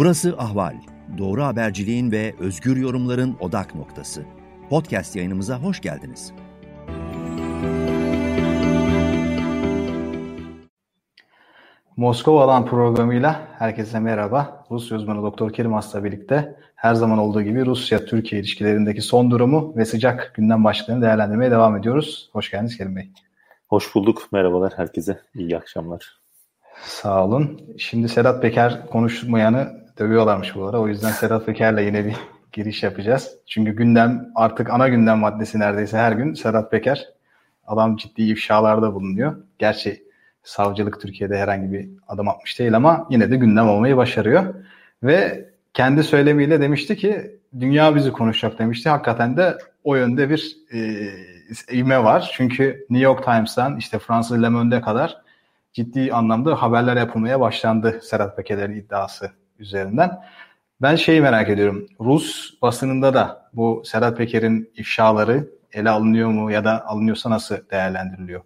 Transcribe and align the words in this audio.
Burası 0.00 0.34
Ahval. 0.38 0.74
Doğru 1.18 1.44
haberciliğin 1.44 2.12
ve 2.12 2.34
özgür 2.38 2.76
yorumların 2.76 3.36
odak 3.40 3.74
noktası. 3.74 4.24
Podcast 4.70 5.16
yayınımıza 5.16 5.58
hoş 5.58 5.80
geldiniz. 5.80 6.32
Moskova'dan 11.96 12.66
programıyla 12.66 13.48
herkese 13.58 14.00
merhaba. 14.00 14.66
Rusya 14.70 14.96
uzmanı 14.96 15.22
Doktor 15.22 15.52
Kerim 15.52 15.74
Asla 15.74 16.04
birlikte 16.04 16.56
her 16.74 16.94
zaman 16.94 17.18
olduğu 17.18 17.42
gibi 17.42 17.66
Rusya-Türkiye 17.66 18.40
ilişkilerindeki 18.40 19.02
son 19.02 19.30
durumu 19.30 19.76
ve 19.76 19.84
sıcak 19.84 20.32
gündem 20.34 20.64
başlıklarını 20.64 21.02
değerlendirmeye 21.02 21.50
devam 21.50 21.76
ediyoruz. 21.76 22.30
Hoş 22.32 22.50
geldiniz 22.50 22.76
Kerim 22.76 22.96
Bey. 22.96 23.10
Hoş 23.68 23.94
bulduk. 23.94 24.28
Merhabalar 24.32 24.72
herkese. 24.76 25.20
İyi 25.34 25.56
akşamlar. 25.56 26.20
Sağ 26.82 27.24
olun. 27.24 27.60
Şimdi 27.78 28.08
Sedat 28.08 28.42
Peker 28.42 28.86
konuşmayanı 28.86 29.79
dövüyorlarmış 30.00 30.54
bu 30.54 30.66
ara. 30.66 30.80
O 30.80 30.88
yüzden 30.88 31.10
Sedat 31.10 31.46
Peker'le 31.46 31.78
yine 31.78 32.06
bir 32.06 32.16
giriş 32.52 32.82
yapacağız. 32.82 33.30
Çünkü 33.46 33.72
gündem 33.72 34.28
artık 34.34 34.70
ana 34.70 34.88
gündem 34.88 35.18
maddesi 35.18 35.58
neredeyse 35.58 35.98
her 35.98 36.12
gün 36.12 36.34
Sedat 36.34 36.70
Peker. 36.70 37.08
Adam 37.66 37.96
ciddi 37.96 38.22
ifşalarda 38.22 38.94
bulunuyor. 38.94 39.36
Gerçi 39.58 40.04
savcılık 40.42 41.00
Türkiye'de 41.00 41.38
herhangi 41.38 41.72
bir 41.72 41.88
adım 42.08 42.28
atmış 42.28 42.58
değil 42.58 42.76
ama 42.76 43.06
yine 43.10 43.30
de 43.30 43.36
gündem 43.36 43.68
olmayı 43.68 43.96
başarıyor. 43.96 44.54
Ve 45.02 45.48
kendi 45.74 46.04
söylemiyle 46.04 46.60
demişti 46.60 46.96
ki 46.96 47.40
dünya 47.60 47.94
bizi 47.96 48.12
konuşacak 48.12 48.58
demişti. 48.58 48.88
Hakikaten 48.88 49.36
de 49.36 49.58
o 49.84 49.96
yönde 49.96 50.30
bir 50.30 50.56
e, 50.72 51.78
ivme 51.78 52.04
var. 52.04 52.30
Çünkü 52.34 52.86
New 52.90 53.04
York 53.04 53.24
Times'tan 53.24 53.76
işte 53.76 53.98
Fransız 53.98 54.42
Le 54.42 54.48
Monde'e 54.48 54.80
kadar 54.80 55.16
ciddi 55.72 56.12
anlamda 56.12 56.62
haberler 56.62 56.96
yapılmaya 56.96 57.40
başlandı 57.40 58.00
Serhat 58.02 58.36
Peker'in 58.36 58.76
iddiası 58.76 59.39
üzerinden. 59.60 60.10
Ben 60.82 60.96
şeyi 60.96 61.20
merak 61.20 61.48
ediyorum. 61.48 61.86
Rus 62.00 62.54
basınında 62.62 63.14
da 63.14 63.50
bu 63.52 63.82
Serhat 63.84 64.18
Peker'in 64.18 64.70
ifşaları 64.74 65.48
ele 65.72 65.90
alınıyor 65.90 66.28
mu 66.28 66.50
ya 66.50 66.64
da 66.64 66.86
alınıyorsa 66.86 67.30
nasıl 67.30 67.56
değerlendiriliyor? 67.70 68.42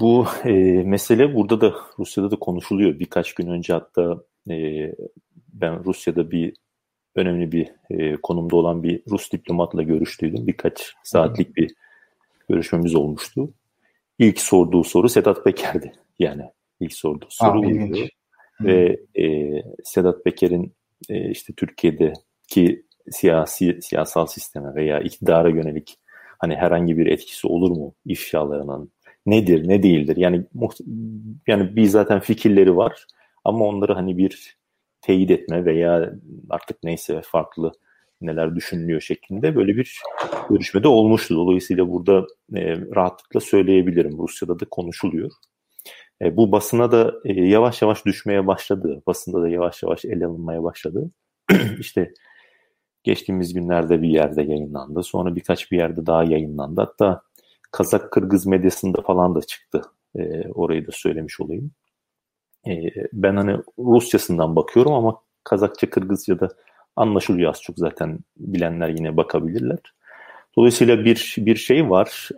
Bu 0.00 0.26
e, 0.44 0.52
mesele 0.82 1.34
burada 1.34 1.60
da 1.60 1.74
Rusya'da 1.98 2.30
da 2.30 2.36
konuşuluyor. 2.36 2.98
Birkaç 2.98 3.34
gün 3.34 3.46
önce 3.46 3.72
hatta 3.72 4.22
e, 4.50 4.56
ben 5.52 5.84
Rusya'da 5.84 6.30
bir 6.30 6.54
önemli 7.14 7.52
bir 7.52 7.72
e, 7.90 8.16
konumda 8.16 8.56
olan 8.56 8.82
bir 8.82 9.02
Rus 9.10 9.32
diplomatla 9.32 9.82
görüştüydüm. 9.82 10.46
Birkaç 10.46 10.94
saatlik 11.04 11.56
bir 11.56 11.74
görüşmemiz 12.48 12.94
olmuştu. 12.94 13.50
İlk 14.18 14.40
sorduğu 14.40 14.84
soru 14.84 15.08
Sedat 15.08 15.44
Peker'di. 15.44 15.92
Yani 16.18 16.42
ilk 16.80 16.92
sorduğu 16.92 17.26
soru 17.28 17.62
Ve 18.60 19.00
e, 19.18 19.52
Sedat 19.84 20.24
Peker'in 20.24 20.74
e, 21.08 21.30
işte 21.30 21.52
Türkiye'deki 21.56 22.86
siyasi 23.10 23.78
siyasal 23.82 24.26
sisteme 24.26 24.74
veya 24.74 25.00
iktidara 25.00 25.48
yönelik 25.48 25.98
hani 26.38 26.56
herhangi 26.56 26.98
bir 26.98 27.06
etkisi 27.06 27.46
olur 27.46 27.70
mu 27.70 27.94
ifşalarının 28.04 28.92
nedir 29.26 29.68
ne 29.68 29.82
değildir 29.82 30.16
yani 30.16 30.44
yani 31.46 31.76
bir 31.76 31.84
zaten 31.84 32.20
fikirleri 32.20 32.76
var 32.76 33.06
ama 33.44 33.64
onları 33.64 33.92
hani 33.92 34.18
bir 34.18 34.56
teyit 35.00 35.30
etme 35.30 35.64
veya 35.64 36.12
artık 36.50 36.76
neyse 36.84 37.20
farklı 37.24 37.72
neler 38.20 38.54
düşünülüyor 38.54 39.00
şeklinde 39.00 39.56
böyle 39.56 39.76
bir 39.76 40.00
görüşmede 40.50 40.88
olmuştu. 40.88 41.36
Dolayısıyla 41.36 41.88
burada 41.88 42.26
e, 42.54 42.76
rahatlıkla 42.94 43.40
söyleyebilirim. 43.40 44.18
Rusya'da 44.18 44.60
da 44.60 44.64
konuşuluyor. 44.70 45.30
E, 46.22 46.36
bu 46.36 46.52
basına 46.52 46.92
da 46.92 47.14
e, 47.24 47.32
yavaş 47.32 47.82
yavaş 47.82 48.06
düşmeye 48.06 48.46
başladı. 48.46 49.02
Basında 49.06 49.42
da 49.42 49.48
yavaş 49.48 49.82
yavaş 49.82 50.04
ele 50.04 50.26
alınmaya 50.26 50.62
başladı. 50.64 51.10
İşte 51.78 52.14
geçtiğimiz 53.04 53.54
günlerde 53.54 54.02
bir 54.02 54.08
yerde 54.08 54.42
yayınlandı. 54.42 55.02
Sonra 55.02 55.36
birkaç 55.36 55.72
bir 55.72 55.76
yerde 55.78 56.06
daha 56.06 56.24
yayınlandı. 56.24 56.80
Hatta 56.80 57.22
Kazak 57.70 58.12
Kırgız 58.12 58.46
medyasında 58.46 59.02
falan 59.02 59.34
da 59.34 59.40
çıktı. 59.40 59.82
E, 60.18 60.48
orayı 60.48 60.86
da 60.86 60.90
söylemiş 60.92 61.40
olayım. 61.40 61.70
E, 62.66 62.72
ben 63.12 63.36
hani 63.36 63.58
Rusçasından 63.78 64.56
bakıyorum 64.56 64.92
ama 64.92 65.20
Kazakça, 65.44 65.90
Kırgızca 65.90 66.40
da 66.40 66.48
anlaşılıyor 66.96 67.50
az 67.50 67.62
çok 67.62 67.78
zaten 67.78 68.18
bilenler 68.36 68.88
yine 68.88 69.16
bakabilirler. 69.16 69.78
Dolayısıyla 70.58 71.04
bir 71.04 71.34
bir 71.38 71.56
şey 71.56 71.90
var. 71.90 72.28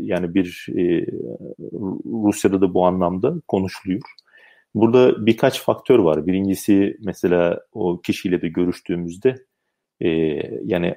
Yani 0.00 0.34
bir 0.34 0.66
e, 0.68 1.06
Rusya'da 2.24 2.60
da 2.60 2.74
bu 2.74 2.86
anlamda 2.86 3.34
konuşuluyor. 3.48 4.02
Burada 4.74 5.26
birkaç 5.26 5.62
faktör 5.62 5.98
var. 5.98 6.26
Birincisi 6.26 6.96
mesela 7.00 7.60
o 7.72 8.00
kişiyle 8.00 8.42
de 8.42 8.48
görüştüğümüzde 8.48 9.34
e, 10.00 10.08
yani 10.64 10.94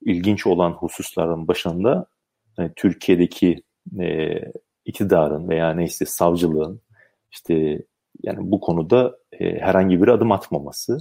ilginç 0.00 0.46
olan 0.46 0.72
hususların 0.72 1.48
başında 1.48 2.06
yani 2.58 2.72
Türkiye'deki 2.76 3.62
iktidarın 4.84 5.48
veya 5.48 5.74
neyse 5.74 6.04
savcılığın 6.04 6.80
işte 7.30 7.82
yani 8.22 8.38
bu 8.40 8.60
konuda 8.60 9.18
herhangi 9.38 10.02
bir 10.02 10.08
adım 10.08 10.32
atmaması 10.32 10.98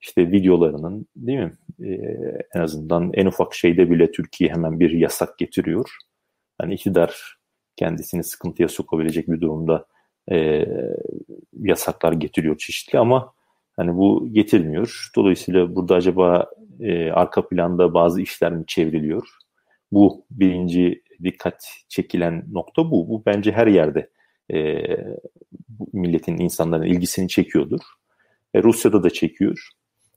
işte 0.00 0.30
videolarının 0.30 1.06
değil 1.16 1.38
mi 1.38 1.52
e, 1.80 1.92
en 2.54 2.60
azından 2.60 3.10
en 3.14 3.26
ufak 3.26 3.54
şeyde 3.54 3.90
bile 3.90 4.12
Türkiye 4.12 4.50
hemen 4.50 4.80
bir 4.80 4.90
yasak 4.90 5.38
getiriyor. 5.38 5.90
Yani 6.60 6.74
iktidar 6.74 7.36
kendisini 7.76 8.24
sıkıntıya 8.24 8.68
sokabilecek 8.68 9.28
bir 9.28 9.40
durumda 9.40 9.86
e, 10.30 10.66
yasaklar 11.52 12.12
getiriyor 12.12 12.58
çeşitli 12.58 12.98
ama 12.98 13.32
hani 13.76 13.96
bu 13.96 14.28
getirmiyor. 14.32 15.10
Dolayısıyla 15.16 15.76
burada 15.76 15.94
acaba 15.94 16.50
e, 16.80 17.10
arka 17.10 17.48
planda 17.48 17.94
bazı 17.94 18.20
işler 18.22 18.52
mi 18.52 18.64
çevriliyor? 18.66 19.28
Bu 19.92 20.26
birinci 20.30 21.02
dikkat 21.24 21.64
çekilen 21.88 22.44
nokta 22.52 22.90
bu. 22.90 23.08
Bu 23.08 23.22
bence 23.26 23.52
her 23.52 23.66
yerde 23.66 24.10
e, 24.52 24.82
milletin, 25.92 26.38
insanların 26.38 26.86
ilgisini 26.86 27.28
çekiyordur. 27.28 27.80
E, 28.54 28.62
Rusya'da 28.62 29.02
da 29.02 29.10
çekiyor. 29.10 29.68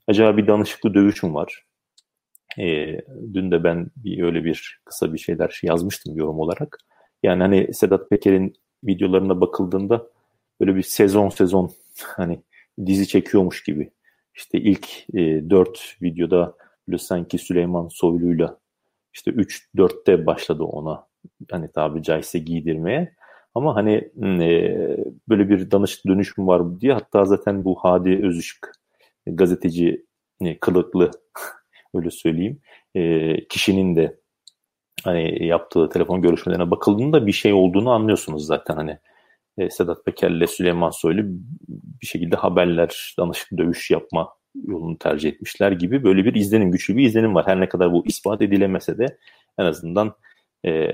Acaba 0.08 0.36
bir 0.36 0.46
danışıklı 0.46 0.94
dövüş 0.94 1.24
var? 1.24 1.64
E, 2.58 2.98
dün 3.34 3.50
de 3.50 3.64
ben 3.64 3.90
bir 3.96 4.22
öyle 4.22 4.44
bir 4.44 4.80
kısa 4.84 5.12
bir 5.12 5.18
şeyler 5.18 5.60
yazmıştım 5.62 6.16
yorum 6.16 6.40
olarak. 6.40 6.78
Yani 7.22 7.42
hani 7.42 7.74
Sedat 7.74 8.10
Peker'in 8.10 8.54
videolarına 8.84 9.40
bakıldığında 9.40 10.06
böyle 10.60 10.76
bir 10.76 10.82
sezon 10.82 11.28
sezon 11.28 11.70
hani 12.02 12.42
dizi 12.86 13.08
çekiyormuş 13.08 13.62
gibi. 13.62 13.90
İşte 14.34 14.58
ilk 14.58 14.88
e, 15.14 15.50
4 15.50 15.96
videoda 16.02 16.54
böyle 16.88 16.98
sanki 16.98 17.38
Süleyman 17.38 17.88
Soylu'yla 17.88 18.58
işte 19.14 19.30
3-4'te 19.30 20.26
başladı 20.26 20.62
ona 20.62 21.06
hani 21.50 21.72
tabiri 21.72 22.02
caizse 22.02 22.38
giydirmeye. 22.38 23.14
Ama 23.54 23.76
hani 23.76 23.94
e, 24.22 24.96
böyle 25.28 25.48
bir 25.48 25.70
danış 25.70 26.06
dönüşüm 26.06 26.46
var 26.46 26.80
diye 26.80 26.92
hatta 26.92 27.24
zaten 27.24 27.64
bu 27.64 27.74
Hadi 27.82 28.20
Özışık 28.26 28.81
gazeteci 29.26 30.06
kılıklı 30.60 31.10
öyle 31.94 32.10
söyleyeyim 32.10 32.60
e, 32.94 33.34
kişinin 33.48 33.96
de 33.96 34.20
hani 35.04 35.46
yaptığı 35.46 35.88
telefon 35.88 36.22
görüşmelerine 36.22 36.70
bakıldığında 36.70 37.26
bir 37.26 37.32
şey 37.32 37.52
olduğunu 37.52 37.90
anlıyorsunuz 37.90 38.46
zaten 38.46 38.76
hani 38.76 38.98
e, 39.58 39.70
Sedat 39.70 40.04
Peker'le 40.04 40.46
Süleyman 40.46 40.90
Soylu 40.90 41.22
bir 42.02 42.06
şekilde 42.06 42.36
haberler, 42.36 43.14
danışık 43.18 43.58
dövüş 43.58 43.90
yapma 43.90 44.34
yolunu 44.54 44.98
tercih 44.98 45.28
etmişler 45.28 45.72
gibi 45.72 46.04
böyle 46.04 46.24
bir 46.24 46.34
izlenim, 46.34 46.70
güçlü 46.70 46.96
bir 46.96 47.06
izlenim 47.06 47.34
var. 47.34 47.46
Her 47.46 47.60
ne 47.60 47.68
kadar 47.68 47.92
bu 47.92 48.06
ispat 48.06 48.42
edilemese 48.42 48.98
de 48.98 49.18
en 49.58 49.64
azından 49.64 50.14
e, 50.66 50.92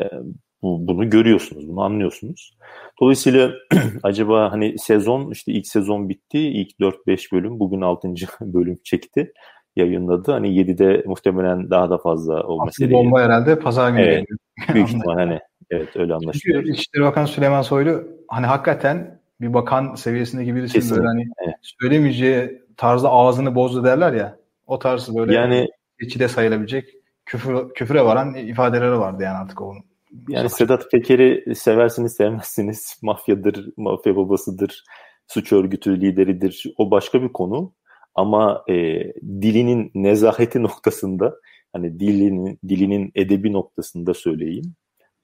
bu, 0.62 0.88
bunu 0.88 1.10
görüyorsunuz, 1.10 1.68
bunu 1.68 1.82
anlıyorsunuz. 1.82 2.56
Dolayısıyla 3.00 3.52
acaba 4.02 4.52
hani 4.52 4.78
sezon 4.78 5.30
işte 5.30 5.52
ilk 5.52 5.66
sezon 5.66 6.08
bitti. 6.08 6.38
ilk 6.38 6.70
4-5 6.80 7.32
bölüm 7.32 7.60
bugün 7.60 7.80
6. 7.80 8.08
bölüm 8.40 8.78
çekti 8.84 9.32
yayınladı. 9.76 10.32
Hani 10.32 10.48
7'de 10.48 11.02
muhtemelen 11.06 11.70
daha 11.70 11.90
da 11.90 11.98
fazla 11.98 12.42
o 12.42 12.64
meseleyi. 12.66 12.94
Bomba 12.94 13.22
herhalde 13.22 13.58
pazar 13.58 13.90
günü 13.90 14.00
evet, 14.00 14.26
Büyük 14.74 14.88
ihtimal 14.88 15.14
hani 15.14 15.40
evet 15.70 15.96
öyle 15.96 16.14
anlaşılıyor. 16.14 16.62
Çünkü 16.62 16.72
İçişleri 16.72 17.04
Bakanı 17.04 17.28
Süleyman 17.28 17.62
Soylu 17.62 18.04
hani 18.28 18.46
hakikaten 18.46 19.20
bir 19.40 19.54
bakan 19.54 19.94
seviyesindeki 19.94 20.54
birisi 20.54 20.96
böyle 20.96 21.06
hani 21.06 21.28
evet. 21.44 21.54
söylemeyeceği 21.62 22.62
tarzda 22.76 23.10
ağzını 23.10 23.54
bozdu 23.54 23.84
derler 23.84 24.12
ya. 24.12 24.36
O 24.66 24.78
tarz 24.78 25.16
böyle 25.16 25.34
yani 25.34 25.68
içinde 26.00 26.28
sayılabilecek 26.28 26.94
küfür, 27.26 27.74
küfüre 27.74 28.04
varan 28.04 28.34
ifadeleri 28.34 28.98
vardı 28.98 29.22
yani 29.22 29.36
artık 29.36 29.62
onun. 29.62 29.84
Yani 30.28 30.50
Sedat 30.50 30.90
Peker'i 30.90 31.54
seversiniz 31.54 32.12
sevmezsiniz. 32.16 32.98
Mafyadır, 33.02 33.68
mafya 33.76 34.16
babasıdır, 34.16 34.84
suç 35.26 35.52
örgütü 35.52 36.00
lideridir. 36.00 36.64
O 36.76 36.90
başka 36.90 37.22
bir 37.22 37.32
konu. 37.32 37.72
Ama 38.14 38.64
e, 38.68 38.74
dilinin 39.22 39.90
nezaheti 39.94 40.62
noktasında 40.62 41.34
hani 41.72 42.00
dilinin 42.00 42.58
dilinin 42.68 43.12
edebi 43.14 43.52
noktasında 43.52 44.14
söyleyeyim. 44.14 44.74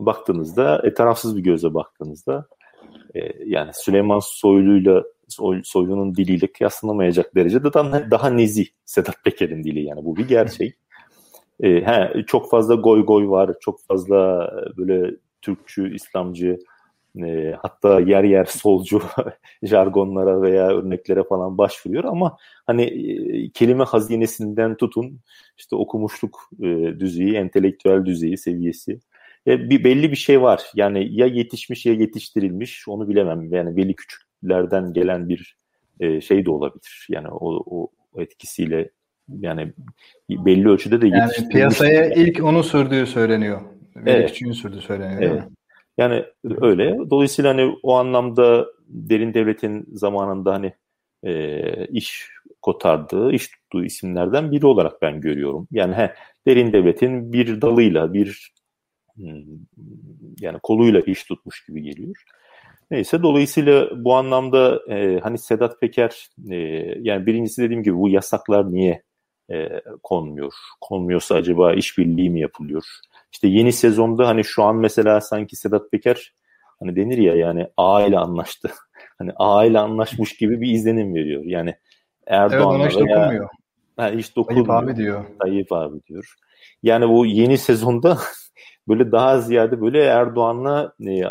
Baktığınızda 0.00 0.82
e, 0.84 0.94
tarafsız 0.94 1.36
bir 1.36 1.42
göze 1.42 1.74
baktığınızda 1.74 2.46
e, 3.14 3.20
yani 3.46 3.70
Süleyman 3.74 4.20
Soylu'yla 4.22 5.02
Soy, 5.28 5.60
Soylu'nun 5.64 6.14
diliyle 6.14 6.52
kıyaslanamayacak 6.52 7.34
derecede 7.34 7.72
daha, 7.72 8.10
daha 8.10 8.30
nezih 8.30 8.66
Sedat 8.84 9.24
Peker'in 9.24 9.64
dili 9.64 9.84
yani 9.84 10.04
bu 10.04 10.16
bir 10.16 10.28
gerçek. 10.28 10.74
E, 11.62 11.68
he, 11.68 12.24
çok 12.26 12.50
fazla 12.50 12.74
goy 12.74 13.06
goy 13.06 13.28
var, 13.28 13.50
çok 13.60 13.80
fazla 13.82 14.50
böyle 14.76 15.16
Türkçü, 15.42 15.94
İslamcı, 15.94 16.58
e, 17.22 17.54
hatta 17.62 18.00
yer 18.00 18.24
yer 18.24 18.44
solcu 18.44 19.02
jargonlara 19.62 20.42
veya 20.42 20.68
örneklere 20.68 21.24
falan 21.24 21.58
başvuruyor 21.58 22.04
ama 22.04 22.36
hani 22.66 22.82
e, 22.82 23.50
kelime 23.50 23.84
hazinesinden 23.84 24.76
tutun 24.76 25.20
işte 25.56 25.76
okumuşluk 25.76 26.50
e, 26.62 26.66
düzeyi, 27.00 27.34
entelektüel 27.34 28.04
düzeyi, 28.04 28.38
seviyesi 28.38 29.00
e, 29.46 29.70
bir 29.70 29.84
belli 29.84 30.10
bir 30.10 30.16
şey 30.16 30.42
var. 30.42 30.62
Yani 30.74 31.08
ya 31.10 31.26
yetişmiş 31.26 31.86
ya 31.86 31.92
yetiştirilmiş 31.92 32.88
onu 32.88 33.08
bilemem. 33.08 33.52
Yani 33.52 33.76
veli 33.76 33.94
küçüklerden 33.94 34.92
gelen 34.92 35.28
bir 35.28 35.56
e, 36.00 36.20
şey 36.20 36.46
de 36.46 36.50
olabilir. 36.50 37.06
Yani 37.10 37.28
o, 37.30 37.62
o 37.66 37.90
etkisiyle 38.22 38.90
yani 39.28 39.72
belli 40.30 40.68
ölçüde 40.68 41.00
de 41.00 41.06
yani 41.06 41.32
piyasaya 41.50 42.14
ilk 42.14 42.44
onu 42.44 42.62
sürdüğü 42.62 43.06
söyleniyor. 43.06 43.60
Evet. 44.06 44.28
küçüğün 44.28 44.52
sürdüğü 44.52 44.80
söyleniyor 44.80 45.22
evet. 45.22 45.42
Yani 45.98 46.24
öyle. 46.44 46.98
Dolayısıyla 47.10 47.50
hani 47.50 47.76
o 47.82 47.94
anlamda 47.94 48.66
derin 48.88 49.34
devletin 49.34 49.86
zamanında 49.92 50.52
hani 50.52 50.72
e, 51.22 51.86
iş 51.86 52.30
kotardığı, 52.62 53.32
iş 53.32 53.48
tuttuğu 53.48 53.84
isimlerden 53.84 54.52
biri 54.52 54.66
olarak 54.66 55.02
ben 55.02 55.20
görüyorum. 55.20 55.68
Yani 55.70 55.94
he, 55.94 56.14
derin 56.46 56.72
devletin 56.72 57.32
bir 57.32 57.60
dalıyla, 57.60 58.12
bir 58.12 58.52
hmm, 59.16 59.42
yani 60.40 60.58
koluyla 60.62 61.00
iş 61.00 61.24
tutmuş 61.24 61.66
gibi 61.66 61.82
geliyor. 61.82 62.14
Neyse 62.90 63.22
dolayısıyla 63.22 64.04
bu 64.04 64.14
anlamda 64.14 64.80
e, 64.88 65.20
hani 65.20 65.38
Sedat 65.38 65.80
Peker 65.80 66.28
e, 66.50 66.56
yani 67.00 67.26
birincisi 67.26 67.62
dediğim 67.62 67.82
gibi 67.82 67.96
bu 67.96 68.08
yasaklar 68.08 68.72
niye 68.72 69.02
e, 69.52 69.80
konmuyor? 70.02 70.52
Konmuyorsa 70.80 71.34
acaba 71.34 71.72
işbirliği 71.72 72.30
mi 72.30 72.40
yapılıyor? 72.40 72.84
İşte 73.32 73.48
yeni 73.48 73.72
sezonda 73.72 74.28
hani 74.28 74.44
şu 74.44 74.62
an 74.62 74.76
mesela 74.76 75.20
sanki 75.20 75.56
Sedat 75.56 75.90
Peker 75.90 76.32
hani 76.78 76.96
denir 76.96 77.18
ya 77.18 77.34
yani 77.34 77.66
A 77.76 78.02
ile 78.02 78.18
anlaştı. 78.18 78.70
hani 79.18 79.32
A 79.36 79.64
ile 79.64 79.78
anlaşmış 79.78 80.36
gibi 80.36 80.60
bir 80.60 80.70
izlenim 80.70 81.14
veriyor. 81.14 81.42
Yani 81.44 81.74
Erdoğan'la 82.26 82.82
evet, 82.82 82.92
hiç 82.92 83.00
dokunmuyor. 83.00 83.48
Ha, 83.96 84.10
hiç 84.10 84.36
dokunmuyor. 84.36 84.66
Tayyip 84.66 84.90
abi 84.90 84.96
diyor. 84.96 85.24
Tayyip 85.40 85.72
abi 85.72 86.02
diyor. 86.08 86.34
Yani 86.82 87.08
bu 87.08 87.26
yeni 87.26 87.58
sezonda 87.58 88.18
böyle 88.88 89.12
daha 89.12 89.40
ziyade 89.40 89.80
böyle 89.80 90.04
Erdoğan'la 90.04 90.92
e, 91.00 91.24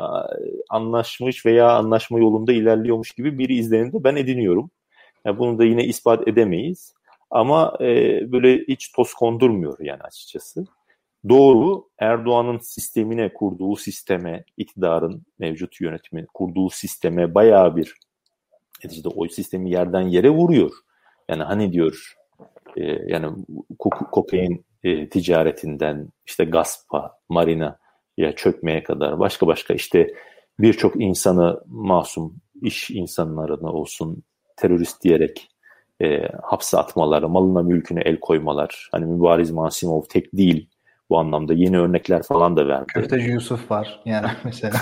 anlaşmış 0.70 1.46
veya 1.46 1.72
anlaşma 1.72 2.20
yolunda 2.20 2.54
ilerliyormuş 2.54 3.12
gibi 3.12 3.38
bir 3.38 3.50
izlenim 3.50 3.94
de 3.94 4.04
ben 4.04 4.16
ediniyorum. 4.16 4.72
Yani 5.26 5.40
bunu 5.40 5.60
da 5.60 5.64
yine 5.64 5.84
ispat 5.84 6.28
edemeyiz. 6.28 6.94
Ama 7.34 7.74
e, 7.82 7.86
böyle 8.32 8.58
hiç 8.68 8.92
toz 8.92 9.14
kondurmuyor 9.14 9.78
yani 9.80 10.02
açıkçası. 10.02 10.66
Doğru 11.30 11.88
Erdoğan'ın 12.00 12.58
sistemine 12.58 13.34
kurduğu 13.34 13.76
sisteme, 13.76 14.46
iktidarın 14.58 15.26
mevcut 15.40 15.82
yönetimi 15.82 16.26
kurduğu 16.34 16.70
sisteme 16.70 17.36
bayağı 17.36 17.76
bir 17.76 17.96
işte 18.92 19.10
o 19.10 19.28
sistemi 19.28 19.72
yerden 19.72 20.02
yere 20.02 20.30
vuruyor. 20.30 20.72
Yani 21.30 21.44
hani 21.44 21.74
diyor 21.74 22.16
e, 22.78 22.84
yani 22.84 23.46
kokain 24.12 24.66
e, 24.84 25.10
ticaretinden 25.10 26.10
işte 26.26 26.46
gaspa, 26.46 27.18
marina 27.30 27.80
ya 28.18 28.36
çökmeye 28.36 28.84
kadar 28.84 29.20
başka 29.20 29.48
başka 29.48 29.74
işte 29.74 30.14
birçok 30.60 31.02
insanı 31.02 31.62
masum 31.66 32.36
iş 32.62 32.92
insanlarına 32.92 33.74
olsun 33.74 34.24
terörist 34.58 35.04
diyerek 35.04 35.53
e, 36.04 36.30
hapse 36.44 36.78
atmaları, 36.78 37.30
malına 37.30 37.64
mülküne 37.64 38.02
el 38.02 38.20
koymalar. 38.20 38.90
Hani 38.92 39.06
Mübariz 39.06 39.52
Masimov 39.52 40.02
tek 40.10 40.34
değil 40.34 40.70
bu 41.10 41.20
anlamda 41.20 41.54
yeni 41.54 41.80
örnekler 41.80 42.24
falan 42.24 42.58
da 42.58 42.68
verdi. 42.68 42.86
Köfteci 42.88 43.30
Yusuf 43.30 43.72
var 43.72 44.02
yani 44.06 44.28
mesela. 44.44 44.76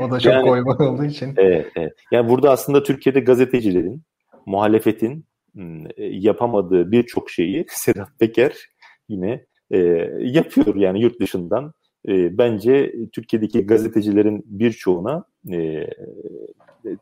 o 0.00 0.10
da 0.10 0.20
çok 0.20 0.32
yani, 0.32 0.48
koyma 0.48 0.72
olduğu 0.72 1.04
için. 1.04 1.34
Evet, 1.36 1.66
evet. 1.76 1.92
Yani 2.12 2.28
burada 2.28 2.50
aslında 2.50 2.82
Türkiye'de 2.82 3.20
gazetecilerin, 3.20 4.02
muhalefetin 4.46 5.24
hmm, 5.52 5.86
e, 5.86 5.90
yapamadığı 5.96 6.90
birçok 6.90 7.30
şeyi 7.30 7.66
Sedat 7.68 8.18
Peker 8.18 8.52
yine 9.08 9.44
e, 9.70 9.78
yapıyor 10.20 10.74
yani 10.74 11.00
yurt 11.00 11.20
dışından. 11.20 11.72
E, 12.08 12.38
bence 12.38 12.92
Türkiye'deki 13.12 13.66
gazetecilerin 13.66 14.42
birçoğuna 14.46 15.24
e, 15.52 15.86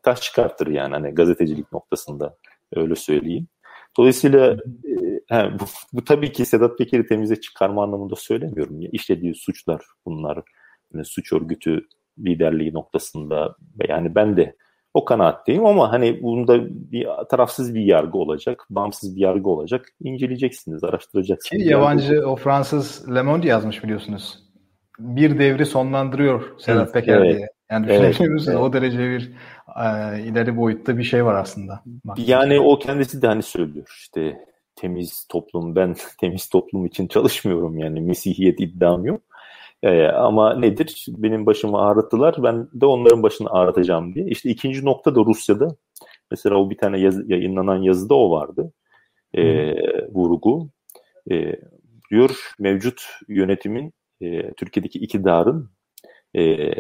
taş 0.02 0.20
çıkartır 0.22 0.66
yani 0.66 0.94
hani 0.94 1.10
gazetecilik 1.10 1.72
noktasında 1.72 2.36
öyle 2.76 2.94
söyleyeyim. 2.94 3.48
Dolayısıyla 3.98 4.56
e, 4.84 5.20
he, 5.28 5.50
bu, 5.60 5.64
bu 5.92 6.04
tabii 6.04 6.32
ki 6.32 6.46
Sedat 6.46 6.78
Peker'i 6.78 7.06
temize 7.06 7.40
çıkarma 7.40 7.82
anlamında 7.82 8.16
söylemiyorum. 8.16 8.80
Ya, 8.80 8.88
işlediği 8.92 9.34
suçlar 9.34 9.82
bunlar. 10.06 10.42
Yani 10.94 11.04
suç 11.04 11.32
örgütü 11.32 11.86
liderliği 12.18 12.74
noktasında 12.74 13.56
yani 13.88 14.14
ben 14.14 14.36
de 14.36 14.56
o 14.94 15.04
kanaatteyim 15.04 15.66
ama 15.66 15.92
hani 15.92 16.22
bunda 16.22 16.58
bir 16.92 17.08
tarafsız 17.30 17.74
bir 17.74 17.80
yargı 17.80 18.18
olacak, 18.18 18.66
bağımsız 18.70 19.16
bir 19.16 19.20
yargı 19.20 19.48
olacak. 19.48 19.86
İnceleyeceksiniz, 20.00 20.84
araştıracaksınız. 20.84 21.62
Ki 21.62 21.68
yabancı 21.68 22.28
o 22.28 22.36
Fransız 22.36 23.14
Le 23.14 23.22
Monde 23.22 23.48
yazmış 23.48 23.84
biliyorsunuz. 23.84 24.38
Bir 24.98 25.38
devri 25.38 25.66
sonlandırıyor 25.66 26.58
Sedat 26.58 26.92
Peker 26.92 27.18
evet. 27.18 27.36
diye. 27.36 27.48
Yani 27.70 27.84
düşünebiliyor 27.84 28.04
evet, 28.04 28.20
musunuz? 28.20 28.48
Evet. 28.48 28.60
O 28.60 28.72
derece 28.72 28.98
bir 28.98 29.32
e, 29.84 30.20
ileri 30.22 30.56
boyutta 30.56 30.98
bir 30.98 31.02
şey 31.02 31.24
var 31.24 31.34
aslında. 31.34 31.82
Yani 32.16 32.60
o 32.60 32.78
kendisi 32.78 33.22
de 33.22 33.26
hani 33.26 33.42
söylüyor 33.42 33.96
işte 33.98 34.44
temiz 34.76 35.26
toplum 35.28 35.76
ben 35.76 35.96
temiz 36.20 36.48
toplum 36.48 36.86
için 36.86 37.08
çalışmıyorum 37.08 37.78
yani 37.78 38.00
mesihiyet 38.00 38.60
iddiam 38.60 39.04
yok. 39.04 39.20
Ee, 39.82 40.04
ama 40.06 40.54
nedir? 40.54 41.06
Benim 41.08 41.46
başımı 41.46 41.78
ağrıttılar. 41.80 42.34
Ben 42.38 42.68
de 42.74 42.86
onların 42.86 43.22
başını 43.22 43.50
ağrıtacağım 43.50 44.14
diye. 44.14 44.26
İşte 44.26 44.50
ikinci 44.50 44.84
nokta 44.84 45.14
da 45.14 45.20
Rusya'da. 45.20 45.68
Mesela 46.30 46.56
o 46.56 46.70
bir 46.70 46.78
tane 46.78 47.00
yazı, 47.00 47.24
yayınlanan 47.26 47.82
yazıda 47.82 48.14
o 48.14 48.30
vardı. 48.30 48.72
Ee, 49.34 49.74
vurgu. 50.14 50.68
Ee, 51.30 51.56
diyor 52.10 52.54
mevcut 52.58 53.02
yönetimin 53.28 53.92
e, 54.20 54.52
Türkiye'deki 54.52 54.98
iktidarın 54.98 55.70
e, 56.36 56.72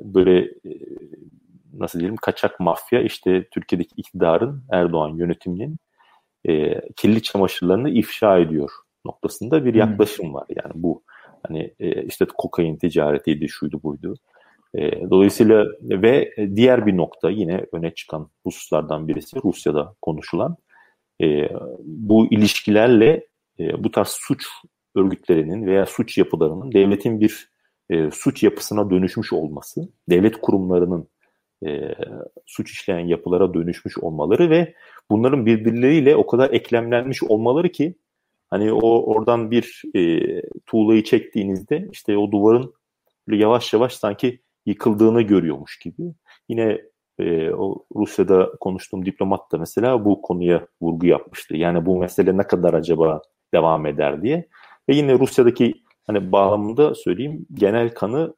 böyle 0.00 0.38
e, 0.40 0.72
nasıl 1.78 1.98
diyelim 1.98 2.16
kaçak 2.16 2.60
mafya 2.60 3.02
işte 3.02 3.48
Türkiye'deki 3.50 3.94
iktidarın 3.96 4.64
Erdoğan 4.72 5.16
yönetiminin 5.16 5.76
e, 6.48 6.80
kirli 6.96 7.22
çamaşırlarını 7.22 7.90
ifşa 7.90 8.38
ediyor 8.38 8.70
noktasında 9.06 9.64
bir 9.64 9.74
yaklaşım 9.74 10.26
hmm. 10.26 10.34
var. 10.34 10.46
Yani 10.48 10.72
bu 10.74 11.02
hani 11.46 11.74
e, 11.80 12.02
işte 12.02 12.26
kokain 12.38 12.76
ticaretiydi 12.76 13.48
şuydu 13.48 13.82
buydu. 13.82 14.14
E, 14.74 15.10
dolayısıyla 15.10 15.66
ve 15.82 16.34
diğer 16.56 16.86
bir 16.86 16.96
nokta 16.96 17.30
yine 17.30 17.66
öne 17.72 17.94
çıkan 17.94 18.30
hususlardan 18.42 19.08
birisi 19.08 19.36
Rusya'da 19.44 19.94
konuşulan 20.02 20.56
e, 21.22 21.48
bu 21.84 22.26
ilişkilerle 22.26 23.26
e, 23.60 23.84
bu 23.84 23.90
tarz 23.90 24.08
suç 24.08 24.46
örgütlerinin 24.96 25.66
veya 25.66 25.86
suç 25.86 26.18
yapılarının 26.18 26.72
devletin 26.72 27.20
bir 27.20 27.48
e, 27.90 28.10
suç 28.10 28.42
yapısına 28.42 28.90
dönüşmüş 28.90 29.32
olması, 29.32 29.88
devlet 30.10 30.40
kurumlarının 30.40 31.08
e, 31.66 31.94
suç 32.46 32.70
işleyen 32.70 33.06
yapılara 33.06 33.54
dönüşmüş 33.54 33.98
olmaları 33.98 34.50
ve 34.50 34.74
bunların 35.10 35.46
birbirleriyle 35.46 36.16
o 36.16 36.26
kadar 36.26 36.50
eklemlenmiş 36.50 37.22
olmaları 37.22 37.72
ki 37.72 37.94
hani 38.50 38.72
o 38.72 39.14
oradan 39.14 39.50
bir 39.50 39.82
e, 39.96 40.22
tuğlayı 40.66 41.04
çektiğinizde 41.04 41.88
işte 41.92 42.18
o 42.18 42.32
duvarın 42.32 42.74
yavaş 43.28 43.72
yavaş 43.72 43.92
sanki 43.92 44.40
yıkıldığını 44.66 45.22
görüyormuş 45.22 45.78
gibi. 45.78 46.14
Yine 46.48 46.80
e, 47.18 47.50
o 47.50 47.84
Rusya'da 47.96 48.50
konuştuğum 48.60 49.06
diplomat 49.06 49.52
da 49.52 49.58
mesela 49.58 50.04
bu 50.04 50.22
konuya 50.22 50.66
vurgu 50.80 51.06
yapmıştı. 51.06 51.56
Yani 51.56 51.86
bu 51.86 51.98
mesele 51.98 52.36
ne 52.36 52.42
kadar 52.42 52.74
acaba 52.74 53.22
devam 53.54 53.86
eder 53.86 54.22
diye. 54.22 54.48
Ve 54.88 54.94
yine 54.94 55.18
Rusya'daki 55.18 55.74
hani 56.06 56.32
bağlamında 56.32 56.94
söyleyeyim 56.94 57.46
genel 57.54 57.94
kanı 57.94 58.34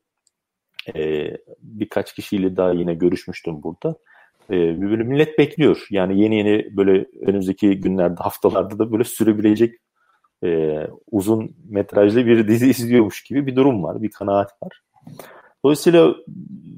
e, 0.95 1.31
birkaç 1.63 2.15
kişiyle 2.15 2.57
daha 2.57 2.73
yine 2.73 2.95
görüşmüştüm 2.95 3.63
burada. 3.63 3.97
E, 4.51 4.81
böyle 4.81 5.03
millet 5.03 5.39
bekliyor. 5.39 5.87
Yani 5.91 6.21
yeni 6.21 6.37
yeni 6.37 6.77
böyle 6.77 7.07
önümüzdeki 7.21 7.81
günlerde, 7.81 8.23
haftalarda 8.23 8.79
da 8.79 8.93
böyle 8.93 9.05
sürebilecek 9.05 9.75
e, 10.45 10.81
uzun 11.11 11.57
metrajlı 11.69 12.27
bir 12.27 12.49
dizi 12.49 12.71
izliyormuş 12.71 13.23
gibi 13.23 13.47
bir 13.47 13.57
durum 13.57 13.83
var, 13.83 14.03
bir 14.03 14.11
kanaat 14.11 14.63
var. 14.63 14.83
Dolayısıyla 15.65 16.15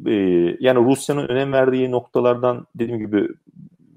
e, 0.07 0.13
yani 0.61 0.85
Rusya'nın 0.85 1.29
önem 1.29 1.53
verdiği 1.53 1.91
noktalardan 1.91 2.67
dediğim 2.75 3.01
gibi 3.01 3.29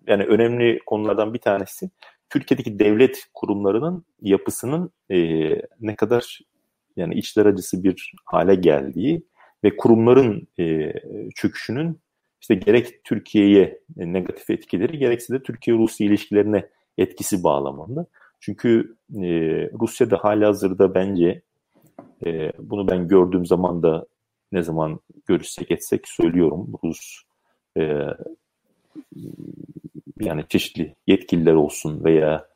yani 0.08 0.24
önemli 0.24 0.80
konulardan 0.86 1.34
bir 1.34 1.39
tanesi 1.39 1.89
Türkiye'deki 2.30 2.80
devlet 2.80 3.25
kurumlarının 3.34 4.06
yapısının 4.22 4.91
e, 5.12 5.18
ne 5.82 5.96
kadar 5.96 6.39
yani 6.98 7.15
içler 7.15 7.46
acısı 7.46 7.84
bir 7.84 8.13
hale 8.25 8.56
geldiği 8.56 9.24
ve 9.63 9.77
kurumların 9.77 10.48
e, 10.60 10.94
çöküşünün 11.36 12.00
işte 12.41 12.56
gerek 12.56 13.03
Türkiye'ye 13.03 13.80
negatif 13.96 14.50
etkileri 14.50 14.98
gerekse 14.98 15.34
de 15.34 15.44
Türkiye-Rusya 15.44 16.08
ilişkilerine 16.08 16.70
etkisi 16.98 17.44
bağlamında. 17.44 18.06
Çünkü 18.39 18.96
e, 19.15 19.30
Rusya'da 19.82 20.18
hali 20.18 20.46
hazırda 20.46 20.96
bence 20.96 21.41
e, 22.25 22.51
bunu 22.60 22.88
ben 22.88 23.08
gördüğüm 23.08 23.46
zaman 23.46 23.84
da 23.84 24.06
ne 24.51 24.62
zaman 24.63 25.00
görüşsek 25.25 25.72
etsek 25.72 26.08
söylüyorum. 26.08 26.68
Rus 26.84 27.22
e, 27.77 27.98
yani 30.20 30.44
çeşitli 30.50 30.96
yetkililer 31.08 31.53
olsun 31.53 32.03
veya 32.03 32.48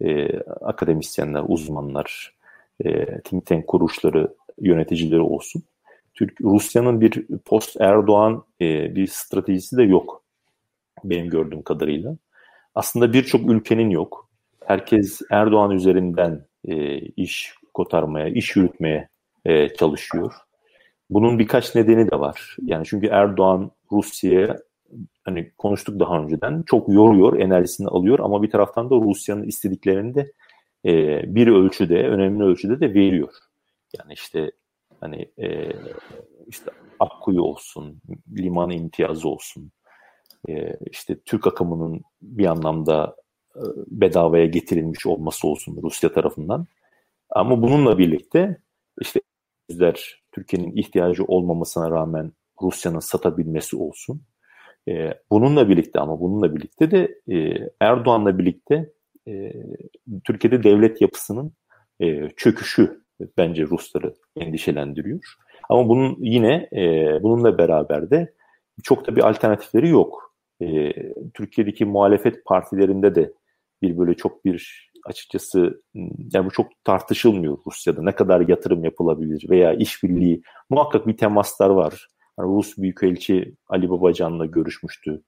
e, 0.00 0.38
akademisyenler, 0.40 1.44
uzmanlar, 1.48 2.36
e, 2.84 3.20
think 3.20 3.46
tank 3.46 3.66
kuruluşları, 3.66 4.34
yöneticileri 4.60 5.20
olsun. 5.20 5.62
Türk 6.18 6.40
Rusya'nın 6.40 7.00
bir 7.00 7.26
post 7.44 7.80
Erdoğan 7.80 8.44
e, 8.60 8.94
bir 8.94 9.06
stratejisi 9.06 9.76
de 9.76 9.82
yok 9.82 10.22
benim 11.04 11.30
gördüğüm 11.30 11.62
kadarıyla. 11.62 12.16
Aslında 12.74 13.12
birçok 13.12 13.50
ülkenin 13.50 13.90
yok. 13.90 14.28
Herkes 14.64 15.20
Erdoğan 15.30 15.70
üzerinden 15.70 16.46
e, 16.64 16.98
iş 16.98 17.54
kotarmaya, 17.74 18.28
iş 18.28 18.56
yürütmeye 18.56 19.08
e, 19.44 19.68
çalışıyor. 19.68 20.34
Bunun 21.10 21.38
birkaç 21.38 21.74
nedeni 21.74 22.10
de 22.10 22.20
var. 22.20 22.56
Yani 22.62 22.86
çünkü 22.86 23.06
Erdoğan 23.06 23.70
Rusya'ya 23.92 24.56
hani 25.24 25.52
konuştuk 25.58 26.00
daha 26.00 26.18
önceden 26.18 26.62
çok 26.66 26.88
yoruyor, 26.88 27.40
enerjisini 27.40 27.88
alıyor 27.88 28.18
ama 28.18 28.42
bir 28.42 28.50
taraftan 28.50 28.90
da 28.90 28.94
Rusya'nın 28.94 29.42
istediklerini 29.42 30.14
de 30.14 30.32
e, 30.84 31.22
bir 31.34 31.46
ölçüde, 31.46 32.08
önemli 32.08 32.44
ölçüde 32.44 32.80
de 32.80 32.94
veriyor. 32.94 33.32
Yani 33.98 34.12
işte 34.12 34.50
hani 35.00 35.30
e, 35.38 35.72
işte 36.46 36.70
Akkuyu 37.00 37.42
olsun, 37.42 38.00
liman 38.38 38.70
imtiyazı 38.70 39.28
olsun, 39.28 39.72
e, 40.48 40.76
işte 40.90 41.18
Türk 41.24 41.46
akımının 41.46 42.02
bir 42.22 42.46
anlamda 42.46 43.16
e, 43.56 43.62
bedavaya 43.86 44.46
getirilmiş 44.46 45.06
olması 45.06 45.48
olsun 45.48 45.78
Rusya 45.82 46.12
tarafından. 46.12 46.66
Ama 47.30 47.62
bununla 47.62 47.98
birlikte 47.98 48.60
işte 49.00 49.20
Türkiye'nin 50.32 50.76
ihtiyacı 50.76 51.24
olmamasına 51.24 51.90
rağmen 51.90 52.32
Rusya'nın 52.62 53.00
satabilmesi 53.00 53.76
olsun. 53.76 54.22
E, 54.88 55.14
bununla 55.30 55.68
birlikte 55.68 56.00
ama 56.00 56.20
bununla 56.20 56.56
birlikte 56.56 56.90
de 56.90 57.20
e, 57.28 57.68
Erdoğan'la 57.80 58.38
birlikte 58.38 58.92
e, 59.28 59.52
Türkiye'de 60.24 60.62
devlet 60.62 61.00
yapısının 61.00 61.52
e, 62.00 62.28
çöküşü 62.28 63.02
bence 63.38 63.62
Rusları 63.62 64.14
endişelendiriyor. 64.36 65.34
Ama 65.68 65.88
bunun 65.88 66.16
yine 66.20 66.68
e, 66.72 66.82
bununla 67.22 67.58
beraber 67.58 68.10
de 68.10 68.34
çok 68.82 69.06
da 69.06 69.16
bir 69.16 69.28
alternatifleri 69.28 69.88
yok. 69.88 70.34
E, 70.62 70.92
Türkiye'deki 71.34 71.84
muhalefet 71.84 72.44
partilerinde 72.44 73.14
de 73.14 73.32
bir 73.82 73.98
böyle 73.98 74.14
çok 74.14 74.44
bir 74.44 74.88
açıkçası 75.04 75.82
yani 76.32 76.46
bu 76.46 76.50
çok 76.50 76.66
tartışılmıyor 76.84 77.58
Rusya'da. 77.66 78.02
Ne 78.02 78.12
kadar 78.12 78.48
yatırım 78.48 78.84
yapılabilir 78.84 79.50
veya 79.50 79.72
işbirliği 79.72 80.42
muhakkak 80.70 81.06
bir 81.06 81.16
temaslar 81.16 81.70
var. 81.70 82.08
Yani 82.38 82.56
Rus 82.56 82.78
Büyükelçi 82.78 83.54
Ali 83.68 83.90
Babacan'la 83.90 84.46
görüşmüştü. 84.46 85.22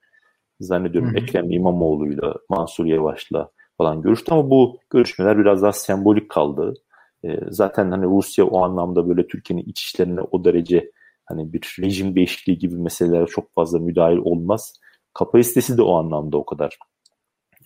Zannediyorum 0.60 1.10
Hı. 1.10 1.18
Ekrem 1.18 1.50
İmamoğlu'yla, 1.50 2.34
Mansur 2.48 2.86
Yavaş'la 2.86 3.50
falan 3.78 4.02
görüştü 4.02 4.32
ama 4.32 4.50
bu 4.50 4.78
görüşmeler 4.90 5.38
biraz 5.38 5.62
daha 5.62 5.72
sembolik 5.72 6.28
kaldı. 6.28 6.74
E, 7.24 7.38
zaten 7.50 7.90
hani 7.90 8.04
Rusya 8.04 8.44
o 8.44 8.62
anlamda 8.64 9.08
böyle 9.08 9.26
Türkiye'nin 9.26 9.64
iç 9.64 9.82
işlerine 9.82 10.20
o 10.20 10.44
derece 10.44 10.90
hani 11.24 11.52
bir 11.52 11.76
rejim 11.82 12.16
değişikliği 12.16 12.58
gibi 12.58 12.74
meselelere 12.74 13.26
çok 13.26 13.54
fazla 13.54 13.78
müdahil 13.78 14.16
olmaz. 14.16 14.80
Kapasitesi 15.14 15.78
de 15.78 15.82
o 15.82 15.96
anlamda 15.96 16.36
o 16.36 16.44
kadar 16.44 16.78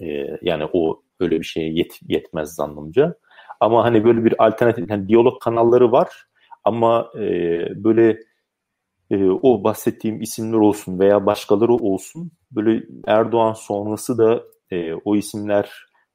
e, 0.00 0.06
yani 0.42 0.64
o 0.72 1.02
öyle 1.20 1.40
bir 1.40 1.44
şeye 1.44 1.72
yet, 1.72 1.98
yetmez 2.08 2.54
zannımca. 2.54 3.14
Ama 3.60 3.84
hani 3.84 4.04
böyle 4.04 4.24
bir 4.24 4.46
alternatif 4.46 4.90
yani 4.90 5.08
diyalog 5.08 5.42
kanalları 5.42 5.92
var 5.92 6.08
ama 6.64 7.10
e, 7.18 7.24
böyle 7.84 8.18
e, 9.10 9.24
o 9.30 9.64
bahsettiğim 9.64 10.22
isimler 10.22 10.58
olsun 10.58 10.98
veya 10.98 11.26
başkaları 11.26 11.72
olsun 11.72 12.30
böyle 12.50 12.82
Erdoğan 13.06 13.52
sonrası 13.52 14.18
da 14.18 14.42
e, 14.70 14.94
o 14.94 15.16
isimler 15.16 15.70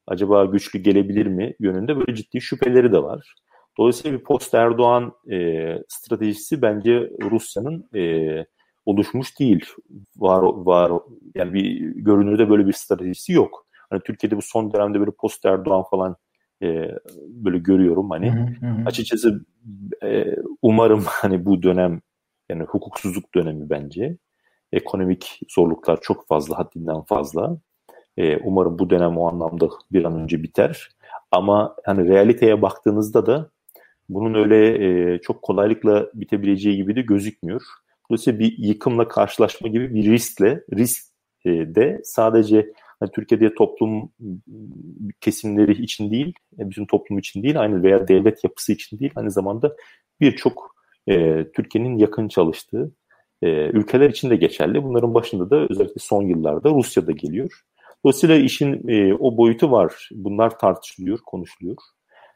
acaba 0.10 0.46
güçlü 0.46 0.80
gelebilir 0.80 1.26
mi 1.26 1.56
yönünde 1.60 1.98
böyle 1.98 2.16
ciddi 2.16 2.42
şüpheleri 2.42 2.92
de 2.92 3.04
var. 3.04 3.36
Dolayısıyla 3.78 4.20
bir 4.20 4.24
post 4.24 4.54
Erdoğan 4.54 5.14
e, 5.32 5.78
stratejisi 5.88 6.62
bence 6.62 7.12
Rusya'nın 7.32 7.90
e, 7.96 8.46
oluşmuş 8.86 9.40
değil. 9.40 9.66
Var 10.18 10.42
var 10.42 10.92
yani 11.36 11.54
bir 11.54 11.80
görünürde 11.96 12.50
böyle 12.50 12.68
bir 12.68 12.74
stratejisi 12.74 13.34
yok. 13.34 13.66
Hani 13.90 14.02
Türkiye'de 14.02 14.38
bu 14.38 14.42
son 14.42 14.74
dönemde 14.74 15.00
böyle 15.00 15.12
post 15.12 15.46
Erdoğan 15.46 15.84
falan 15.90 16.16
e, 16.64 16.92
böyle 17.28 17.58
görüyorum 17.58 18.10
hani. 18.10 18.32
Hı 18.32 18.68
hı. 18.68 18.86
Açıkçası 18.86 19.46
e, 20.04 20.36
umarım 20.62 21.04
hani 21.08 21.46
bu 21.46 21.64
dönem 21.64 22.02
yani 22.50 22.64
hukuksuzluk 22.64 23.36
dönemi 23.36 23.70
bence. 23.70 24.18
Ekonomik 24.72 25.40
zorluklar 25.50 26.00
çok 26.02 26.28
fazla, 26.28 26.58
haddinden 26.58 27.02
fazla. 27.02 27.58
E, 28.20 28.38
umarım 28.38 28.80
bu 28.80 28.90
dönem 28.90 29.18
o 29.18 29.28
anlamda 29.28 29.70
bir 29.92 30.06
an 30.06 30.20
önce 30.22 30.44
biter. 30.44 30.90
Ama 31.32 31.76
hani 31.86 32.08
realiteye 32.08 32.62
baktığınızda 32.62 33.26
da 33.26 33.50
bunun 34.10 34.34
öyle 34.34 34.86
e, 34.86 35.20
çok 35.22 35.42
kolaylıkla 35.42 36.10
bitebileceği 36.14 36.76
gibi 36.76 36.96
de 36.96 37.02
gözükmüyor. 37.02 37.62
Dolayısıyla 38.10 38.40
bir 38.40 38.58
yıkımla 38.58 39.08
karşılaşma 39.08 39.68
gibi 39.68 39.94
bir 39.94 40.12
riskle, 40.12 40.64
risk 40.74 41.04
e, 41.46 41.50
de 41.50 42.02
sadece 42.04 42.74
hani 43.00 43.12
Türkiye'de 43.12 43.56
toplum 43.56 44.10
kesimleri 45.22 45.84
için 45.84 46.12
değil, 46.12 46.34
e, 46.60 46.70
bizim 46.70 46.86
toplum 46.86 47.20
için 47.20 47.44
değil, 47.44 47.62
aynı 47.62 47.84
veya 47.84 48.08
devlet 48.08 48.44
yapısı 48.44 48.74
için 48.74 49.00
değil, 49.00 49.12
aynı 49.16 49.32
zamanda 49.32 49.76
birçok 50.22 50.76
e, 51.08 51.46
Türkiye'nin 51.56 51.98
yakın 51.98 52.28
çalıştığı 52.28 52.92
e, 53.42 53.48
ülkeler 53.70 54.10
için 54.10 54.30
de 54.30 54.36
geçerli. 54.36 54.84
Bunların 54.84 55.14
başında 55.14 55.50
da 55.50 55.68
özellikle 55.70 56.00
son 56.00 56.24
yıllarda 56.24 56.70
Rusya'da 56.70 57.12
geliyor. 57.12 57.64
Dolayısıyla 58.04 58.36
işin 58.36 58.88
e, 58.88 59.14
o 59.14 59.38
boyutu 59.38 59.72
var. 59.72 60.10
Bunlar 60.12 60.60
tartışılıyor, 60.60 61.18
konuşuluyor. 61.18 61.76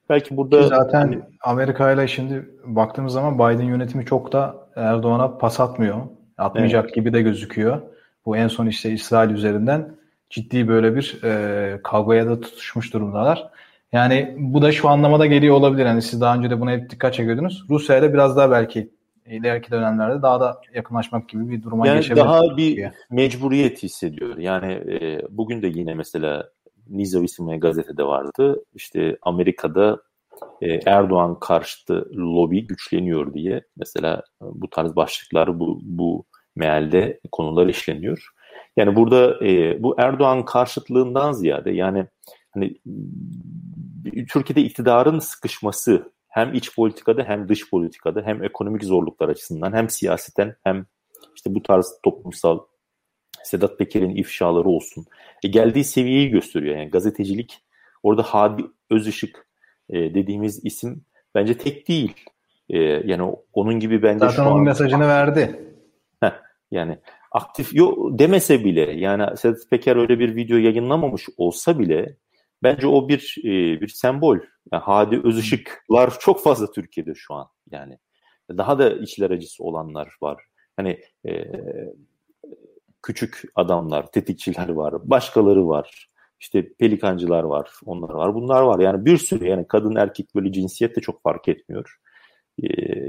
Belki 0.10 0.38
burada 0.38 0.62
Ki 0.62 0.68
zaten 0.68 1.00
hani, 1.00 1.20
Amerika 1.44 1.92
ile 1.92 2.08
şimdi 2.08 2.50
baktığımız 2.66 3.14
zaman 3.14 3.36
Biden 3.36 3.66
yönetimi 3.66 4.06
çok 4.06 4.32
da 4.32 4.68
Erdoğan'a 4.76 5.38
pas 5.38 5.60
atmıyor. 5.60 5.98
Atmayacak 6.38 6.86
evet. 6.86 6.96
gibi 6.96 7.14
de 7.14 7.22
gözüküyor. 7.22 7.82
Bu 8.26 8.38
en 8.38 8.48
son 8.48 8.68
işte 8.68 8.92
İsrail 8.92 9.30
üzerinden 9.30 9.96
ciddi 10.30 10.68
böyle 10.68 10.96
bir 10.96 11.24
e, 11.24 11.80
kavgaya 11.84 12.28
da 12.28 12.42
tutuşmuş 12.42 12.94
durumdalar. 12.94 13.50
Yani 13.92 14.36
bu 14.38 14.62
da 14.62 14.72
şu 14.72 14.90
anlamada 14.90 15.26
geliyor 15.26 15.56
olabilir. 15.56 15.86
Yani 15.86 16.02
siz 16.02 16.22
daha 16.22 16.36
önce 16.36 16.50
de 16.50 16.60
buna 16.60 16.72
hep 16.72 16.90
dikkat 16.90 17.14
çekiyordunuz. 17.14 17.66
Rusya 17.70 17.98
ile 17.98 18.14
biraz 18.14 18.38
daha 18.38 18.52
belki 18.52 18.90
ileriki 19.26 19.72
dönemlerde 19.72 20.22
daha 20.22 20.40
da 20.40 20.62
yakınlaşmak 20.74 21.30
gibi 21.30 21.50
bir 21.50 21.64
duruma 21.64 21.88
yani 21.88 21.98
geçebilir. 21.98 22.26
Daha 22.26 22.42
bir 22.58 22.76
diye. 22.76 22.94
mecburiyet 23.12 23.84
hissediyor. 23.84 24.38
Yani 24.38 24.74
e, 24.74 25.22
bugün 25.30 25.62
de 25.62 25.68
yine 25.68 25.94
mesela 25.94 26.50
Nizo 26.90 27.24
isimli 27.24 27.60
gazetede 27.60 28.04
vardı. 28.04 28.64
İşte 28.74 29.18
Amerika'da 29.22 29.98
e, 30.62 30.80
Erdoğan 30.86 31.40
karşıtı 31.40 32.10
lobi 32.16 32.68
güçleniyor 32.68 33.34
diye 33.34 33.62
mesela 33.78 34.24
bu 34.42 34.70
tarz 34.70 34.96
başlıklar 34.96 35.60
bu, 35.60 35.80
bu 35.84 36.26
mealde 36.56 37.20
konular 37.32 37.68
işleniyor. 37.68 38.30
Yani 38.78 38.96
burada 38.96 39.46
e, 39.46 39.84
bu 39.84 39.96
Erdoğan 40.00 40.46
karşıtlığından 40.46 41.32
ziyade 41.32 41.72
yani 41.72 42.06
hani 42.52 42.78
Türkiye'de 44.30 44.62
iktidarın 44.62 45.20
sıkışması 45.20 46.12
hem 46.34 46.54
iç 46.54 46.76
politikada 46.76 47.24
hem 47.24 47.50
dış 47.50 47.70
politikada 47.70 48.22
hem 48.22 48.44
ekonomik 48.44 48.84
zorluklar 48.84 49.30
açısından 49.30 49.74
hem 49.74 49.90
siyaseten 49.90 50.56
hem 50.64 50.86
işte 51.36 51.56
bu 51.56 51.64
tarz 51.64 52.00
toplumsal 52.04 52.60
Sedat 53.44 53.80
Peker'in 53.80 54.16
ifşaları 54.16 54.70
olsun. 54.70 55.06
E, 55.44 55.48
geldiği 55.48 55.84
seviyeyi 55.84 56.30
gösteriyor. 56.30 56.78
Yani 56.78 56.90
gazetecilik 56.90 57.64
orada 58.04 58.24
Hadi 58.24 58.64
Özışık 58.90 59.48
e, 59.90 60.14
dediğimiz 60.14 60.66
isim 60.66 61.06
bence 61.36 61.58
tek 61.58 61.88
değil. 61.88 62.14
E, 62.70 62.78
yani 62.80 63.36
onun 63.54 63.80
gibi 63.80 64.04
bence 64.04 64.20
Zaten 64.20 64.36
şu 64.36 64.42
onun 64.42 64.60
an... 64.60 64.64
mesajını 64.64 65.08
verdi. 65.08 65.60
Heh, 66.20 66.34
yani 66.72 66.98
aktif 67.32 67.74
yok 67.74 68.20
demese 68.20 68.66
bile 68.66 68.92
yani 68.92 69.38
Sedat 69.38 69.70
Peker 69.70 69.96
öyle 69.96 70.20
bir 70.20 70.36
video 70.36 70.58
yayınlamamış 70.58 71.26
olsa 71.38 71.80
bile 71.80 72.18
bence 72.64 72.88
o 72.88 73.10
bir 73.10 73.36
e, 73.44 73.82
bir 73.82 73.88
sembol. 73.88 74.38
Yani 74.72 74.82
Hadi 74.86 75.22
Özışıklar 75.24 76.20
çok 76.20 76.44
fazla 76.44 76.72
Türkiye'de 76.72 77.14
şu 77.16 77.34
an 77.34 77.48
yani. 77.72 77.98
Daha 78.50 78.80
da 78.80 78.90
içler 78.90 79.32
acısı 79.32 79.64
olanlar 79.64 80.18
var. 80.22 80.44
Hani 80.76 81.00
e, 81.28 81.46
küçük 83.04 83.44
adamlar, 83.56 84.12
tetikçiler 84.12 84.70
var, 84.70 85.10
başkaları 85.10 85.68
var. 85.68 86.10
İşte 86.40 86.74
pelikancılar 86.74 87.44
var, 87.44 87.72
onlar 87.86 88.10
var, 88.10 88.36
bunlar 88.36 88.62
var. 88.62 88.80
Yani 88.80 89.06
bir 89.06 89.18
sürü 89.18 89.48
yani 89.48 89.68
kadın 89.68 89.96
erkek 89.96 90.36
böyle 90.36 90.52
cinsiyet 90.52 90.96
de 90.96 91.02
çok 91.02 91.24
fark 91.24 91.48
etmiyor. 91.48 91.98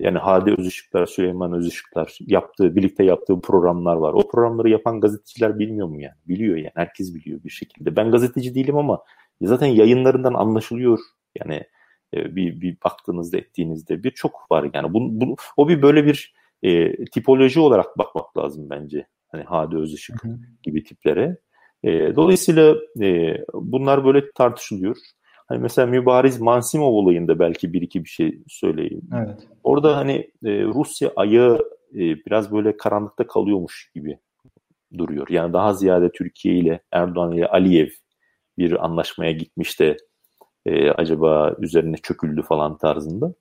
yani 0.01 0.19
Hadi 0.19 0.55
Özışıklar, 0.59 1.07
Süleyman 1.07 1.53
Özışıklar 1.53 2.19
yaptığı, 2.21 2.77
birlikte 2.77 3.05
yaptığı 3.05 3.41
programlar 3.41 3.97
var. 3.97 4.13
O 4.13 4.29
programları 4.29 4.71
yapan 4.71 5.01
gazeteciler 5.01 5.59
bilmiyor 5.59 5.89
mu 5.89 6.01
yani? 6.01 6.15
Biliyor 6.29 6.57
yani. 6.57 6.73
Herkes 6.75 7.15
biliyor 7.15 7.45
bir 7.45 7.51
şekilde. 7.51 7.97
Ben 7.97 8.11
gazeteci 8.11 8.55
değilim 8.55 8.77
ama 8.77 9.03
zaten 9.43 9.67
yayınlarından 9.67 10.35
anlaşılıyor. 10.35 10.99
Yani 11.39 11.63
e, 12.15 12.37
bir, 12.37 12.61
bir 12.61 12.77
baktığınızda 12.85 13.37
ettiğinizde 13.37 14.05
birçok 14.05 14.51
var 14.51 14.71
yani. 14.75 14.95
Bu, 14.95 15.21
bu, 15.21 15.37
o 15.57 15.69
bir 15.69 15.83
böyle 15.83 16.07
bir 16.07 16.35
e, 16.63 17.05
tipoloji 17.05 17.61
olarak 17.61 17.99
bakmak 17.99 18.37
lazım 18.37 18.71
bence. 18.71 19.07
Hani 19.29 19.43
Hadi 19.43 19.77
Özışık 19.77 20.25
hı 20.25 20.29
hı. 20.29 20.39
gibi 20.63 20.85
tiplere. 20.85 21.37
E, 21.83 22.17
dolayısıyla 22.17 22.77
e, 23.01 23.37
bunlar 23.55 24.05
böyle 24.05 24.31
tartışılıyor. 24.33 24.97
Hani 25.47 25.59
mesela 25.59 25.87
Mübariz 25.87 26.41
Mansimov 26.41 26.93
olayında 26.93 27.39
belki 27.39 27.73
bir 27.73 27.83
iki 27.83 28.05
bir 28.05 28.09
şey 28.09 28.43
söyleyeyim. 28.49 29.03
Evet. 29.15 29.49
Orada 29.63 29.97
hani 29.97 30.15
e, 30.45 30.63
Rusya 30.65 31.13
ayağı 31.17 31.59
e, 31.95 31.99
biraz 31.99 32.53
böyle 32.53 32.77
karanlıkta 32.77 33.27
kalıyormuş 33.27 33.91
gibi 33.95 34.19
duruyor. 34.99 35.27
Yani 35.31 35.53
daha 35.53 35.75
ziyade 35.75 36.13
Türkiye 36.13 36.55
ile 36.55 36.81
Erdoğan 36.93 37.33
ile 37.33 37.47
Aliyev 37.47 37.89
bir 38.59 38.85
anlaşmaya 38.85 39.33
gitmiş 39.33 39.81
de 39.81 39.97
e, 40.67 40.91
acaba 40.91 41.57
üzerine 41.59 41.97
çöküldü 41.97 42.43
falan 42.43 42.79
tarzında. 42.79 43.35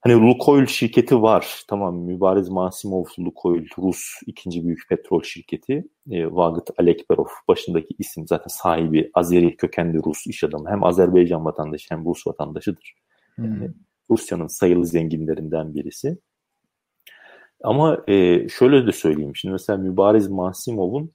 Hani 0.00 0.14
Lukoil 0.14 0.66
şirketi 0.66 1.22
var. 1.22 1.62
Tamam 1.68 1.96
Mübariz 1.96 2.48
Masimov 2.48 3.04
Lukoil 3.18 3.66
Rus 3.78 4.04
ikinci 4.26 4.64
büyük 4.66 4.88
petrol 4.88 5.22
şirketi. 5.22 5.84
E, 6.10 6.26
Vagit 6.26 6.70
Alekberov 6.78 7.26
başındaki 7.48 7.94
isim 7.98 8.26
zaten 8.28 8.48
sahibi 8.48 9.10
Azeri 9.14 9.56
kökenli 9.56 9.98
Rus 10.04 10.26
iş 10.26 10.44
adamı. 10.44 10.70
Hem 10.70 10.84
Azerbaycan 10.84 11.44
vatandaşı 11.44 11.94
hem 11.94 12.04
Rus 12.04 12.26
vatandaşıdır. 12.26 12.94
Yani 13.38 13.66
hmm. 13.66 13.74
Rusya'nın 14.10 14.46
sayılı 14.46 14.86
zenginlerinden 14.86 15.74
birisi. 15.74 16.18
Ama 17.62 18.04
e, 18.08 18.48
şöyle 18.48 18.86
de 18.86 18.92
söyleyeyim. 18.92 19.36
Şimdi 19.36 19.52
mesela 19.52 19.78
Mübariz 19.78 20.28
Masimov'un 20.28 21.12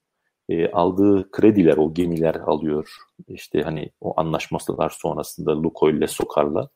e, 0.50 0.72
aldığı 0.72 1.32
krediler, 1.32 1.78
o 1.78 1.94
gemiler 1.94 2.36
alıyor. 2.36 2.90
İşte 3.28 3.62
hani 3.62 3.90
o 4.02 4.14
anlaşmalar 4.20 4.90
sonrasında 4.90 5.64
Lukoil 5.64 5.94
ile 5.94 6.08
Sokar'la 6.08 6.70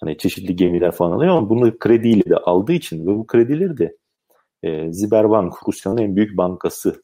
Hani 0.00 0.18
çeşitli 0.18 0.56
gemiler 0.56 0.90
falan 0.90 1.12
alıyor 1.12 1.36
ama 1.36 1.50
bunu 1.50 1.78
krediyle 1.78 2.24
de 2.30 2.36
aldığı 2.36 2.72
için 2.72 3.06
ve 3.06 3.10
bu 3.16 3.26
kredileri 3.26 3.78
de 3.78 3.96
e, 4.62 4.92
Ziberbank, 4.92 5.54
Rusya'nın 5.68 5.98
en 5.98 6.16
büyük 6.16 6.36
bankası 6.36 7.02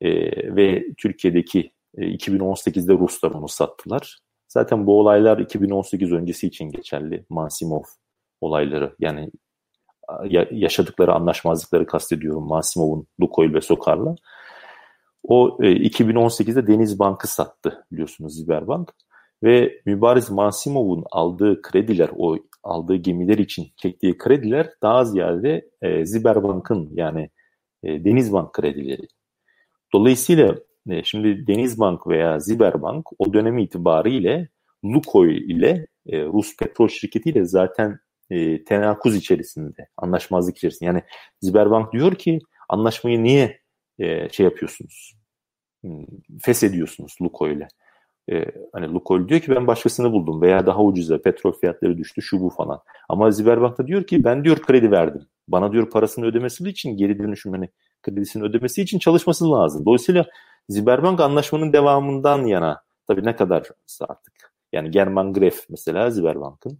e, 0.00 0.10
ve 0.56 0.84
Türkiye'deki 0.98 1.72
e, 1.98 2.02
2018'de 2.02 2.92
Ruslar 2.92 3.30
onu 3.30 3.48
sattılar. 3.48 4.18
Zaten 4.48 4.86
bu 4.86 5.00
olaylar 5.00 5.38
2018 5.38 6.12
öncesi 6.12 6.46
için 6.46 6.70
geçerli. 6.70 7.24
Mansimov 7.28 7.82
olayları 8.40 8.94
yani 8.98 9.30
yaşadıkları 10.50 11.14
anlaşmazlıkları 11.14 11.86
kastediyorum 11.86 12.48
Mansimov'un 12.48 13.06
Lukoil 13.20 13.54
ve 13.54 13.60
Sokar'la. 13.60 14.14
O 15.22 15.58
e, 15.62 15.66
2018'de 15.66 16.66
Deniz 16.66 16.98
Bank'ı 16.98 17.28
sattı 17.28 17.86
biliyorsunuz 17.92 18.36
Ziberbank. 18.36 18.92
Ve 19.42 19.80
Mübariz 19.86 20.30
Masimov'un 20.30 21.04
aldığı 21.10 21.62
krediler, 21.62 22.10
o 22.16 22.36
aldığı 22.62 22.96
gemiler 22.96 23.38
için 23.38 23.66
çektiği 23.76 24.18
krediler 24.18 24.70
daha 24.82 25.04
ziyade 25.04 25.68
e, 25.82 26.06
Ziberbank'ın 26.06 26.90
yani 26.92 27.30
e, 27.82 28.04
Denizbank 28.04 28.52
kredileri. 28.52 29.08
Dolayısıyla 29.92 30.56
e, 30.90 31.02
şimdi 31.02 31.46
Denizbank 31.46 32.06
veya 32.06 32.38
Ziberbank 32.38 33.06
o 33.18 33.32
dönemi 33.32 33.62
itibariyle 33.62 34.48
Lukoil 34.84 35.50
ile 35.50 35.86
e, 36.06 36.24
Rus 36.24 36.56
petrol 36.56 36.88
şirketiyle 36.88 37.44
zaten 37.44 37.98
e, 38.30 38.64
tenakuz 38.64 39.16
içerisinde, 39.16 39.88
anlaşmazlık 39.96 40.56
içerisinde. 40.56 40.86
Yani 40.86 41.02
Ziberbank 41.40 41.92
diyor 41.92 42.14
ki 42.14 42.38
anlaşmayı 42.68 43.22
niye 43.22 43.60
e, 44.00 44.28
şey 44.28 44.44
yapıyorsunuz? 44.44 45.14
Hmm, 45.80 46.04
feshediyorsunuz 46.42 47.16
Lukoil'e. 47.22 47.68
E, 48.32 48.44
hani 48.72 48.92
Lukoil 48.94 49.28
diyor 49.28 49.40
ki 49.40 49.50
ben 49.50 49.66
başkasını 49.66 50.12
buldum 50.12 50.42
veya 50.42 50.66
daha 50.66 50.82
ucuza 50.82 51.22
petrol 51.22 51.52
fiyatları 51.52 51.98
düştü 51.98 52.22
şu 52.22 52.40
bu 52.40 52.50
falan. 52.50 52.80
Ama 53.08 53.30
Ziberbank 53.30 53.78
da 53.78 53.86
diyor 53.86 54.04
ki 54.06 54.24
ben 54.24 54.44
diyor 54.44 54.62
kredi 54.62 54.90
verdim. 54.90 55.26
Bana 55.48 55.72
diyor 55.72 55.90
parasını 55.90 56.26
ödemesi 56.26 56.68
için 56.68 56.96
geri 56.96 57.18
dönüşüm 57.18 57.52
hani 57.52 57.68
kredisini 58.02 58.42
ödemesi 58.42 58.82
için 58.82 58.98
çalışması 58.98 59.50
lazım. 59.50 59.84
Dolayısıyla 59.86 60.26
Ziberbank 60.68 61.20
anlaşmanın 61.20 61.72
devamından 61.72 62.46
yana 62.46 62.82
tabii 63.06 63.24
ne 63.24 63.36
kadar 63.36 63.68
artık. 64.00 64.52
Yani 64.72 64.90
German 64.90 65.32
Gref 65.32 65.64
mesela 65.68 66.10
Ziberbank'ın 66.10 66.78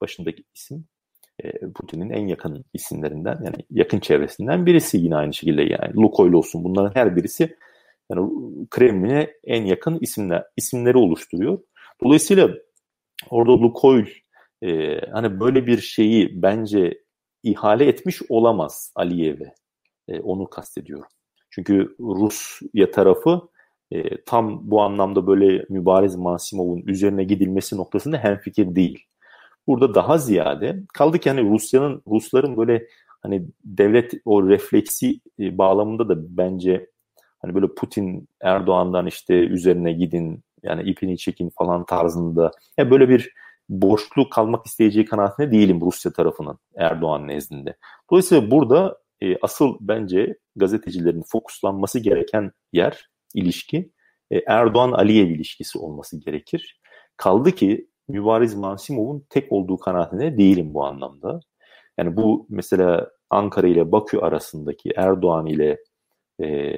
başındaki 0.00 0.44
isim 0.54 0.84
Putin'in 1.74 2.10
en 2.10 2.26
yakın 2.26 2.64
isimlerinden 2.74 3.40
yani 3.44 3.56
yakın 3.70 4.00
çevresinden 4.00 4.66
birisi 4.66 4.98
yine 4.98 5.16
aynı 5.16 5.34
şekilde 5.34 5.62
yani 5.62 5.96
Lukoil 5.96 6.32
olsun 6.32 6.64
bunların 6.64 6.94
her 6.94 7.16
birisi 7.16 7.56
yani 8.10 8.30
Kremlin'e 8.70 9.30
en 9.44 9.64
yakın 9.64 9.98
isimler 10.00 10.44
isimleri 10.56 10.96
oluşturuyor. 10.98 11.58
Dolayısıyla 12.04 12.50
orada 13.30 13.52
Lukoil 13.52 14.06
e, 14.62 15.00
hani 15.12 15.40
böyle 15.40 15.66
bir 15.66 15.78
şeyi 15.78 16.42
bence 16.42 17.02
ihale 17.42 17.86
etmiş 17.86 18.22
olamaz 18.28 18.92
Aliyev'e. 18.94 19.54
E, 20.08 20.20
onu 20.20 20.50
kastediyorum. 20.50 21.08
Çünkü 21.50 21.96
Rusya 22.00 22.90
tarafı 22.90 23.40
e, 23.90 24.24
tam 24.24 24.70
bu 24.70 24.82
anlamda 24.82 25.26
böyle 25.26 25.64
Mübariz 25.68 26.16
Masimov'un 26.16 26.82
üzerine 26.86 27.24
gidilmesi 27.24 27.76
noktasında 27.76 28.18
hemfikir 28.18 28.74
değil. 28.74 29.06
Burada 29.66 29.94
daha 29.94 30.18
ziyade 30.18 30.82
kaldı 30.94 31.18
ki 31.18 31.30
hani 31.30 31.50
Rusya'nın 31.50 32.02
Rusların 32.08 32.56
böyle 32.56 32.86
hani 33.22 33.46
devlet 33.64 34.12
o 34.24 34.48
refleksi 34.48 35.20
e, 35.40 35.58
bağlamında 35.58 36.08
da 36.08 36.14
bence 36.36 36.90
hani 37.38 37.54
böyle 37.54 37.66
Putin 37.74 38.28
Erdoğan'dan 38.40 39.06
işte 39.06 39.34
üzerine 39.34 39.92
gidin 39.92 40.44
yani 40.62 40.90
ipini 40.90 41.18
çekin 41.18 41.50
falan 41.58 41.86
tarzında 41.86 42.50
ya 42.78 42.90
böyle 42.90 43.08
bir 43.08 43.32
borçlu 43.68 44.30
kalmak 44.30 44.66
isteyeceği 44.66 45.04
kanaatinde 45.04 45.52
değilim 45.52 45.80
Rusya 45.80 46.12
tarafının 46.12 46.58
Erdoğan 46.76 47.28
nezdinde. 47.28 47.76
Dolayısıyla 48.10 48.50
burada 48.50 48.98
e, 49.22 49.36
asıl 49.42 49.76
bence 49.80 50.36
gazetecilerin 50.56 51.22
fokuslanması 51.22 51.98
gereken 51.98 52.52
yer, 52.72 53.08
ilişki 53.34 53.90
e, 54.30 54.38
Erdoğan-Aliyev 54.46 55.28
ilişkisi 55.28 55.78
olması 55.78 56.20
gerekir. 56.20 56.80
Kaldı 57.16 57.52
ki 57.52 57.88
Mübariz 58.12 58.54
Mansimov'un 58.54 59.24
tek 59.30 59.52
olduğu 59.52 59.76
kanaatinde 59.76 60.38
değilim 60.38 60.74
bu 60.74 60.84
anlamda. 60.84 61.40
Yani 61.98 62.16
bu 62.16 62.46
mesela 62.48 63.10
Ankara 63.30 63.66
ile 63.66 63.92
Bakü 63.92 64.18
arasındaki 64.18 64.90
Erdoğan 64.96 65.46
ile 65.46 65.78
e, 66.42 66.76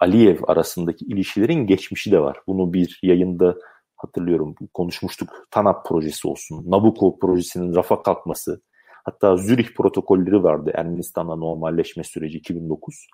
Aliyev 0.00 0.36
arasındaki 0.46 1.04
ilişkilerin 1.04 1.66
geçmişi 1.66 2.12
de 2.12 2.20
var. 2.20 2.38
Bunu 2.46 2.72
bir 2.72 3.00
yayında 3.02 3.56
hatırlıyorum 3.96 4.54
konuşmuştuk. 4.74 5.28
TANAP 5.50 5.86
projesi 5.86 6.28
olsun, 6.28 6.70
Nabucco 6.70 7.18
projesinin 7.18 7.74
rafa 7.74 8.02
kalkması, 8.02 8.62
hatta 9.04 9.36
Zürih 9.36 9.74
protokolleri 9.76 10.42
vardı 10.42 10.70
Ermenistan'la 10.74 11.36
normalleşme 11.36 12.04
süreci 12.04 12.38
2009. 12.38 13.06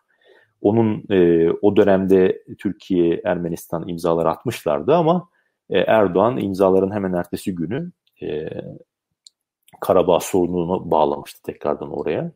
Onun 0.61 1.05
e, 1.11 1.51
o 1.63 1.77
dönemde 1.77 2.43
Türkiye, 2.59 3.21
Ermenistan 3.25 3.89
imzalar 3.89 4.27
atmışlardı 4.27 4.95
ama 4.95 5.29
e, 5.71 5.79
Erdoğan 5.79 6.39
imzaların 6.39 6.95
hemen 6.95 7.13
ertesi 7.13 7.55
günü 7.55 7.93
e, 8.23 8.49
Karabağ 9.81 10.21
sorununu 10.21 10.91
bağlamıştı 10.91 11.43
tekrardan 11.43 11.99
oraya. 11.99 12.33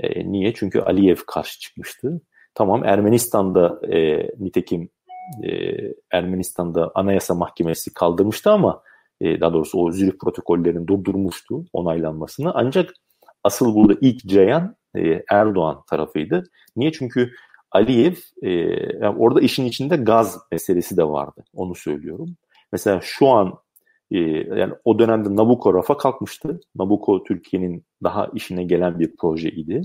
E, 0.00 0.32
niye? 0.32 0.54
Çünkü 0.54 0.80
Aliyev 0.80 1.16
karşı 1.26 1.60
çıkmıştı. 1.60 2.20
Tamam 2.54 2.84
Ermenistan'da 2.84 3.80
e, 3.92 4.28
nitekim 4.38 4.88
e, 5.42 5.50
Ermenistan'da 6.10 6.92
Anayasa 6.94 7.34
Mahkemesi 7.34 7.94
kaldırmıştı 7.94 8.50
ama 8.50 8.82
e, 9.20 9.40
daha 9.40 9.52
doğrusu 9.52 9.78
o 9.78 9.92
Zürih 9.92 10.18
protokollerini 10.20 10.86
durdurmuştu 10.86 11.64
onaylanmasını. 11.72 12.52
Ancak 12.54 12.94
asıl 13.44 13.74
burada 13.74 13.98
ilk 14.00 14.26
cayan 14.26 14.76
e, 14.96 15.22
Erdoğan 15.30 15.82
tarafıydı. 15.90 16.44
Niye? 16.76 16.92
Çünkü 16.92 17.30
Aliyev 17.70 18.14
e, 18.42 18.50
yani 19.00 19.18
orada 19.18 19.40
işin 19.40 19.64
içinde 19.64 19.96
gaz 19.96 20.38
meselesi 20.52 20.96
de 20.96 21.04
vardı. 21.04 21.44
Onu 21.54 21.74
söylüyorum. 21.74 22.36
Mesela 22.72 23.00
şu 23.02 23.28
an 23.28 23.54
e, 24.10 24.18
yani 24.58 24.74
o 24.84 24.98
dönemde 24.98 25.36
Nabucco 25.36 25.74
rafa 25.74 25.96
kalkmıştı. 25.96 26.60
Nabucco 26.76 27.24
Türkiye'nin 27.24 27.84
daha 28.02 28.26
işine 28.34 28.64
gelen 28.64 28.98
bir 29.00 29.16
projeydi. 29.16 29.82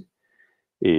E, 0.86 0.90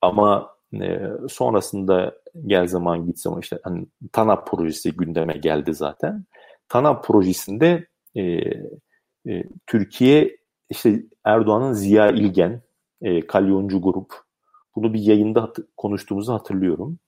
ama 0.00 0.50
e, 0.82 1.00
sonrasında 1.28 2.14
gel 2.46 2.66
zaman 2.66 3.06
git 3.06 3.18
zaman 3.18 3.40
işte 3.40 3.58
hani, 3.64 3.86
TANAP 4.12 4.46
projesi 4.46 4.92
gündeme 4.96 5.32
geldi 5.34 5.74
zaten. 5.74 6.24
TANAP 6.68 7.04
projesinde 7.04 7.86
e, 8.16 8.22
e, 9.28 9.44
Türkiye 9.66 10.36
işte 10.70 11.02
Erdoğan'ın 11.24 11.72
Ziya 11.72 12.10
İlgen, 12.10 12.62
e, 13.02 13.26
Kalyoncu 13.26 13.80
Grup 13.82 14.14
bunu 14.76 14.94
bir 14.94 15.00
yayında 15.00 15.42
hat- 15.42 15.58
konuştuğumuzu 15.76 16.32
hatırlıyorum. 16.32 16.98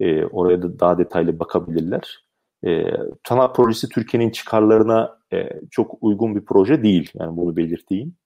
E, 0.00 0.24
oraya 0.24 0.62
da 0.62 0.80
daha 0.80 0.98
detaylı 0.98 1.38
bakabilirler. 1.40 2.25
E, 2.64 2.84
TANAP 3.24 3.56
projesi 3.56 3.88
Türkiye'nin 3.88 4.30
çıkarlarına 4.30 5.18
e, 5.32 5.48
çok 5.70 5.98
uygun 6.00 6.36
bir 6.36 6.44
proje 6.44 6.82
değil. 6.82 7.10
Yani 7.14 7.36
bunu 7.36 7.56
belirteyim. 7.56 8.16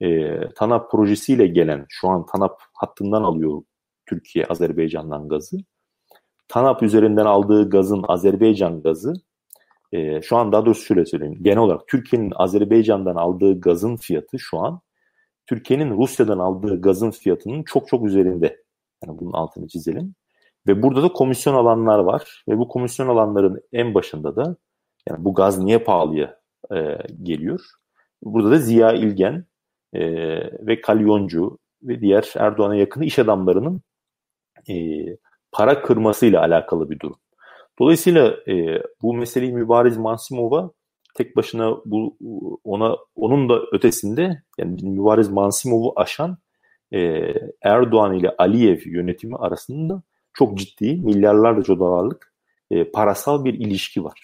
e, 0.00 0.38
TANAP 0.56 0.90
projesiyle 0.90 1.46
gelen 1.46 1.86
şu 1.88 2.08
an 2.08 2.26
TANAP 2.26 2.60
hattından 2.74 3.22
alıyor 3.22 3.62
Türkiye 4.06 4.46
Azerbaycan'dan 4.46 5.28
gazı. 5.28 5.56
TANAP 6.48 6.82
üzerinden 6.82 7.24
aldığı 7.24 7.70
gazın 7.70 8.04
Azerbaycan 8.08 8.82
gazı 8.82 9.14
e, 9.92 10.22
şu 10.22 10.36
an 10.36 10.52
daha 10.52 10.66
doğrusu 10.66 10.82
şöyle 10.82 11.06
söyleyeyim. 11.06 11.38
Genel 11.42 11.58
olarak 11.58 11.88
Türkiye'nin 11.88 12.32
Azerbaycan'dan 12.36 13.16
aldığı 13.16 13.60
gazın 13.60 13.96
fiyatı 13.96 14.38
şu 14.38 14.58
an 14.58 14.80
Türkiye'nin 15.46 15.96
Rusya'dan 15.96 16.38
aldığı 16.38 16.80
gazın 16.80 17.10
fiyatının 17.10 17.62
çok 17.62 17.88
çok 17.88 18.06
üzerinde. 18.06 18.62
Yani 19.04 19.18
bunun 19.18 19.32
altını 19.32 19.68
çizelim. 19.68 20.14
Ve 20.68 20.82
burada 20.82 21.02
da 21.02 21.08
komisyon 21.08 21.54
alanlar 21.54 21.98
var. 21.98 22.44
Ve 22.48 22.58
bu 22.58 22.68
komisyon 22.68 23.08
alanların 23.08 23.60
en 23.72 23.94
başında 23.94 24.36
da 24.36 24.56
yani 25.08 25.24
bu 25.24 25.34
gaz 25.34 25.58
niye 25.58 25.78
pahalıya 25.78 26.40
e, 26.74 26.98
geliyor? 27.22 27.60
Burada 28.22 28.50
da 28.50 28.58
Ziya 28.58 28.92
İlgen 28.92 29.44
e, 29.92 30.00
ve 30.66 30.80
Kalyoncu 30.80 31.58
ve 31.82 32.00
diğer 32.00 32.32
Erdoğan'a 32.36 32.76
yakın 32.76 33.02
iş 33.02 33.18
adamlarının 33.18 33.82
e, 34.68 34.74
para 35.52 35.82
kırmasıyla 35.82 36.40
alakalı 36.40 36.90
bir 36.90 37.00
durum. 37.00 37.16
Dolayısıyla 37.78 38.36
e, 38.48 38.82
bu 39.02 39.14
meseleyi 39.14 39.52
Mübariz 39.52 39.96
Mansimov'a 39.98 40.70
tek 41.14 41.36
başına 41.36 41.76
bu 41.84 42.16
ona 42.64 42.96
onun 43.14 43.48
da 43.48 43.60
ötesinde 43.72 44.42
yani 44.58 44.76
Mübariz 44.82 45.28
Mansimov'u 45.28 45.92
aşan 45.96 46.38
e, 46.92 46.98
Erdoğan 47.62 48.14
ile 48.14 48.34
Aliyev 48.38 48.78
yönetimi 48.84 49.36
arasında 49.36 50.02
çok 50.38 50.58
ciddi 50.58 50.96
milyarlarca 50.96 51.78
dolarlık 51.78 52.34
e, 52.70 52.90
parasal 52.90 53.44
bir 53.44 53.54
ilişki 53.54 54.04
var. 54.04 54.20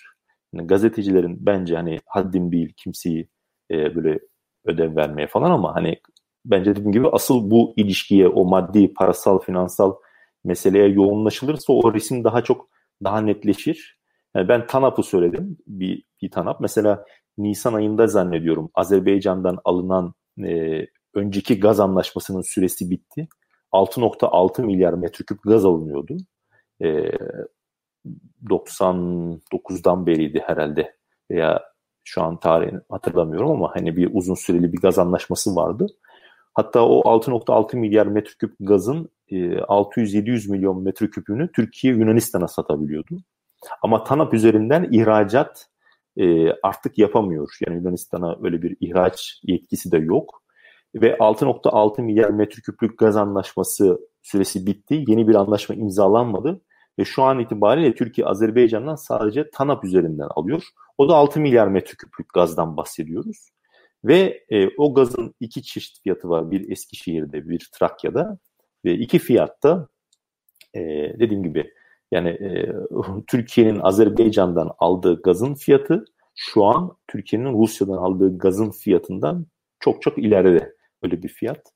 Yani 0.53 0.67
gazetecilerin 0.67 1.47
bence 1.47 1.77
hani 1.77 1.99
haddim 2.07 2.53
değil 2.53 2.73
kimseyi 2.77 3.29
e, 3.71 3.95
böyle 3.95 4.19
ödev 4.65 4.97
vermeye 4.97 5.27
falan 5.27 5.51
ama 5.51 5.75
hani 5.75 6.01
bence 6.45 6.71
dediğim 6.71 6.93
gibi 6.93 7.09
asıl 7.09 7.51
bu 7.51 7.75
ilişkiye 7.77 8.29
o 8.29 8.45
maddi, 8.45 8.95
parasal, 8.95 9.39
finansal 9.39 9.95
meseleye 10.45 10.89
yoğunlaşılırsa 10.89 11.73
o 11.73 11.95
resim 11.95 12.25
daha 12.25 12.43
çok 12.45 12.69
daha 13.05 13.21
netleşir. 13.21 13.99
Yani 14.37 14.49
ben 14.49 14.67
TANAP'ı 14.67 15.03
söyledim. 15.03 15.57
Bir, 15.67 16.05
bir 16.23 16.31
TANAP. 16.31 16.61
Mesela 16.61 17.05
Nisan 17.39 17.75
ayında 17.75 18.07
zannediyorum 18.07 18.71
Azerbaycan'dan 18.75 19.59
alınan 19.65 20.15
e, 20.45 20.87
önceki 21.15 21.61
gaz 21.61 21.81
anlaşmasının 21.81 22.43
süresi 22.43 22.91
bitti. 22.91 23.29
6.6 23.75 24.63
milyar 24.63 24.93
metreküp 24.93 25.43
gaz 25.43 25.65
alınıyordu. 25.65 26.17
E, 26.83 27.11
99'dan 28.49 30.07
beriydi 30.07 30.43
herhalde 30.47 30.97
veya 31.31 31.63
şu 32.05 32.23
an 32.23 32.41
tarihini 32.41 32.81
hatırlamıyorum 32.89 33.51
ama 33.51 33.75
hani 33.75 33.97
bir 33.97 34.11
uzun 34.13 34.35
süreli 34.35 34.73
bir 34.73 34.81
gaz 34.81 34.99
anlaşması 34.99 35.57
vardı. 35.57 35.87
Hatta 36.55 36.89
o 36.89 37.01
6.6 37.01 37.77
milyar 37.77 38.07
metreküp 38.07 38.55
gazın 38.61 39.11
600-700 39.31 40.49
e, 40.49 40.53
milyon 40.53 40.83
metreküpünü 40.83 41.53
Türkiye 41.53 41.95
Yunanistan'a 41.95 42.49
satabiliyordu. 42.49 43.17
Ama 43.83 44.05
TANAP 44.05 44.35
üzerinden 44.35 44.89
ihracat 44.93 45.67
e, 46.17 46.53
artık 46.53 46.99
yapamıyor. 46.99 47.57
Yani 47.67 47.77
Yunanistan'a 47.77 48.39
öyle 48.43 48.63
bir 48.63 48.77
ihraç 48.81 49.41
yetkisi 49.43 49.93
de 49.93 49.99
yok. 49.99 50.44
Ve 50.95 51.17
6.6 51.17 52.03
milyar 52.03 52.31
metreküplük 52.31 52.99
gaz 52.99 53.17
anlaşması 53.17 54.01
süresi 54.23 54.67
bitti. 54.67 55.05
Yeni 55.09 55.29
bir 55.29 55.35
anlaşma 55.35 55.75
imzalanmadı. 55.75 56.61
Ve 56.99 57.05
şu 57.05 57.23
an 57.23 57.39
itibariyle 57.39 57.95
Türkiye 57.95 58.27
Azerbaycan'dan 58.27 58.95
sadece 58.95 59.51
TANAP 59.51 59.85
üzerinden 59.85 60.29
alıyor. 60.31 60.63
O 60.99 61.09
da 61.09 61.15
6 61.15 61.41
milyar 61.41 61.69
metreküplük 61.69 62.33
gazdan 62.35 62.77
bahsediyoruz. 62.77 63.49
Ve 64.05 64.45
e, 64.51 64.69
o 64.79 64.95
gazın 64.95 65.35
iki 65.41 65.63
çeşit 65.63 66.03
fiyatı 66.03 66.29
var. 66.29 66.51
Bir 66.51 66.71
Eskişehir'de, 66.71 67.49
bir 67.49 67.71
Trakya'da. 67.79 68.39
Ve 68.85 68.95
iki 68.95 69.19
fiyatta 69.19 69.89
e, 70.75 70.81
dediğim 71.19 71.43
gibi 71.43 71.73
yani 72.13 72.29
e, 72.29 72.73
Türkiye'nin 73.27 73.81
Azerbaycan'dan 73.81 74.71
aldığı 74.79 75.23
gazın 75.23 75.55
fiyatı 75.55 76.05
şu 76.35 76.65
an 76.65 76.97
Türkiye'nin 77.09 77.63
Rusya'dan 77.63 77.97
aldığı 77.97 78.39
gazın 78.39 78.71
fiyatından 78.71 79.47
çok 79.81 80.03
çok 80.03 80.19
ileride 80.19 80.75
öyle 81.05 81.23
bir 81.23 81.29
fiyat. 81.29 81.75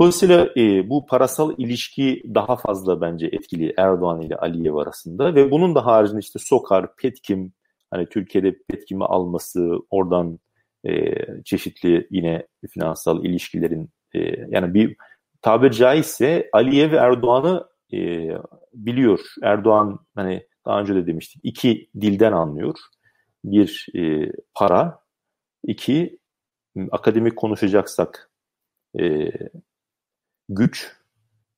Dolayısıyla 0.00 0.48
e, 0.56 0.90
bu 0.90 1.06
parasal 1.06 1.54
ilişki 1.58 2.22
daha 2.34 2.56
fazla 2.56 3.00
bence 3.00 3.26
etkili 3.26 3.74
Erdoğan 3.76 4.20
ile 4.20 4.36
Aliyev 4.36 4.74
arasında 4.74 5.34
ve 5.34 5.50
bunun 5.50 5.74
da 5.74 5.86
haricinde 5.86 6.20
işte 6.20 6.38
Sokar, 6.38 6.96
Petkim, 6.96 7.52
hani 7.90 8.08
Türkiye'de 8.08 8.56
Petkim'i 8.68 9.04
alması, 9.04 9.70
oradan 9.90 10.38
e, 10.84 11.14
çeşitli 11.44 12.06
yine 12.10 12.46
finansal 12.70 13.24
ilişkilerin 13.24 13.90
e, 14.14 14.18
yani 14.48 14.74
bir 14.74 14.96
tabir 15.42 15.70
caizse 15.70 16.48
Aliyev 16.52 16.92
ve 16.92 16.96
Erdoğan'ı 16.96 17.66
e, 17.92 18.28
biliyor. 18.74 19.20
Erdoğan 19.42 19.98
hani 20.14 20.46
daha 20.66 20.80
önce 20.80 20.94
de 20.94 21.06
demiştik 21.06 21.40
iki 21.44 21.90
dilden 22.00 22.32
anlıyor. 22.32 22.74
Bir 23.44 23.86
e, 23.96 24.32
para, 24.54 24.98
iki 25.64 26.18
akademik 26.90 27.36
konuşacaksak 27.36 28.30
e, 29.00 29.30
güç. 30.48 30.92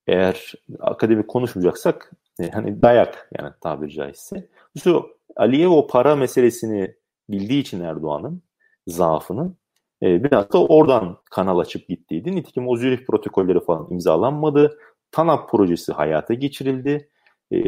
Eğer 0.06 0.54
akademik 0.80 1.28
konuşmayacaksak 1.28 2.12
e, 2.40 2.50
hani 2.50 2.82
dayak 2.82 3.30
yani 3.38 3.52
tabiri 3.60 3.90
caizse. 3.90 4.48
İşte 4.74 4.90
Aliyev 5.36 5.70
o 5.70 5.86
para 5.86 6.16
meselesini 6.16 6.94
bildiği 7.30 7.60
için 7.60 7.80
Erdoğan'ın 7.80 8.42
zaafını 8.86 9.54
e, 10.02 10.24
biraz 10.24 10.52
da 10.52 10.66
oradan 10.66 11.18
kanal 11.30 11.58
açıp 11.58 11.88
gittiydi. 11.88 12.36
Nitekim 12.36 12.68
o 12.68 12.76
Zürih 12.76 13.06
protokolleri 13.06 13.60
falan 13.60 13.86
imzalanmadı. 13.90 14.78
TANAP 15.12 15.50
projesi 15.50 15.92
hayata 15.92 16.34
geçirildi. 16.34 17.08
E, 17.52 17.58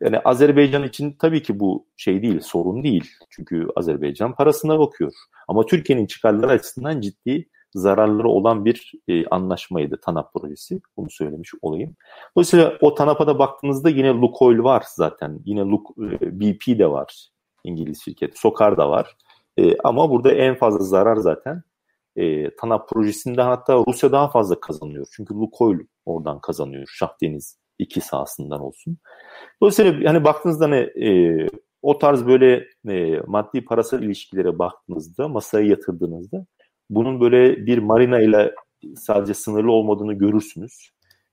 yani 0.00 0.18
Azerbaycan 0.24 0.84
için 0.84 1.12
tabii 1.12 1.42
ki 1.42 1.60
bu 1.60 1.86
şey 1.96 2.22
değil, 2.22 2.40
sorun 2.40 2.84
değil. 2.84 3.10
Çünkü 3.30 3.68
Azerbaycan 3.76 4.34
parasına 4.34 4.78
bakıyor. 4.78 5.12
Ama 5.48 5.66
Türkiye'nin 5.66 6.06
çıkarları 6.06 6.50
açısından 6.52 7.00
ciddi 7.00 7.48
zararları 7.74 8.28
olan 8.28 8.64
bir 8.64 8.92
e, 9.08 9.26
anlaşmaydı 9.26 10.00
TANAP 10.00 10.32
projesi. 10.32 10.80
Bunu 10.96 11.10
söylemiş 11.10 11.50
olayım. 11.62 11.96
Dolayısıyla 12.36 12.78
o 12.80 12.94
TANAP'a 12.94 13.26
da 13.26 13.38
baktığınızda 13.38 13.90
yine 13.90 14.08
Lukoil 14.08 14.58
var 14.58 14.84
zaten. 14.94 15.40
Yine 15.44 15.60
Luk, 15.60 15.90
e, 15.98 16.40
BP 16.40 16.78
de 16.78 16.90
var. 16.90 17.28
İngiliz 17.64 18.04
şirket. 18.04 18.38
Sokar 18.38 18.76
da 18.76 18.90
var. 18.90 19.16
E, 19.56 19.78
ama 19.78 20.10
burada 20.10 20.32
en 20.32 20.54
fazla 20.54 20.84
zarar 20.84 21.16
zaten 21.16 21.62
e, 22.16 22.56
TANAP 22.56 22.88
projesinden 22.88 23.46
hatta 23.46 23.84
Rusya 23.88 24.12
daha 24.12 24.28
fazla 24.28 24.60
kazanıyor. 24.60 25.06
Çünkü 25.16 25.34
Lukoil 25.34 25.78
oradan 26.06 26.40
kazanıyor. 26.40 26.86
Şahdeniz 26.92 27.58
iki 27.78 28.00
sahasından 28.00 28.60
olsun. 28.60 28.98
Dolayısıyla 29.62 30.10
hani 30.10 30.24
baktığınızda 30.24 30.64
hani, 30.64 30.76
e, 30.76 31.46
o 31.82 31.98
tarz 31.98 32.26
böyle 32.26 32.66
e, 32.88 33.20
maddi 33.26 33.64
parasal 33.64 34.02
ilişkilere 34.02 34.58
baktığınızda, 34.58 35.28
masaya 35.28 35.66
yatırdığınızda 35.66 36.46
bunun 36.90 37.20
böyle 37.20 37.66
bir 37.66 37.78
marina 37.78 38.20
ile 38.20 38.54
sadece 38.96 39.34
sınırlı 39.34 39.72
olmadığını 39.72 40.12
görürsünüz. 40.14 40.90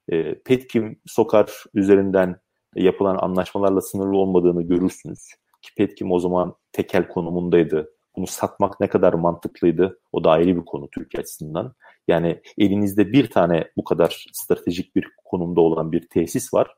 E, 0.09 0.39
Petkim 0.39 0.99
Sokar 1.05 1.63
üzerinden 1.73 2.39
yapılan 2.75 3.17
anlaşmalarla 3.21 3.81
sınırlı 3.81 4.17
olmadığını 4.17 4.63
görürsünüz. 4.63 5.19
Ki 5.61 5.71
Petkim 5.77 6.11
o 6.11 6.19
zaman 6.19 6.55
tekel 6.71 7.07
konumundaydı. 7.07 7.93
Bunu 8.15 8.27
satmak 8.27 8.79
ne 8.79 8.87
kadar 8.87 9.13
mantıklıydı 9.13 9.99
o 10.11 10.23
da 10.23 10.31
ayrı 10.31 10.55
bir 10.55 10.65
konu 10.65 10.89
Türkiye 10.89 11.21
açısından. 11.21 11.73
Yani 12.07 12.41
elinizde 12.57 13.11
bir 13.11 13.29
tane 13.29 13.71
bu 13.77 13.83
kadar 13.83 14.25
stratejik 14.33 14.95
bir 14.95 15.07
konumda 15.25 15.61
olan 15.61 15.91
bir 15.91 16.07
tesis 16.07 16.53
var. 16.53 16.75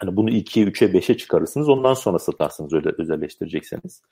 Hani 0.00 0.16
bunu 0.16 0.30
2'ye, 0.30 0.66
3'e, 0.66 0.86
5'e 0.86 1.16
çıkarırsınız. 1.16 1.68
Ondan 1.68 1.94
sonra 1.94 2.18
satarsınız 2.18 2.72
öyle 2.72 2.90
özelleştirecekseniz. 2.98 4.02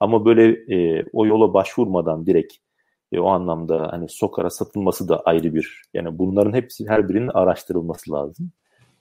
Ama 0.00 0.24
böyle 0.24 0.74
e, 0.74 1.04
o 1.12 1.26
yola 1.26 1.54
başvurmadan 1.54 2.26
direkt 2.26 2.54
e, 3.12 3.18
o 3.18 3.28
anlamda 3.28 3.88
hani 3.92 4.08
Sokar'a 4.08 4.50
satılması 4.50 5.08
da 5.08 5.20
ayrı 5.20 5.54
bir 5.54 5.82
yani 5.94 6.18
bunların 6.18 6.52
hepsi 6.52 6.88
her 6.88 7.08
birinin 7.08 7.28
araştırılması 7.28 8.12
lazım. 8.12 8.50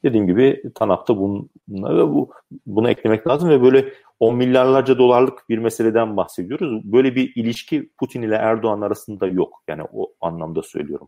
Dediğim 0.03 0.27
gibi 0.27 0.63
TANAP'ta 0.75 1.17
bununla, 1.17 2.13
bu, 2.13 2.31
bunu 2.65 2.89
eklemek 2.89 3.27
lazım 3.27 3.49
ve 3.49 3.61
böyle 3.61 3.93
10 4.19 4.35
milyarlarca 4.35 4.97
dolarlık 4.97 5.49
bir 5.49 5.57
meseleden 5.57 6.17
bahsediyoruz. 6.17 6.81
Böyle 6.83 7.15
bir 7.15 7.33
ilişki 7.35 7.89
Putin 7.99 8.21
ile 8.21 8.35
Erdoğan 8.35 8.81
arasında 8.81 9.27
yok. 9.27 9.63
Yani 9.67 9.83
o 9.93 10.13
anlamda 10.21 10.61
söylüyorum. 10.63 11.07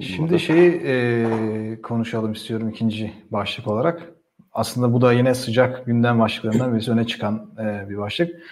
Şimdi 0.00 0.40
şeyi 0.40 0.70
e, 0.84 1.82
konuşalım 1.82 2.32
istiyorum 2.32 2.68
ikinci 2.68 3.12
başlık 3.30 3.68
olarak. 3.68 4.12
Aslında 4.52 4.92
bu 4.92 5.00
da 5.00 5.12
yine 5.12 5.34
sıcak 5.34 5.86
gündem 5.86 6.20
başlıklarından 6.20 6.74
birisi 6.74 6.90
öne 6.90 7.06
çıkan 7.06 7.50
e, 7.58 7.88
bir 7.88 7.98
başlık. 7.98 8.42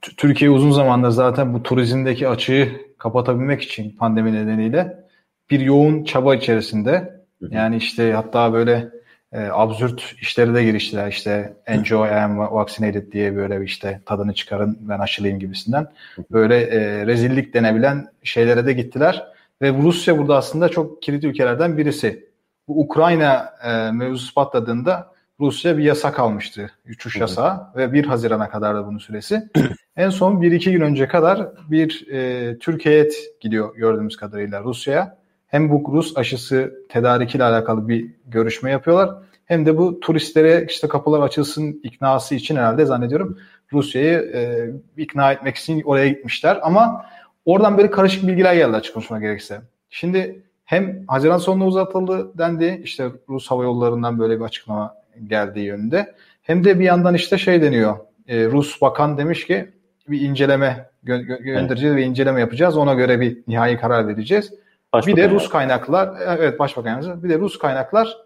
Türkiye 0.00 0.50
uzun 0.50 0.70
zamandır 0.70 1.10
zaten 1.10 1.54
bu 1.54 1.62
turizmdeki 1.62 2.28
açığı 2.28 2.68
kapatabilmek 2.98 3.62
için 3.62 3.90
pandemi 3.90 4.32
nedeniyle 4.32 5.04
bir 5.50 5.60
yoğun 5.60 6.04
çaba 6.04 6.34
içerisinde. 6.34 7.22
Yani 7.50 7.76
işte 7.76 8.12
hatta 8.12 8.52
böyle 8.52 8.88
e, 9.32 9.40
absürt 9.40 10.14
işleri 10.20 10.54
de 10.54 10.64
giriştiler. 10.64 11.08
İşte 11.08 11.56
enjoy 11.66 12.10
am 12.10 12.38
vaccinated 12.38 13.12
diye 13.12 13.36
böyle 13.36 13.64
işte 13.64 14.00
tadını 14.06 14.34
çıkarın 14.34 14.78
ben 14.80 14.98
aşılayayım 14.98 15.40
gibisinden. 15.40 15.86
Böyle 16.30 16.56
e, 16.56 17.06
rezillik 17.06 17.54
denebilen 17.54 18.08
şeylere 18.22 18.66
de 18.66 18.72
gittiler. 18.72 19.24
Ve 19.62 19.72
Rusya 19.72 20.18
burada 20.18 20.36
aslında 20.36 20.68
çok 20.68 21.02
kilit 21.02 21.24
ülkelerden 21.24 21.78
birisi. 21.78 22.28
Bu 22.68 22.80
Ukrayna 22.80 23.54
e, 23.64 23.90
mevzusu 23.90 24.34
patladığında 24.34 25.12
Rusya 25.40 25.78
bir 25.78 25.82
yasak 25.82 26.20
almıştı. 26.20 26.70
Uçuş 26.90 27.16
yasağı 27.16 27.66
ve 27.76 27.92
1 27.92 28.04
Haziran'a 28.06 28.48
kadar 28.48 28.76
da 28.76 28.86
bunun 28.86 28.98
süresi. 28.98 29.48
en 29.96 30.10
son 30.10 30.40
1-2 30.40 30.70
gün 30.70 30.80
önce 30.80 31.08
kadar 31.08 31.48
bir 31.70 32.06
e, 32.12 32.58
Türk 32.58 32.84
heyet 32.84 33.14
gidiyor 33.40 33.76
gördüğümüz 33.76 34.16
kadarıyla 34.16 34.62
Rusya'ya. 34.62 35.18
Hem 35.46 35.70
bu 35.70 35.92
Rus 35.92 36.16
aşısı 36.16 36.74
tedarikiyle 36.88 37.44
alakalı 37.44 37.88
bir 37.88 38.10
görüşme 38.26 38.70
yapıyorlar. 38.70 39.10
Hem 39.44 39.66
de 39.66 39.78
bu 39.78 40.00
turistlere 40.00 40.66
işte 40.68 40.88
kapılar 40.88 41.20
açılsın 41.20 41.80
iknası 41.82 42.34
için 42.34 42.56
herhalde 42.56 42.84
zannediyorum 42.84 43.38
Rusya'yı 43.72 44.18
e, 44.34 44.70
ikna 45.02 45.32
etmek 45.32 45.56
için 45.56 45.82
oraya 45.82 46.08
gitmişler. 46.08 46.58
Ama 46.62 47.06
oradan 47.44 47.78
böyle 47.78 47.90
karışık 47.90 48.28
bilgiler 48.28 48.54
geldi 48.54 48.76
açık 48.76 48.94
konuşma 48.94 49.18
gerekirse. 49.20 49.60
Şimdi 49.90 50.42
hem 50.64 51.04
Haziran 51.08 51.38
sonuna 51.38 51.66
uzatıldı 51.66 52.38
dendi. 52.38 52.80
İşte 52.84 53.08
Rus 53.28 53.50
Hava 53.50 53.62
Yolları'ndan 53.62 54.18
böyle 54.18 54.40
bir 54.40 54.44
açıklama 54.44 54.97
geldiği 55.26 55.64
yönünde. 55.64 56.14
Hem 56.42 56.64
de 56.64 56.80
bir 56.80 56.84
yandan 56.84 57.14
işte 57.14 57.38
şey 57.38 57.62
deniyor. 57.62 57.96
E, 58.28 58.44
Rus 58.44 58.80
bakan 58.80 59.18
demiş 59.18 59.46
ki 59.46 59.68
bir 60.08 60.20
inceleme 60.20 60.88
gö- 61.04 61.26
gö- 61.26 61.42
göndereceğiz 61.42 61.94
evet. 61.94 62.04
ve 62.04 62.08
inceleme 62.08 62.40
yapacağız. 62.40 62.76
Ona 62.76 62.94
göre 62.94 63.20
bir 63.20 63.38
nihai 63.46 63.76
karar 63.76 64.08
vereceğiz. 64.08 64.52
Başbakan 64.92 65.16
bir 65.16 65.22
de 65.22 65.30
Rus 65.30 65.48
kaynaklar, 65.48 66.10
evet 66.38 66.58
başbakan 66.58 67.22
bir 67.22 67.28
de 67.28 67.38
Rus 67.38 67.58
kaynaklar 67.58 68.16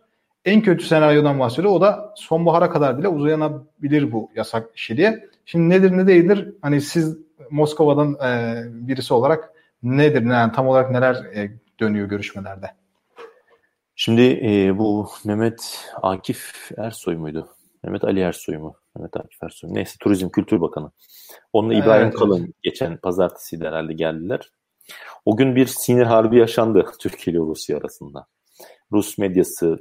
en 0.44 0.60
kötü 0.60 0.84
senaryodan 0.84 1.40
bahsediyor. 1.40 1.74
O 1.74 1.80
da 1.80 2.14
sonbahara 2.16 2.70
kadar 2.70 2.98
bile 2.98 3.08
uzanabilir 3.08 4.12
bu 4.12 4.30
yasak 4.34 4.68
işi 4.74 4.96
diye. 4.96 5.28
Şimdi 5.44 5.68
nedir 5.74 5.96
ne 5.96 6.06
değildir? 6.06 6.54
Hani 6.62 6.80
siz 6.80 7.18
Moskova'dan 7.50 8.14
e, 8.14 8.62
birisi 8.66 9.14
olarak 9.14 9.50
nedir? 9.82 10.22
Yani 10.22 10.52
tam 10.52 10.68
olarak 10.68 10.90
neler 10.90 11.14
e, 11.14 11.50
dönüyor 11.80 12.08
görüşmelerde? 12.08 12.70
Şimdi 13.96 14.22
e, 14.22 14.78
bu 14.78 15.08
Mehmet 15.24 15.90
Akif 16.02 16.70
Ersoy 16.76 17.16
muydu? 17.16 17.48
Mehmet 17.84 18.04
Ali 18.04 18.20
Ersoy 18.20 18.56
mu? 18.56 18.74
Mehmet 18.96 19.16
Akif 19.16 19.42
Ersoy. 19.42 19.70
Neyse 19.74 19.96
Turizm 20.00 20.28
Kültür 20.28 20.60
Bakanı. 20.60 20.90
Onunla 21.52 21.74
İbrahim 21.74 22.02
evet, 22.02 22.14
Kalın 22.14 22.40
evet. 22.44 22.54
geçen 22.62 22.96
pazartesi 22.96 23.60
herhalde 23.60 23.92
geldiler. 23.92 24.50
O 25.24 25.36
gün 25.36 25.56
bir 25.56 25.66
sinir 25.66 26.02
harbi 26.02 26.38
yaşandı 26.38 26.86
Türkiye 27.00 27.36
ile 27.36 27.40
Rusya 27.40 27.78
arasında. 27.78 28.26
Rus 28.92 29.18
medyası 29.18 29.78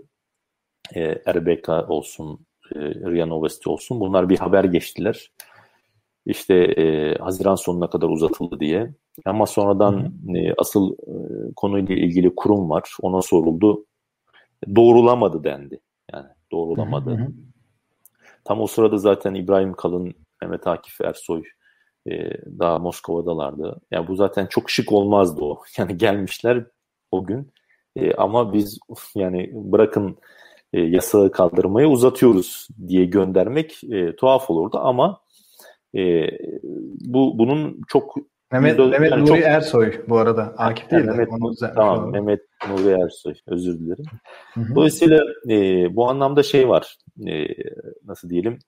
e, 0.95 1.15
RBK 1.34 1.69
olsun, 1.89 2.45
e, 2.76 2.80
RIA 2.80 3.26
Novosti 3.26 3.69
olsun 3.69 4.00
bunlar 4.00 4.30
bir 4.30 4.38
haber 4.38 4.63
geçtiler. 4.63 5.32
İşte 6.26 6.56
e, 6.56 7.15
Haziran 7.15 7.56
sonuna 7.56 7.89
kadar 7.89 8.10
uzatıldı 8.10 8.60
diye. 8.60 8.93
Ama 9.26 9.45
sonradan 9.45 10.13
e, 10.36 10.54
asıl 10.58 10.93
e, 10.93 11.13
konuyla 11.56 11.95
ilgili 11.95 12.36
kurum 12.36 12.69
var. 12.69 12.95
Ona 13.02 13.21
soruldu. 13.21 13.86
Doğrulamadı 14.76 15.43
dendi. 15.43 15.80
Yani 16.13 16.28
doğrulamadı. 16.52 17.10
Hı 17.10 17.15
hı. 17.15 17.28
Tam 18.43 18.62
o 18.62 18.67
sırada 18.67 18.97
zaten 18.97 19.34
İbrahim 19.34 19.74
Kalın, 19.74 20.13
Mehmet 20.41 20.67
Akif 20.67 21.02
Ersoy 21.02 21.43
e, 22.08 22.30
daha 22.60 22.80
Moskova'dalardı. 22.80 23.82
Yani 23.91 24.08
bu 24.08 24.15
zaten 24.15 24.45
çok 24.45 24.69
şık 24.69 24.91
olmazdı 24.91 25.41
o. 25.43 25.62
Yani 25.78 25.97
gelmişler 25.97 26.65
o 27.12 27.26
gün. 27.26 27.52
E, 27.95 28.13
ama 28.13 28.54
biz 28.54 28.80
yani 29.15 29.52
bırakın 29.54 30.17
e, 30.74 30.82
yasağı 30.82 31.32
kaldırmayı 31.32 31.88
uzatıyoruz 31.88 32.67
diye 32.88 33.06
göndermek 33.06 33.84
e, 33.84 34.15
tuhaf 34.15 34.50
olurdu 34.50 34.78
ama 34.78 35.21
e, 35.95 36.28
bu 37.02 37.38
bunun 37.39 37.82
çok 37.88 38.15
Mehmet, 38.52 38.80
yüzde, 38.80 38.92
Mehmet 38.92 39.12
yani 39.12 39.22
Nuri 39.22 39.28
çok, 39.28 39.40
Ersoy 39.40 40.02
bu 40.10 40.18
arada. 40.18 40.54
Akif 40.58 40.92
değil 40.92 41.06
yani 41.06 41.18
Mehmet, 41.18 41.30
onu 41.42 41.56
tamam 41.76 42.04
onu. 42.04 42.12
Mehmet 42.12 42.42
Nuri 42.70 43.04
Ersoy 43.04 43.34
özür 43.48 43.80
dilerim. 43.80 44.06
Hı 44.54 44.60
hı. 44.60 44.76
Dolayısıyla 44.76 45.20
e, 45.50 45.56
bu 45.96 46.10
anlamda 46.10 46.44
şey 46.44 46.70
var 46.70 46.98
e, 47.28 47.48
nasıl 48.06 48.30
diyelim 48.30 48.60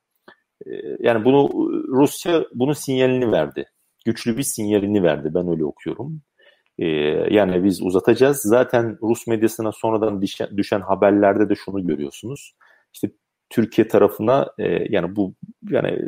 e, 0.66 0.72
yani 1.00 1.26
bunu 1.26 1.50
Rusya 1.88 2.46
bunun 2.54 2.74
sinyalini 2.74 3.32
verdi. 3.32 3.66
Güçlü 4.06 4.38
bir 4.38 4.44
sinyalini 4.44 5.04
verdi 5.04 5.32
ben 5.34 5.48
öyle 5.48 5.66
okuyorum. 5.66 6.22
E, 6.78 6.86
yani 7.36 7.64
biz 7.64 7.82
uzatacağız. 7.82 8.42
Zaten 8.42 8.98
Rus 9.02 9.28
medyasına 9.28 9.72
sonradan 9.72 10.22
düşen, 10.22 10.58
düşen 10.58 10.82
haberlerde 10.82 11.50
de 11.50 11.56
şunu 11.56 11.88
görüyorsunuz. 11.88 12.56
İşte 12.94 13.12
Türkiye 13.54 13.88
tarafına 13.88 14.54
e, 14.60 14.86
yani 14.90 15.16
bu 15.16 15.34
yani 15.70 16.00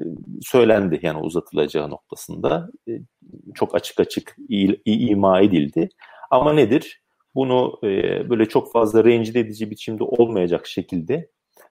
söylendi 0.42 1.00
yani 1.02 1.20
uzatılacağı 1.20 1.90
noktasında 1.90 2.70
e, 2.90 2.92
çok 3.56 3.76
açık 3.76 4.00
açık 4.00 4.36
iyi 4.50 4.82
ima 4.86 5.42
edildi. 5.42 5.90
Ama 6.32 6.54
nedir? 6.54 7.02
Bunu 7.36 7.80
e, 7.84 7.90
böyle 8.30 8.46
çok 8.46 8.72
fazla 8.72 9.04
rencide 9.04 9.40
edici 9.40 9.72
biçimde 9.72 10.04
olmayacak 10.04 10.68
şekilde 10.68 11.30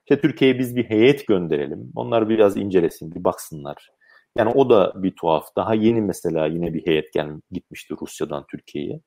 işte 0.09 0.21
Türkiye'ye 0.21 0.59
biz 0.59 0.75
bir 0.75 0.83
heyet 0.83 1.27
gönderelim. 1.27 1.91
Onlar 1.95 2.29
biraz 2.29 2.57
incelesin, 2.57 3.15
bir 3.15 3.23
baksınlar. 3.23 3.89
Yani 4.37 4.49
o 4.49 4.69
da 4.69 4.93
bir 4.95 5.15
tuhaf. 5.15 5.55
Daha 5.57 5.73
yeni 5.73 6.01
mesela 6.01 6.45
yine 6.45 6.73
bir 6.73 6.85
heyet 6.85 7.13
gel 7.13 7.27
gitmişti 7.51 7.95
Rusya'dan 8.01 8.45
Türkiye'ye. 8.51 8.99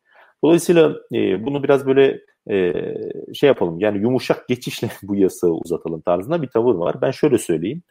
Dolayısıyla 0.44 0.96
e, 1.14 1.44
bunu 1.44 1.62
biraz 1.62 1.86
böyle 1.86 2.20
e, 2.50 2.72
şey 3.34 3.46
yapalım 3.46 3.80
yani 3.80 3.98
yumuşak 3.98 4.48
geçişle 4.48 4.88
bu 5.02 5.16
yasağı 5.16 5.50
uzatalım 5.50 6.00
tarzında 6.00 6.42
bir 6.42 6.48
tavır 6.48 6.74
var. 6.74 7.02
Ben 7.02 7.10
şöyle 7.10 7.38
söyleyeyim. 7.38 7.82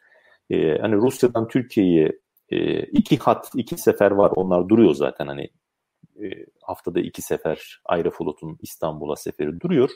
E, 0.50 0.78
hani 0.78 0.96
Rusya'dan 0.96 1.48
Türkiye'ye 1.48 2.12
e, 2.50 2.80
iki 2.82 3.16
hat, 3.16 3.50
iki 3.54 3.76
sefer 3.76 4.10
var. 4.10 4.32
Onlar 4.36 4.68
duruyor 4.68 4.94
zaten 4.94 5.26
hani 5.26 5.50
e, 6.22 6.46
haftada 6.62 7.00
iki 7.00 7.22
sefer 7.22 7.80
Aeroflot'un 7.84 8.58
İstanbul'a 8.62 9.16
seferi 9.16 9.60
duruyor. 9.60 9.90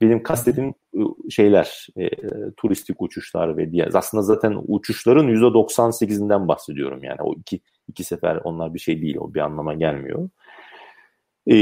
Benim 0.00 0.22
kastediğim 0.22 0.74
şeyler, 1.30 1.86
e, 1.96 2.08
turistik 2.56 3.02
uçuşlar 3.02 3.56
ve 3.56 3.72
diğer. 3.72 3.90
Aslında 3.94 4.22
zaten 4.22 4.58
uçuşların 4.68 5.28
%98'inden 5.28 6.48
bahsediyorum 6.48 7.04
yani. 7.04 7.22
O 7.22 7.34
iki, 7.34 7.60
iki 7.88 8.04
sefer 8.04 8.36
onlar 8.44 8.74
bir 8.74 8.78
şey 8.78 9.02
değil, 9.02 9.16
o 9.16 9.34
bir 9.34 9.40
anlama 9.40 9.74
gelmiyor. 9.74 10.28
E, 11.46 11.54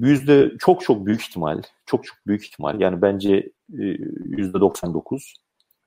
yüzde 0.00 0.52
çok 0.58 0.80
çok 0.80 1.06
büyük 1.06 1.20
ihtimal, 1.20 1.62
çok 1.86 2.04
çok 2.04 2.18
büyük 2.26 2.44
ihtimal 2.44 2.80
yani 2.80 3.02
bence 3.02 3.36
e, 3.72 3.84
yüzde 4.24 4.60
99 4.60 5.34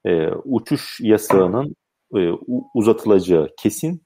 e, 0.06 0.28
uçuş 0.28 1.00
yasağının 1.02 1.76
e, 2.16 2.30
uzatılacağı 2.74 3.50
kesin. 3.58 4.04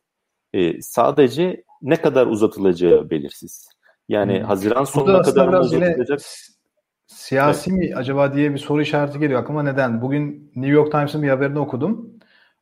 E, 0.54 0.82
sadece 0.82 1.64
ne 1.82 2.02
kadar 2.02 2.28
uzatılacağı 2.28 3.10
belirsiz. 3.10 3.70
Yani 4.10 4.40
hmm. 4.40 4.46
Haziran 4.46 4.84
sonuna 4.84 5.22
kadar 5.22 5.48
mı 5.48 5.60
uzatılacak? 5.60 6.20
Siyasi 7.08 7.72
evet. 7.72 7.80
mi 7.80 7.96
acaba 7.96 8.34
diye 8.34 8.54
bir 8.54 8.58
soru 8.58 8.82
işareti 8.82 9.20
geliyor 9.20 9.42
aklıma. 9.42 9.64
Neden? 9.64 10.02
Bugün 10.02 10.52
New 10.56 10.72
York 10.72 10.92
Times'ın 10.92 11.24
bir 11.24 11.30
haberini 11.30 11.60
okudum. 11.60 12.10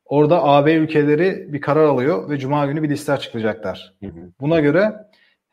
Orada 0.04 0.44
AB 0.44 0.74
ülkeleri 0.74 1.52
bir 1.52 1.60
karar 1.60 1.84
alıyor 1.84 2.30
ve 2.30 2.38
Cuma 2.38 2.66
günü 2.66 2.82
bir 2.82 2.88
liste 2.88 3.12
açıklayacaklar. 3.12 3.94
Hı 4.00 4.06
hı. 4.06 4.32
Buna 4.40 4.60
göre 4.60 5.10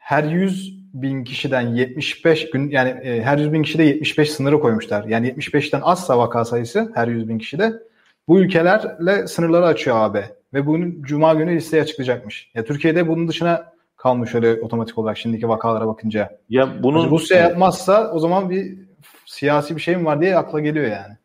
her 0.10 0.24
100 0.24 0.80
bin 0.94 1.24
kişiden 1.24 1.62
75 1.62 2.50
gün 2.50 2.70
yani 2.70 2.90
e, 2.90 3.22
her 3.22 3.38
100 3.38 3.54
bin 3.54 3.64
kişide 3.64 3.84
75 3.84 4.32
sınırı 4.32 4.60
koymuşlar. 4.60 5.06
Yani 5.06 5.28
75'ten 5.28 5.82
azsa 5.82 6.18
vaka 6.18 6.46
sayısı 6.46 6.92
her 6.96 7.08
100 7.08 7.30
bin 7.30 7.38
kişide 7.38 7.74
bu 8.28 8.40
ülkelerle 8.40 9.28
sınırları 9.28 9.66
açıyor 9.66 9.98
AB. 10.00 10.36
Ve 10.54 10.66
bunu 10.66 11.04
Cuma 11.04 11.34
günü 11.34 11.56
listeye 11.56 11.84
açıklayacakmış. 11.84 12.52
Ya 12.56 12.66
Türkiye'de 12.66 13.08
bunun 13.08 13.28
dışına 13.28 13.74
kalmış 13.98 14.36
öyle 14.36 14.62
otomatik 14.62 14.98
olarak 14.98 15.18
şimdiki 15.18 15.50
vakalara 15.50 15.88
bakınca. 15.88 16.40
Ya 16.50 16.84
bunun 16.84 17.00
yani 17.00 17.12
Rusya 17.12 17.38
yapmazsa 17.38 18.12
o 18.14 18.20
zaman 18.20 18.50
bir 18.50 18.78
siyasi 19.26 19.76
bir 19.76 19.82
şey 19.82 19.96
mi 19.96 20.06
var 20.06 20.22
diye 20.22 20.38
akla 20.38 20.60
geliyor 20.60 20.86
yani. 20.86 21.18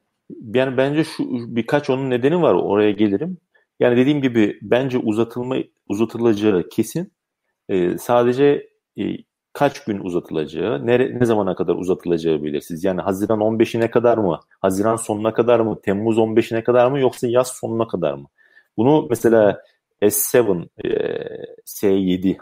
Yani 0.54 0.76
bence 0.76 1.04
şu 1.04 1.24
birkaç 1.56 1.90
onun 1.90 2.10
nedeni 2.10 2.42
var. 2.42 2.54
Oraya 2.54 2.90
gelirim. 2.90 3.38
Yani 3.80 3.96
dediğim 3.96 4.22
gibi 4.22 4.58
bence 4.62 4.98
uzatılma 4.98 5.56
uzatılacağı 5.88 6.68
kesin. 6.68 7.12
Ee, 7.68 7.98
sadece 7.98 8.73
e, 8.98 9.02
kaç 9.52 9.84
gün 9.84 9.98
uzatılacağı, 9.98 10.86
ne, 10.86 11.18
ne 11.20 11.24
zamana 11.24 11.54
kadar 11.54 11.74
uzatılacağı 11.74 12.42
belirsiz. 12.42 12.84
Yani 12.84 13.00
Haziran 13.00 13.40
15'ine 13.40 13.90
kadar 13.90 14.18
mı, 14.18 14.40
Haziran 14.60 14.96
sonuna 14.96 15.34
kadar 15.34 15.60
mı, 15.60 15.80
Temmuz 15.82 16.18
15'ine 16.18 16.62
kadar 16.62 16.90
mı 16.90 17.00
yoksa 17.00 17.26
yaz 17.28 17.48
sonuna 17.48 17.88
kadar 17.88 18.14
mı? 18.14 18.26
Bunu 18.76 19.06
mesela 19.10 19.62
S7, 20.02 20.68
e, 20.84 20.88
S7 21.64 22.38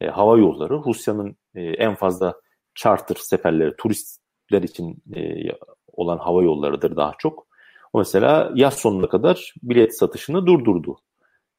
e, 0.00 0.06
hava 0.06 0.38
yolları 0.38 0.74
Rusya'nın 0.84 1.36
e, 1.54 1.62
en 1.62 1.94
fazla 1.94 2.34
charter 2.74 3.16
seferleri, 3.16 3.76
turistler 3.76 4.62
için 4.62 5.02
e, 5.16 5.20
olan 5.92 6.18
hava 6.18 6.42
yollarıdır 6.42 6.96
daha 6.96 7.12
çok. 7.18 7.46
O 7.92 7.98
mesela 7.98 8.52
yaz 8.54 8.74
sonuna 8.74 9.08
kadar 9.08 9.54
bilet 9.62 9.98
satışını 9.98 10.46
durdurdu. 10.46 10.98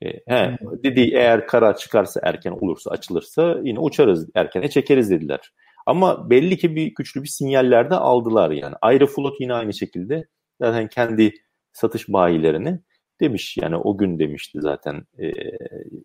E, 0.01 0.07
he, 0.07 0.57
dedi 0.83 1.11
eğer 1.13 1.47
kara 1.47 1.75
çıkarsa 1.75 2.19
erken 2.23 2.51
olursa 2.51 2.91
açılırsa 2.91 3.57
yine 3.63 3.79
uçarız 3.79 4.29
erkene 4.35 4.69
çekeriz 4.69 5.09
dediler. 5.09 5.51
Ama 5.85 6.29
belli 6.29 6.57
ki 6.57 6.75
bir 6.75 6.93
güçlü 6.95 7.23
bir 7.23 7.27
sinyaller 7.27 7.89
de 7.89 7.95
aldılar 7.95 8.51
yani. 8.51 8.75
Aeroflot 8.81 9.41
yine 9.41 9.53
aynı 9.53 9.73
şekilde 9.73 10.27
zaten 10.61 10.87
kendi 10.87 11.33
satış 11.73 12.09
bayilerini 12.09 12.79
demiş 13.21 13.57
yani 13.61 13.75
o 13.75 13.97
gün 13.97 14.19
demişti 14.19 14.59
zaten 14.61 15.03
e, 15.17 15.27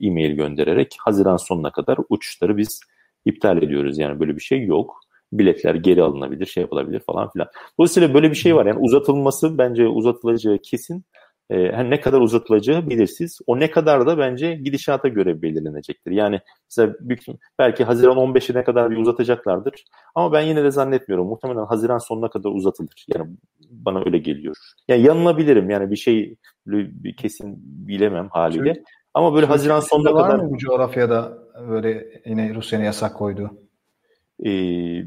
e-mail 0.01 0.37
göndererek 0.37 0.97
Haziran 1.01 1.37
sonuna 1.37 1.73
kadar 1.73 1.99
uçuşları 2.09 2.57
biz 2.57 2.81
iptal 3.25 3.63
ediyoruz 3.63 3.99
yani 3.99 4.21
böyle 4.21 4.37
bir 4.37 4.41
şey 4.41 4.65
yok. 4.65 5.01
Biletler 5.33 5.75
geri 5.75 6.03
alınabilir, 6.03 6.47
şey 6.47 6.61
yapılabilir 6.61 7.01
falan 7.01 7.31
filan. 7.31 7.49
Dolayısıyla 7.79 8.15
böyle 8.15 8.31
bir 8.31 8.37
şey 8.37 8.57
var. 8.57 8.67
Yani 8.67 8.79
uzatılması 8.79 9.59
bence 9.59 9.89
uzatılacağı 9.89 10.59
kesin 10.59 11.05
e, 11.51 11.91
ne 11.91 12.01
kadar 12.01 12.21
uzatılacağı 12.21 12.91
belirsiz. 12.91 13.39
O 13.47 13.61
ne 13.61 13.71
kadar 13.71 14.07
da 14.07 14.19
bence 14.19 14.55
gidişata 14.55 15.09
göre 15.09 15.43
belirlenecektir. 15.43 16.11
Yani 16.11 16.41
mesela 16.71 16.95
büyük, 17.01 17.21
belki 17.59 17.85
Haziran 17.85 18.17
15'ine 18.17 18.65
kadar 18.65 18.91
bir 18.91 18.97
uzatacaklardır. 18.97 19.85
Ama 20.15 20.33
ben 20.33 20.41
yine 20.41 20.65
de 20.65 20.71
zannetmiyorum. 20.71 21.27
Muhtemelen 21.27 21.65
Haziran 21.65 21.99
sonuna 21.99 22.31
kadar 22.31 22.51
uzatılır. 22.51 23.07
Yani 23.15 23.31
bana 23.71 24.03
öyle 24.07 24.19
geliyor. 24.19 24.57
Yani 24.89 25.03
yanılabilirim. 25.03 25.71
Yani 25.71 25.91
bir 25.91 25.97
şey 25.97 26.37
bir 26.67 27.17
kesin 27.17 27.55
bilemem 27.89 28.29
haliyle. 28.29 28.75
Çünkü, 28.75 28.85
Ama 29.15 29.35
böyle 29.35 29.47
Haziran 29.47 29.81
sonuna 29.81 30.15
var 30.15 30.27
kadar... 30.27 30.39
Var 30.39 30.45
mı 30.45 30.51
bu 30.51 30.59
coğrafyada 30.59 31.39
böyle 31.69 32.07
yine 32.27 32.55
Rusya'nın 32.55 32.85
yasak 32.85 33.15
koyduğu? 33.17 33.51
Ee, 34.47 35.05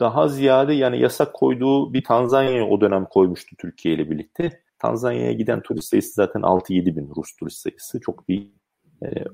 daha 0.00 0.28
ziyade 0.28 0.72
yani 0.72 1.00
yasak 1.00 1.34
koyduğu 1.34 1.92
bir 1.92 2.04
Tanzanya 2.04 2.66
o 2.66 2.80
dönem 2.80 3.04
koymuştu 3.04 3.56
Türkiye 3.56 3.94
ile 3.94 4.10
birlikte. 4.10 4.63
Tanzanya'ya 4.84 5.32
giden 5.32 5.62
turist 5.62 5.88
sayısı 5.88 6.12
zaten 6.12 6.40
6-7 6.40 6.96
bin 6.96 7.12
Rus 7.16 7.36
turist 7.36 7.58
sayısı. 7.58 8.00
Çok 8.00 8.28
bir 8.28 8.50
e, 9.02 9.24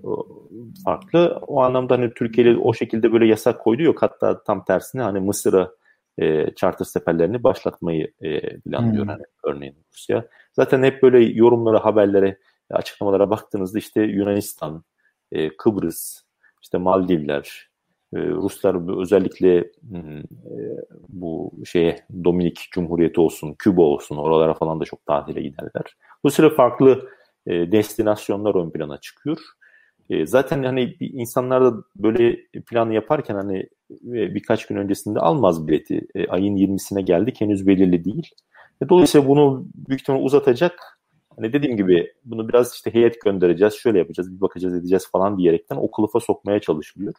farklı. 0.84 1.38
O 1.46 1.62
anlamda 1.62 1.94
hani 1.94 2.14
Türkiye 2.14 2.56
o 2.56 2.74
şekilde 2.74 3.12
böyle 3.12 3.26
yasak 3.26 3.60
koydu 3.60 3.82
yok. 3.82 4.02
Hatta 4.02 4.42
tam 4.42 4.64
tersine 4.64 5.02
hani 5.02 5.20
Mısır'a 5.20 5.70
e, 6.18 6.54
charter 6.54 6.84
seferlerini 6.84 7.42
başlatmayı 7.42 8.12
e, 8.20 8.60
planlıyor 8.60 9.02
hmm. 9.02 9.08
hani 9.08 9.22
örneğin 9.44 9.76
Rusya. 9.92 10.28
Zaten 10.52 10.82
hep 10.82 11.02
böyle 11.02 11.24
yorumlara, 11.24 11.84
haberlere, 11.84 12.38
açıklamalara 12.70 13.30
baktığınızda 13.30 13.78
işte 13.78 14.02
Yunanistan, 14.02 14.84
e, 15.32 15.56
Kıbrıs, 15.56 16.22
işte 16.62 16.78
Maldivler, 16.78 17.69
Ruslar 18.14 19.00
özellikle 19.00 19.56
e, 19.58 20.00
bu 21.08 21.52
şeye 21.64 22.06
Dominik 22.24 22.68
Cumhuriyeti 22.70 23.20
olsun, 23.20 23.54
Küba 23.58 23.82
olsun 23.82 24.16
oralara 24.16 24.54
falan 24.54 24.80
da 24.80 24.84
çok 24.84 25.06
tatile 25.06 25.42
giderler. 25.42 25.96
Bu 26.24 26.30
süre 26.30 26.50
farklı 26.50 27.08
e, 27.46 27.72
destinasyonlar 27.72 28.54
ön 28.54 28.70
plana 28.70 28.98
çıkıyor. 29.00 29.38
zaten 30.24 30.62
hani 30.62 30.96
insanlar 31.00 31.64
da 31.64 31.74
böyle 31.96 32.36
planı 32.66 32.94
yaparken 32.94 33.34
hani 33.34 33.68
birkaç 34.34 34.66
gün 34.66 34.76
öncesinde 34.76 35.20
almaz 35.20 35.68
bileti. 35.68 36.06
ayın 36.28 36.56
20'sine 36.56 37.00
geldik 37.02 37.40
henüz 37.40 37.66
belirli 37.66 38.04
değil. 38.04 38.28
dolayısıyla 38.88 39.28
bunu 39.28 39.66
büyük 39.74 40.00
ihtimalle 40.00 40.22
uzatacak. 40.22 41.00
Hani 41.36 41.52
dediğim 41.52 41.76
gibi 41.76 42.12
bunu 42.24 42.48
biraz 42.48 42.74
işte 42.74 42.94
heyet 42.94 43.20
göndereceğiz, 43.20 43.74
şöyle 43.74 43.98
yapacağız, 43.98 44.36
bir 44.36 44.40
bakacağız 44.40 44.74
edeceğiz 44.74 45.10
falan 45.12 45.38
diyerekten 45.38 45.76
o 45.76 45.90
kılıfa 45.90 46.20
sokmaya 46.20 46.60
çalışılıyor. 46.60 47.14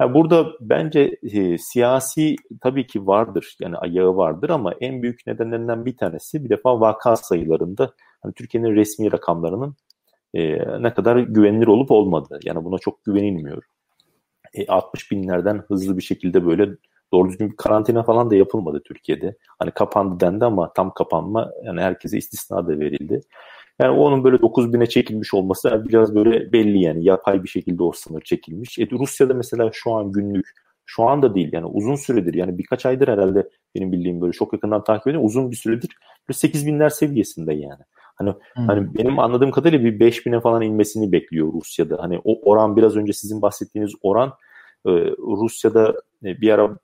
Burada 0.00 0.46
bence 0.60 1.18
e, 1.22 1.58
siyasi 1.58 2.36
tabii 2.60 2.86
ki 2.86 3.06
vardır 3.06 3.56
yani 3.60 3.76
ayağı 3.76 4.16
vardır 4.16 4.50
ama 4.50 4.72
en 4.80 5.02
büyük 5.02 5.26
nedenlerinden 5.26 5.86
bir 5.86 5.96
tanesi 5.96 6.44
bir 6.44 6.48
defa 6.48 6.80
vaka 6.80 7.16
sayılarında 7.16 7.92
hani 8.22 8.34
Türkiye'nin 8.34 8.76
resmi 8.76 9.12
rakamlarının 9.12 9.76
e, 10.34 10.58
ne 10.82 10.94
kadar 10.94 11.16
güvenilir 11.16 11.66
olup 11.66 11.90
olmadığı. 11.90 12.40
Yani 12.44 12.64
buna 12.64 12.78
çok 12.78 13.04
güvenilmiyor. 13.04 13.62
E, 14.54 14.66
60 14.66 15.10
binlerden 15.10 15.62
hızlı 15.68 15.96
bir 15.96 16.02
şekilde 16.02 16.46
böyle 16.46 16.68
doğru 17.12 17.28
düzgün 17.28 17.50
bir 17.50 17.56
karantina 17.56 18.02
falan 18.02 18.30
da 18.30 18.36
yapılmadı 18.36 18.82
Türkiye'de. 18.84 19.36
Hani 19.58 19.70
kapandı 19.70 20.20
dendi 20.20 20.44
ama 20.44 20.72
tam 20.72 20.94
kapanma 20.94 21.50
yani 21.64 21.80
herkese 21.80 22.18
istisna 22.18 22.68
da 22.68 22.78
verildi. 22.78 23.20
Yani 23.80 23.98
onun 23.98 24.24
böyle 24.24 24.42
9 24.42 24.72
bine 24.72 24.86
çekilmiş 24.86 25.34
olması 25.34 25.84
biraz 25.88 26.14
böyle 26.14 26.52
belli 26.52 26.82
yani 26.82 27.04
yapay 27.04 27.42
bir 27.42 27.48
şekilde 27.48 27.82
o 27.82 27.92
sınır 27.92 28.20
çekilmiş. 28.20 28.78
E, 28.78 28.88
Rusya'da 28.90 29.34
mesela 29.34 29.70
şu 29.72 29.92
an 29.94 30.12
günlük 30.12 30.46
şu 30.86 31.02
anda 31.02 31.34
değil 31.34 31.50
yani 31.52 31.66
uzun 31.66 31.94
süredir 31.94 32.34
yani 32.34 32.58
birkaç 32.58 32.86
aydır 32.86 33.08
herhalde 33.08 33.48
benim 33.74 33.92
bildiğim 33.92 34.20
böyle 34.20 34.32
çok 34.32 34.52
yakından 34.52 34.84
takip 34.84 35.06
ediyorum 35.06 35.26
uzun 35.26 35.50
bir 35.50 35.56
süredir 35.56 35.90
böyle 36.28 36.36
8 36.36 36.66
binler 36.66 36.88
seviyesinde 36.88 37.54
yani. 37.54 37.82
Hani 38.14 38.34
hmm. 38.54 38.66
hani 38.66 38.94
benim 38.94 39.18
anladığım 39.18 39.50
kadarıyla 39.50 39.84
bir 39.84 40.00
5 40.00 40.26
bine 40.26 40.40
falan 40.40 40.62
inmesini 40.62 41.12
bekliyor 41.12 41.52
Rusya'da. 41.52 42.02
Hani 42.02 42.20
o 42.24 42.50
oran 42.50 42.76
biraz 42.76 42.96
önce 42.96 43.12
sizin 43.12 43.42
bahsettiğiniz 43.42 43.92
oran 44.02 44.32
e, 44.86 44.90
Rusya'da 45.18 45.94
e, 46.24 46.40
bir 46.40 46.50
ara 46.50 46.78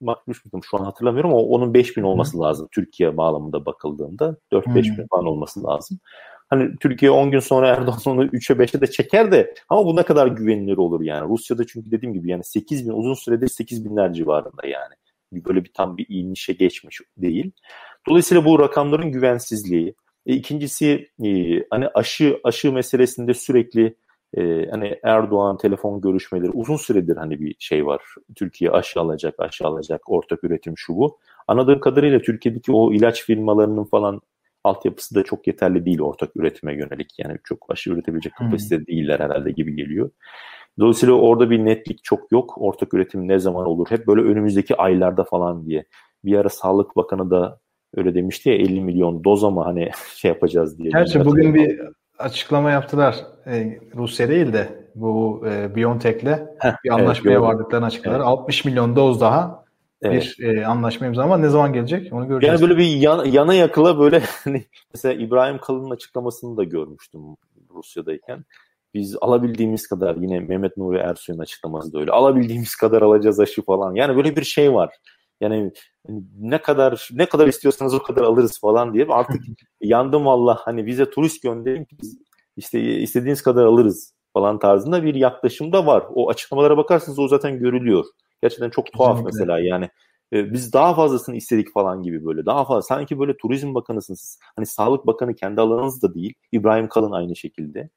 mıydım 0.00 0.62
şu 0.70 0.78
an 0.78 0.84
hatırlamıyorum 0.84 1.30
ama 1.30 1.40
onun 1.42 1.74
5000 1.74 2.02
olması 2.02 2.38
Hı. 2.38 2.40
lazım 2.40 2.68
Türkiye 2.72 3.16
bağlamında 3.16 3.66
bakıldığında. 3.66 4.36
4-5 4.52 4.98
bin 4.98 5.06
falan 5.06 5.26
olması 5.26 5.64
lazım. 5.64 5.98
Hani 6.50 6.76
Türkiye 6.80 7.10
10 7.10 7.30
gün 7.30 7.38
sonra 7.38 7.68
Erdoğan 7.68 7.98
onu 8.06 8.24
3'e 8.24 8.56
5'e 8.56 8.80
de 8.80 8.86
çeker 8.86 9.32
de 9.32 9.54
ama 9.68 9.86
bu 9.86 9.96
ne 9.96 10.02
kadar 10.02 10.26
güvenilir 10.26 10.76
olur 10.76 11.00
yani. 11.00 11.28
Rusya'da 11.28 11.66
çünkü 11.66 11.90
dediğim 11.90 12.14
gibi 12.14 12.30
yani 12.30 12.44
8 12.44 12.88
bin 12.88 12.92
uzun 12.92 13.14
süredir 13.14 13.48
8 13.48 13.84
binler 13.84 14.12
civarında 14.12 14.66
yani. 14.66 14.94
Böyle 15.32 15.64
bir 15.64 15.72
tam 15.72 15.96
bir 15.96 16.06
inişe 16.08 16.52
geçmiş 16.52 17.00
değil. 17.16 17.50
Dolayısıyla 18.08 18.44
bu 18.44 18.58
rakamların 18.58 19.12
güvensizliği. 19.12 19.94
E, 20.26 20.34
ikincisi 20.34 21.08
e, 21.24 21.28
hani 21.70 21.88
aşı 21.88 22.40
aşı 22.44 22.72
meselesinde 22.72 23.34
sürekli 23.34 23.96
e, 24.36 24.66
hani 24.70 24.98
Erdoğan 25.02 25.56
telefon 25.56 26.00
görüşmeleri 26.00 26.50
uzun 26.50 26.76
süredir 26.76 27.16
hani 27.16 27.40
bir 27.40 27.54
şey 27.58 27.86
var. 27.86 28.02
Türkiye 28.36 28.70
aşı 28.70 29.00
alacak, 29.00 30.10
ortak 30.10 30.44
üretim 30.44 30.74
şu 30.76 30.96
bu. 30.96 31.18
Anladığım 31.48 31.80
kadarıyla 31.80 32.18
Türkiye'deki 32.18 32.72
o 32.72 32.92
ilaç 32.92 33.24
firmalarının 33.24 33.84
falan 33.84 34.20
altyapısı 34.64 35.14
da 35.14 35.22
çok 35.22 35.46
yeterli 35.46 35.84
değil 35.84 36.00
ortak 36.00 36.36
üretime 36.36 36.74
yönelik. 36.74 37.18
Yani 37.18 37.38
çok 37.44 37.66
aşı 37.68 37.90
üretebilecek 37.90 38.34
kapasite 38.34 38.78
hmm. 38.78 38.86
değiller 38.86 39.20
herhalde 39.20 39.50
gibi 39.50 39.76
geliyor. 39.76 40.10
Dolayısıyla 40.78 41.14
orada 41.14 41.50
bir 41.50 41.64
netlik 41.64 42.04
çok 42.04 42.32
yok. 42.32 42.54
Ortak 42.56 42.94
üretim 42.94 43.28
ne 43.28 43.38
zaman 43.38 43.66
olur? 43.66 43.86
Hep 43.90 44.06
böyle 44.06 44.20
önümüzdeki 44.20 44.76
aylarda 44.76 45.24
falan 45.24 45.66
diye. 45.66 45.84
Bir 46.24 46.36
ara 46.36 46.48
Sağlık 46.48 46.96
Bakanı 46.96 47.30
da 47.30 47.60
öyle 47.96 48.14
demişti 48.14 48.48
ya 48.48 48.54
50 48.54 48.80
milyon 48.80 49.24
doz 49.24 49.44
ama 49.44 49.66
hani 49.66 49.90
şey 50.16 50.28
yapacağız 50.28 50.78
diye. 50.78 50.90
Gerçi 50.90 51.24
bugün 51.24 51.54
bir 51.54 51.80
açıklama 52.22 52.70
yaptılar. 52.70 53.16
E, 53.46 53.80
Rusya 53.96 54.28
değil 54.28 54.52
de 54.52 54.88
bu 54.94 55.42
e, 55.46 55.76
BioNTech'le 55.76 56.38
bir 56.84 56.90
anlaşmaya 56.90 57.32
evet, 57.32 57.42
vardıklarını 57.42 57.86
açıkladılar. 57.86 58.16
Evet. 58.16 58.28
60 58.28 58.64
milyon 58.64 58.96
doz 58.96 59.20
daha 59.20 59.64
evet. 60.02 60.34
bir 60.38 60.46
e, 60.46 60.66
anlaşma 60.66 61.06
imza 61.06 61.22
ama 61.22 61.38
ne 61.38 61.48
zaman 61.48 61.72
gelecek 61.72 62.12
onu 62.12 62.28
göreceğiz. 62.28 62.60
Yani 62.60 62.68
böyle 62.68 62.80
bir 62.80 62.86
yan, 62.86 63.24
yana 63.24 63.54
yakıla 63.54 63.98
böyle 63.98 64.22
hani 64.44 64.64
mesela 64.94 65.14
İbrahim 65.14 65.58
Kalın'ın 65.58 65.90
açıklamasını 65.90 66.56
da 66.56 66.64
görmüştüm 66.64 67.20
Rusya'dayken. 67.74 68.44
Biz 68.94 69.16
alabildiğimiz 69.20 69.88
kadar 69.88 70.16
yine 70.16 70.40
Mehmet 70.40 70.76
Nuri 70.76 70.98
Ersoy'un 70.98 71.38
açıklaması 71.38 71.92
da 71.92 72.00
öyle. 72.00 72.10
Alabildiğimiz 72.10 72.74
kadar 72.74 73.02
alacağız 73.02 73.40
aşı 73.40 73.62
falan. 73.62 73.94
Yani 73.94 74.16
böyle 74.16 74.36
bir 74.36 74.44
şey 74.44 74.74
var. 74.74 74.94
Yani 75.42 75.72
ne 76.38 76.62
kadar 76.62 77.08
ne 77.12 77.26
kadar 77.26 77.46
istiyorsanız 77.46 77.94
o 77.94 78.02
kadar 78.02 78.22
alırız 78.22 78.60
falan 78.60 78.94
diye 78.94 79.06
artık 79.08 79.42
yandım 79.80 80.28
Allah 80.28 80.60
hani 80.64 80.86
bize 80.86 81.10
turist 81.10 81.42
gönderin 81.42 81.86
biz 82.02 82.18
işte 82.56 82.80
istediğiniz 82.80 83.42
kadar 83.42 83.64
alırız 83.64 84.14
falan 84.32 84.58
tarzında 84.58 85.04
bir 85.04 85.14
yaklaşım 85.14 85.72
da 85.72 85.86
var. 85.86 86.04
O 86.14 86.30
açıklamalara 86.30 86.76
bakarsanız 86.76 87.18
o 87.18 87.28
zaten 87.28 87.58
görülüyor. 87.58 88.04
Gerçekten 88.42 88.70
çok 88.70 88.92
tuhaf 88.92 89.16
Kesinlikle. 89.16 89.38
mesela 89.38 89.58
yani 89.58 89.88
e, 90.32 90.52
biz 90.52 90.72
daha 90.72 90.94
fazlasını 90.94 91.36
istedik 91.36 91.72
falan 91.72 92.02
gibi 92.02 92.24
böyle. 92.24 92.46
Daha 92.46 92.64
fazla 92.64 92.82
sanki 92.82 93.18
böyle 93.18 93.36
turizm 93.36 93.74
bakanısınız. 93.74 94.38
Hani 94.56 94.66
sağlık 94.66 95.06
bakanı 95.06 95.34
kendi 95.34 95.60
alanınız 95.60 96.02
da 96.02 96.14
değil. 96.14 96.34
İbrahim 96.52 96.88
Kalın 96.88 97.12
aynı 97.12 97.36
şekilde. 97.36 97.90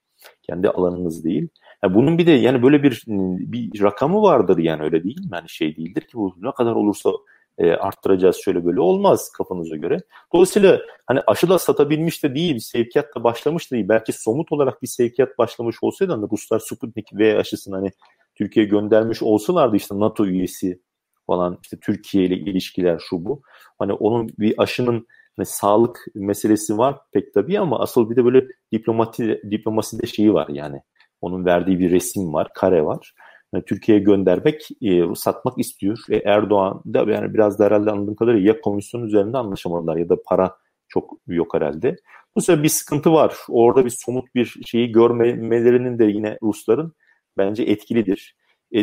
Kendi 0.43 0.69
alanınız 0.69 1.23
değil. 1.23 1.47
Yani 1.83 1.95
bunun 1.95 2.17
bir 2.17 2.27
de 2.27 2.31
yani 2.31 2.63
böyle 2.63 2.83
bir 2.83 3.03
bir 3.51 3.81
rakamı 3.81 4.21
vardır 4.21 4.57
yani 4.57 4.83
öyle 4.83 5.03
değil 5.03 5.19
mi? 5.19 5.29
Yani 5.33 5.49
şey 5.49 5.75
değildir 5.75 6.01
ki 6.01 6.13
bu 6.13 6.35
ne 6.37 6.51
kadar 6.51 6.71
olursa 6.71 7.11
e, 7.57 7.71
arttıracağız 7.71 8.35
şöyle 8.35 8.65
böyle 8.65 8.79
olmaz 8.79 9.31
kafanıza 9.31 9.75
göre. 9.75 9.97
Dolayısıyla 10.33 10.81
hani 11.07 11.21
aşıda 11.27 11.59
satabilmiş 11.59 12.23
de 12.23 12.35
değil, 12.35 12.59
sevkiyat 12.59 13.15
da 13.15 13.23
başlamış 13.23 13.71
da 13.71 13.75
değil. 13.75 13.89
Belki 13.89 14.13
somut 14.13 14.51
olarak 14.51 14.81
bir 14.81 14.87
sevkiyat 14.87 15.37
başlamış 15.37 15.75
olsaydı 15.81 16.11
hani 16.11 16.27
Ruslar 16.31 16.59
Sputnik 16.59 17.07
V 17.13 17.37
aşısını 17.37 17.75
hani 17.75 17.91
Türkiye'ye 18.35 18.69
göndermiş 18.69 19.23
olsalardı 19.23 19.75
işte 19.75 19.99
NATO 19.99 20.25
üyesi 20.25 20.81
falan 21.27 21.57
işte 21.63 21.77
Türkiye 21.79 22.25
ile 22.25 22.35
ilişkiler 22.35 22.99
şu 23.09 23.25
bu. 23.25 23.41
Hani 23.79 23.93
onun 23.93 24.29
bir 24.39 24.53
aşının 24.57 25.07
hani 25.37 25.45
sağlık 25.45 26.05
meselesi 26.15 26.77
var 26.77 26.97
pek 27.11 27.33
tabii 27.33 27.59
ama 27.59 27.79
asıl 27.79 28.09
bir 28.09 28.15
de 28.15 28.25
böyle 28.25 28.47
diplomati 28.71 29.41
diplomaside 29.51 30.07
şeyi 30.07 30.33
var 30.33 30.47
yani. 30.49 30.81
Onun 31.21 31.45
verdiği 31.45 31.79
bir 31.79 31.91
resim 31.91 32.33
var, 32.33 32.47
kare 32.53 32.85
var. 32.85 33.13
Türkiye'ye 33.61 34.03
göndermek, 34.03 34.67
e, 34.81 35.15
satmak 35.15 35.59
istiyor. 35.59 35.97
E, 36.09 36.17
Erdoğan 36.17 36.81
da 36.85 37.11
yani 37.11 37.33
biraz 37.33 37.59
da 37.59 37.65
herhalde 37.65 37.91
anladığım 37.91 38.15
kadarıyla 38.15 38.47
ya 38.47 38.61
komisyon 38.61 39.03
üzerinde 39.03 39.37
anlaşamadılar 39.37 39.97
ya 39.97 40.09
da 40.09 40.15
para 40.25 40.57
çok 40.87 41.13
yok 41.27 41.53
herhalde. 41.53 41.95
Bu 42.35 42.41
sefer 42.41 42.63
bir 42.63 42.69
sıkıntı 42.69 43.13
var. 43.13 43.35
Orada 43.49 43.85
bir 43.85 43.89
somut 43.89 44.35
bir 44.35 44.55
şeyi 44.65 44.91
görmemelerinin 44.91 45.99
de 45.99 46.05
yine 46.05 46.37
Rusların 46.43 46.93
bence 47.37 47.63
etkilidir. 47.63 48.35
E, 48.75 48.79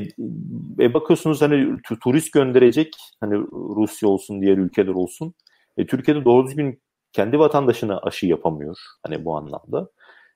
e 0.80 0.94
bakıyorsunuz 0.94 1.42
hani 1.42 1.76
turist 2.02 2.32
gönderecek 2.32 2.94
hani 3.20 3.34
Rusya 3.52 4.08
olsun 4.08 4.42
diğer 4.42 4.58
ülkeler 4.58 4.92
olsun. 4.92 5.34
E, 5.76 5.86
Türkiye'de 5.86 6.24
doğru 6.24 6.46
düzgün 6.46 6.82
kendi 7.12 7.38
vatandaşına 7.38 7.98
aşı 7.98 8.26
yapamıyor 8.26 8.76
hani 9.02 9.24
bu 9.24 9.36
anlamda. 9.36 9.88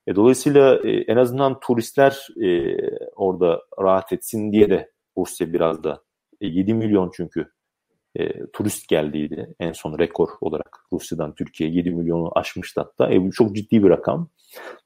E, 0.06 0.14
dolayısıyla 0.14 0.80
e, 0.84 0.90
en 0.90 1.16
azından 1.16 1.60
turistler 1.60 2.28
e, 2.42 2.76
orada 3.16 3.60
rahat 3.82 4.12
etsin 4.12 4.52
diye 4.52 4.70
de 4.70 4.90
Rusya 5.18 5.52
biraz 5.52 5.84
da 5.84 6.02
e, 6.40 6.46
7 6.46 6.74
milyon 6.74 7.10
çünkü 7.14 7.50
e, 8.16 8.46
turist 8.46 8.88
geldiydi 8.88 9.54
en 9.60 9.72
son 9.72 9.98
rekor 9.98 10.28
olarak 10.40 10.78
Rusya'dan 10.92 11.34
Türkiye 11.34 11.70
7 11.70 11.90
milyonu 11.90 12.30
aşmıştı 12.34 12.80
hatta. 12.80 13.12
E, 13.12 13.22
bu 13.22 13.30
çok 13.32 13.56
ciddi 13.56 13.84
bir 13.84 13.90
rakam. 13.90 14.28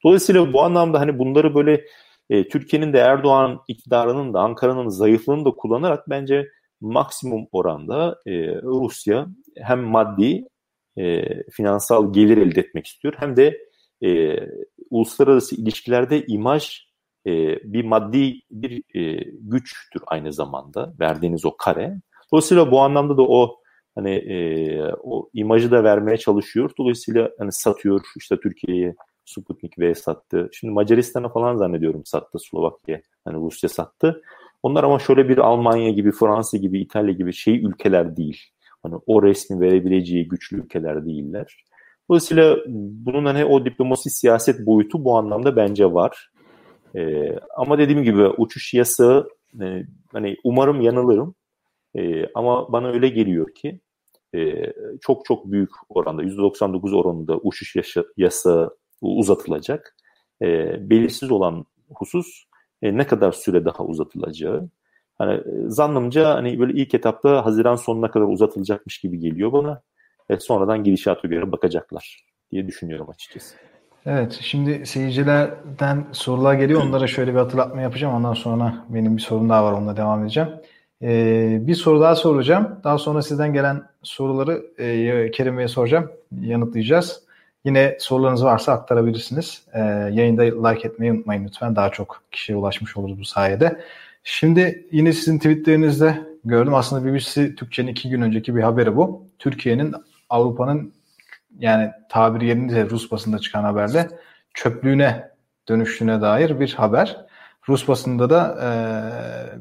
Dolayısıyla 0.04 0.52
bu 0.52 0.62
anlamda 0.62 1.00
hani 1.00 1.18
bunları 1.18 1.54
böyle 1.54 1.84
e, 2.30 2.48
Türkiye'nin 2.48 2.92
de 2.92 2.98
Erdoğan 2.98 3.60
iktidarının 3.68 4.34
da 4.34 4.40
Ankara'nın 4.40 4.88
zayıflığını 4.88 5.44
da 5.44 5.50
kullanarak 5.50 6.10
bence 6.10 6.48
maksimum 6.80 7.46
oranda 7.52 8.20
e, 8.26 8.32
Rusya 8.62 9.26
hem 9.56 9.80
maddi 9.80 10.48
e, 10.98 11.24
finansal 11.50 12.12
gelir 12.12 12.36
elde 12.36 12.60
etmek 12.60 12.86
istiyor 12.86 13.14
hem 13.16 13.36
de 13.36 13.69
e, 14.04 14.36
uluslararası 14.90 15.56
ilişkilerde 15.56 16.26
imaj 16.26 16.86
e, 17.26 17.32
bir 17.72 17.84
maddi 17.84 18.40
bir 18.50 18.82
e, 18.94 19.24
güçtür 19.40 20.02
aynı 20.06 20.32
zamanda 20.32 20.94
verdiğiniz 21.00 21.44
o 21.44 21.56
kare. 21.56 22.00
Dolayısıyla 22.32 22.70
bu 22.70 22.80
anlamda 22.80 23.16
da 23.16 23.22
o 23.22 23.56
hani 23.94 24.10
e, 24.10 24.82
o 25.02 25.30
imajı 25.34 25.70
da 25.70 25.84
vermeye 25.84 26.16
çalışıyor. 26.16 26.70
Dolayısıyla 26.78 27.30
hani 27.38 27.52
satıyor 27.52 28.00
işte 28.16 28.40
Türkiye'ye 28.40 28.94
Sputnik 29.24 29.78
V 29.78 29.94
sattı. 29.94 30.48
Şimdi 30.52 30.74
Macaristan'a 30.74 31.28
falan 31.28 31.56
zannediyorum 31.56 32.02
sattı 32.04 32.38
Slovakya. 32.38 33.00
Hani 33.24 33.36
Rusya 33.36 33.68
sattı. 33.68 34.22
Onlar 34.62 34.84
ama 34.84 34.98
şöyle 34.98 35.28
bir 35.28 35.38
Almanya 35.38 35.90
gibi, 35.90 36.12
Fransa 36.12 36.56
gibi, 36.56 36.80
İtalya 36.80 37.12
gibi 37.12 37.32
şey 37.32 37.64
ülkeler 37.64 38.16
değil. 38.16 38.40
Hani 38.82 38.94
o 39.06 39.22
resmi 39.22 39.60
verebileceği 39.60 40.28
güçlü 40.28 40.56
ülkeler 40.56 41.06
değiller. 41.06 41.64
Dolayısıyla 42.10 42.56
bunun 42.66 43.24
hani 43.24 43.44
o 43.44 43.64
diplomasi 43.64 44.10
siyaset 44.10 44.66
boyutu 44.66 45.04
bu 45.04 45.18
anlamda 45.18 45.56
bence 45.56 45.92
var. 45.92 46.30
Ee, 46.96 47.36
ama 47.56 47.78
dediğim 47.78 48.02
gibi 48.02 48.26
uçuş 48.26 48.74
yasağı 48.74 49.28
e, 49.60 49.86
hani 50.12 50.36
umarım 50.44 50.80
yanılırım. 50.80 51.34
E, 51.94 52.26
ama 52.34 52.72
bana 52.72 52.88
öyle 52.88 53.08
geliyor 53.08 53.54
ki 53.54 53.80
e, 54.34 54.72
çok 55.00 55.24
çok 55.24 55.52
büyük 55.52 55.70
oranda 55.88 56.22
%99 56.22 56.96
oranında 56.96 57.36
uçuş 57.36 57.76
yasa, 57.76 58.04
yasağı 58.16 58.76
uzatılacak. 59.00 59.96
E, 60.42 60.46
belirsiz 60.90 61.30
olan 61.30 61.64
husus 61.94 62.44
e, 62.82 62.96
ne 62.96 63.06
kadar 63.06 63.32
süre 63.32 63.64
daha 63.64 63.84
uzatılacağı. 63.84 64.68
Hani 65.18 65.34
e, 65.34 65.42
zannımca 65.66 66.34
hani 66.34 66.58
böyle 66.60 66.82
ilk 66.82 66.94
etapta 66.94 67.44
Haziran 67.46 67.76
sonuna 67.76 68.10
kadar 68.10 68.26
uzatılacakmış 68.26 68.98
gibi 68.98 69.18
geliyor 69.18 69.52
bana. 69.52 69.82
E, 70.30 70.40
sonradan 70.40 70.84
gidişata 70.84 71.28
göre 71.28 71.52
bakacaklar 71.52 72.24
diye 72.52 72.66
düşünüyorum 72.66 73.10
açıkçası. 73.10 73.56
Evet, 74.06 74.38
şimdi 74.42 74.86
seyircilerden 74.86 76.04
sorular 76.12 76.54
geliyor. 76.54 76.82
Onlara 76.82 77.06
şöyle 77.06 77.34
bir 77.34 77.38
hatırlatma 77.38 77.80
yapacağım. 77.80 78.14
Ondan 78.14 78.34
sonra 78.34 78.84
benim 78.88 79.16
bir 79.16 79.22
sorum 79.22 79.48
daha 79.48 79.64
var. 79.64 79.72
Onunla 79.72 79.96
devam 79.96 80.22
edeceğim. 80.22 80.48
Ee, 81.02 81.58
bir 81.60 81.74
soru 81.74 82.00
daha 82.00 82.16
soracağım. 82.16 82.80
Daha 82.84 82.98
sonra 82.98 83.22
sizden 83.22 83.52
gelen 83.52 83.82
soruları 84.02 84.62
e, 84.78 85.30
Kerim 85.30 85.58
Bey'e 85.58 85.68
soracağım. 85.68 86.10
Yanıtlayacağız. 86.40 87.22
Yine 87.64 87.96
sorularınız 88.00 88.44
varsa 88.44 88.72
aktarabilirsiniz. 88.72 89.62
Ee, 89.72 89.78
yayında 90.12 90.68
like 90.68 90.88
etmeyi 90.88 91.12
unutmayın 91.12 91.44
lütfen. 91.44 91.76
Daha 91.76 91.90
çok 91.90 92.22
kişiye 92.32 92.58
ulaşmış 92.58 92.96
oluruz 92.96 93.20
bu 93.20 93.24
sayede. 93.24 93.80
Şimdi 94.24 94.88
yine 94.92 95.12
sizin 95.12 95.38
tweetlerinizde 95.38 96.18
gördüm. 96.44 96.74
Aslında 96.74 97.12
BBC 97.12 97.54
Türkçe'nin 97.54 97.88
iki 97.88 98.08
gün 98.10 98.20
önceki 98.20 98.56
bir 98.56 98.62
haberi 98.62 98.96
bu. 98.96 99.24
Türkiye'nin 99.38 99.94
Avrupa'nın 100.30 100.94
yani 101.58 101.90
tabiri 102.08 102.46
yerinde 102.46 102.90
Rus 102.90 103.10
basında 103.10 103.38
çıkan 103.38 103.62
haberde 103.62 104.08
çöplüğüne 104.54 105.30
dönüştüğüne 105.68 106.20
dair 106.20 106.60
bir 106.60 106.74
haber. 106.74 107.26
Rus 107.68 107.88
basında 107.88 108.30
da 108.30 108.58
e, 108.62 108.68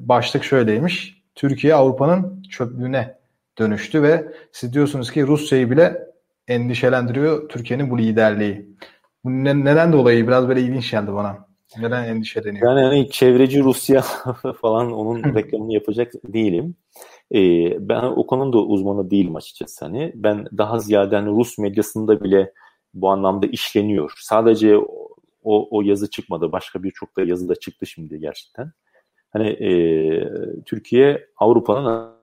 başlık 0.07 0.43
şöyleymiş. 0.43 1.22
Türkiye 1.36 1.76
Avrupa'nın 1.76 2.43
çöplüğüne 2.49 3.15
dönüştü 3.59 4.03
ve 4.03 4.28
siz 4.51 4.74
diyorsunuz 4.74 5.11
ki 5.11 5.28
Rusya'yı 5.28 5.72
bile 5.72 6.09
endişelendiriyor 6.47 7.49
Türkiye'nin 7.49 7.89
bu 7.89 7.97
liderliği. 7.97 8.70
Bu 9.24 9.30
ne, 9.30 9.65
neden 9.65 9.93
dolayı 9.93 10.28
biraz 10.28 10.47
böyle 10.47 10.61
ilginç 10.61 10.91
geldi 10.91 11.13
bana. 11.13 11.49
Neden 11.78 12.03
endişeleniyor? 12.03 12.70
Yani 12.70 12.86
hani 12.86 13.09
çevreci 13.09 13.63
Rusya 13.63 14.01
falan 14.61 14.91
onun 14.91 15.24
reklamını 15.36 15.74
yapacak 15.74 16.11
değilim. 16.24 16.76
Ee, 17.36 17.89
ben 17.89 18.03
o 18.03 18.27
konuda 18.27 18.57
uzmanı 18.57 19.11
değilim 19.11 19.36
açıkçası. 19.36 19.86
Hani 19.86 20.11
ben 20.15 20.47
daha 20.57 20.80
ziyade 20.80 21.15
hani 21.15 21.30
Rus 21.30 21.57
medyasında 21.57 22.23
bile 22.23 22.53
bu 22.93 23.09
anlamda 23.09 23.47
işleniyor. 23.47 24.13
Sadece 24.17 24.77
o, 25.43 25.77
o 25.77 25.82
yazı 25.82 26.09
çıkmadı. 26.09 26.51
Başka 26.51 26.84
birçok 26.84 27.17
da 27.17 27.23
yazı 27.23 27.49
da 27.49 27.55
çıktı 27.55 27.86
şimdi 27.86 28.19
gerçekten. 28.19 28.71
Hani 29.30 29.47
e, 29.47 29.71
Türkiye 30.65 31.27
Avrupa'nın 31.38 32.19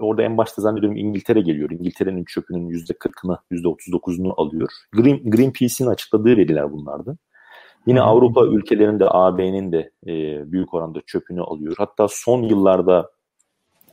orada 0.00 0.22
en 0.22 0.38
başta 0.38 0.62
zannediyorum 0.62 0.96
İngiltere 0.96 1.40
geliyor. 1.40 1.70
İngiltere'nin 1.70 2.24
çöpünün 2.24 2.70
%40'ını, 2.70 3.38
%39'unu 3.50 4.34
alıyor. 4.36 4.68
Green, 4.92 5.30
Greenpeace'in 5.30 5.88
açıkladığı 5.88 6.36
veriler 6.36 6.72
bunlardı. 6.72 7.18
Yine. 7.86 8.00
Avrupa 8.00 8.46
ülkelerinde 8.46 9.04
AB'nin 9.08 9.72
de 9.72 9.90
e, 10.06 10.12
büyük 10.52 10.74
oranda 10.74 11.00
çöpünü 11.06 11.40
alıyor. 11.40 11.74
Hatta 11.78 12.06
son 12.10 12.42
yıllarda, 12.42 13.10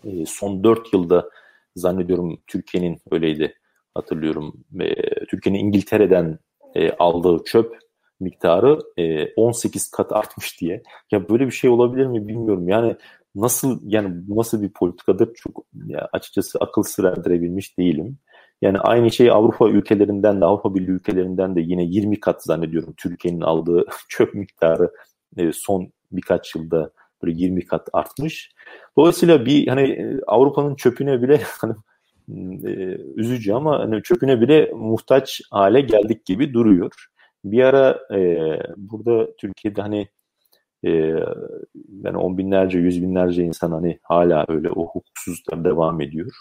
e, 0.05 0.25
son 0.25 0.63
4 0.63 0.93
yılda 0.93 1.29
zannediyorum 1.75 2.37
Türkiye'nin 2.47 2.97
öyleydi 3.11 3.55
hatırlıyorum. 3.95 4.53
E, 4.79 5.25
Türkiye'nin 5.25 5.59
İngiltere'den 5.59 6.39
e, 6.75 6.91
aldığı 6.91 7.43
çöp 7.43 7.77
miktarı 8.19 8.79
e, 8.97 9.33
18 9.33 9.91
kat 9.91 10.11
artmış 10.11 10.61
diye. 10.61 10.83
Ya 11.11 11.29
böyle 11.29 11.45
bir 11.45 11.51
şey 11.51 11.69
olabilir 11.69 12.05
mi 12.05 12.27
bilmiyorum. 12.27 12.67
Yani 12.67 12.95
nasıl 13.35 13.79
yani 13.83 14.15
nasıl 14.27 14.61
bir 14.61 14.69
politikadır 14.69 15.33
çok 15.33 15.65
ya 15.85 16.09
açıkçası 16.13 16.59
akıl 16.59 16.83
sır 16.83 17.03
değilim. 17.77 18.17
Yani 18.61 18.79
aynı 18.79 19.11
şey 19.11 19.31
Avrupa 19.31 19.69
ülkelerinden 19.69 20.41
de 20.41 20.45
Avrupa 20.45 20.75
Birliği 20.75 20.91
ülkelerinden 20.91 21.55
de 21.55 21.61
yine 21.61 21.83
20 21.83 22.19
kat 22.19 22.43
zannediyorum 22.43 22.93
Türkiye'nin 22.97 23.41
aldığı 23.41 23.85
çöp 24.09 24.33
miktarı 24.33 24.91
e, 25.37 25.51
son 25.53 25.91
birkaç 26.11 26.55
yılda 26.55 26.91
böyle 27.23 27.37
20 27.37 27.65
kat 27.65 27.89
artmış. 27.93 28.51
Dolayısıyla 28.97 29.45
bir 29.45 29.67
hani 29.67 29.81
e, 29.81 30.19
Avrupa'nın 30.27 30.75
çöpüne 30.75 31.21
bile 31.21 31.41
hani 31.61 31.73
e, 32.65 32.97
üzücü 33.15 33.53
ama 33.53 33.79
hani 33.79 34.03
çöpüne 34.03 34.41
bile 34.41 34.71
muhtaç 34.75 35.41
hale 35.51 35.81
geldik 35.81 36.25
gibi 36.25 36.53
duruyor. 36.53 36.91
Bir 37.45 37.63
ara 37.63 37.99
e, 38.15 38.39
burada 38.77 39.35
Türkiye'de 39.35 39.81
hani 39.81 40.07
e, 40.83 40.89
yani 42.03 42.17
on 42.17 42.37
binlerce, 42.37 42.79
yüz 42.79 43.01
binlerce 43.01 43.43
insan 43.43 43.71
hani 43.71 43.99
hala 44.03 44.45
öyle 44.47 44.71
o 44.71 44.85
hukuksuzluklar 44.87 45.65
devam 45.65 46.01
ediyor. 46.01 46.31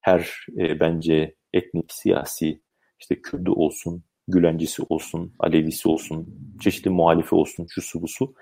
Her 0.00 0.46
e, 0.58 0.80
bence 0.80 1.34
etnik, 1.52 1.92
siyasi, 1.92 2.60
işte 3.00 3.22
Kürdü 3.22 3.50
olsun, 3.50 4.04
Gülencisi 4.28 4.82
olsun, 4.88 5.32
Alevisi 5.38 5.88
olsun, 5.88 6.26
çeşitli 6.60 6.90
muhalifi 6.90 7.34
olsun, 7.34 7.66
şu 7.70 7.82
su 7.82 8.02
bu 8.02 8.08
su. 8.08 8.34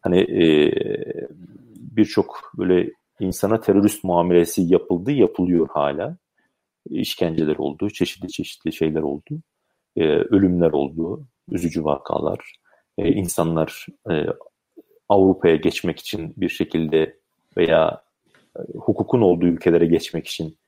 Hani 0.00 0.20
e, 0.20 0.72
birçok 1.76 2.52
böyle 2.58 2.90
insana 3.20 3.60
terörist 3.60 4.04
muamelesi 4.04 4.62
yapıldı, 4.62 5.12
yapılıyor 5.12 5.68
hala. 5.70 6.16
İşkenceler 6.90 7.56
oldu, 7.56 7.90
çeşitli 7.90 8.28
çeşitli 8.28 8.72
şeyler 8.72 9.02
oldu. 9.02 9.40
E, 9.96 10.04
ölümler 10.04 10.70
oldu, 10.70 11.24
üzücü 11.50 11.84
vakalar. 11.84 12.54
E, 12.98 13.12
insanlar 13.12 13.86
e, 14.10 14.26
Avrupa'ya 15.08 15.56
geçmek 15.56 15.98
için 15.98 16.34
bir 16.36 16.48
şekilde 16.48 17.16
veya 17.56 18.02
e, 18.58 18.60
hukukun 18.78 19.20
olduğu 19.20 19.46
ülkelere 19.46 19.86
geçmek 19.86 20.26
için 20.26 20.58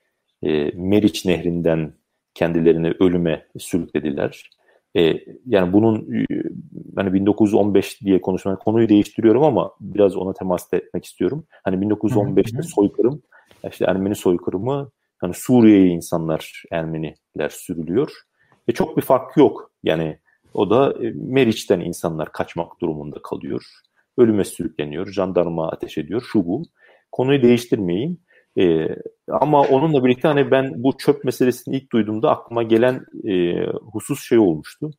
e, 0.43 0.71
Meriç 0.75 1.25
Nehri'nden 1.25 1.95
kendilerini 2.35 2.91
ölüme 3.01 3.47
sürüklediler. 3.59 4.51
E, 4.97 5.19
yani 5.47 5.73
bunun 5.73 6.15
e, 6.15 6.27
hani 6.97 7.13
1915 7.13 8.01
diye 8.01 8.21
konuşmak 8.21 8.61
konuyu 8.61 8.89
değiştiriyorum 8.89 9.43
ama 9.43 9.73
biraz 9.81 10.17
ona 10.17 10.33
temas 10.33 10.73
etmek 10.73 11.05
istiyorum. 11.05 11.47
Hani 11.65 11.87
1915'te 11.87 12.63
soykırım, 12.63 13.23
işte 13.71 13.85
Ermeni 13.85 14.15
soykırımı 14.15 14.91
hani 15.19 15.35
Suriye'ye 15.35 15.87
insanlar 15.87 16.63
Ermeniler 16.71 17.49
sürülüyor. 17.49 18.13
E 18.69 18.73
çok 18.73 18.97
bir 18.97 19.03
fark 19.03 19.37
yok. 19.37 19.73
Yani 19.83 20.19
o 20.55 20.71
da 20.71 20.95
e, 21.05 21.13
Meriç'ten 21.15 21.81
insanlar 21.81 22.33
kaçmak 22.33 22.81
durumunda 22.81 23.23
kalıyor. 23.23 23.65
Ölüme 24.19 24.45
sürükleniyor, 24.45 25.13
jandarma 25.13 25.69
ateş 25.69 25.99
ediyor, 25.99 26.23
şu 26.33 26.47
bu. 26.47 26.63
Konuyu 27.13 27.43
değiştirmeyeyim. 27.43 28.19
E, 28.59 28.89
ama 29.29 29.61
onunla 29.63 30.05
birlikte 30.05 30.29
hani 30.29 30.51
ben 30.51 30.83
bu 30.83 30.99
çöp 30.99 31.25
meselesini 31.25 31.77
ilk 31.77 31.93
duyduğumda 31.93 32.31
aklıma 32.31 32.63
gelen 32.63 33.07
e, 33.25 33.67
husus 33.67 34.29
şey 34.29 34.39
olmuştu. 34.39 34.91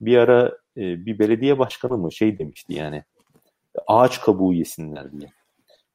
Bir 0.00 0.16
ara 0.16 0.46
e, 0.76 1.06
bir 1.06 1.18
belediye 1.18 1.58
başkanı 1.58 1.98
mı 1.98 2.12
şey 2.12 2.38
demişti 2.38 2.74
yani 2.74 3.04
ağaç 3.86 4.20
kabuğu 4.20 4.54
yesinler 4.54 5.12
diye. 5.12 5.30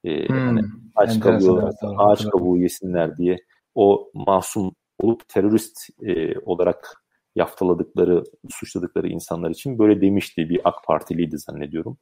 E, 0.03 0.27
hmm, 0.27 0.37
hani 0.37 0.61
ağaç 0.95 1.19
kabuğu 1.19 1.71
ağaç 1.97 2.29
kabuğu 2.29 2.57
yesinler 2.57 3.17
diye 3.17 3.37
o 3.75 4.09
masum 4.13 4.75
olup 4.99 5.29
terörist 5.29 5.89
e, 6.01 6.39
olarak 6.39 7.03
yaftaladıkları, 7.35 8.23
suçladıkları 8.49 9.07
insanlar 9.07 9.49
için 9.49 9.79
böyle 9.79 10.01
demişti. 10.01 10.49
Bir 10.49 10.61
AK 10.63 10.75
Partiliydi 10.87 11.37
zannediyorum. 11.37 11.97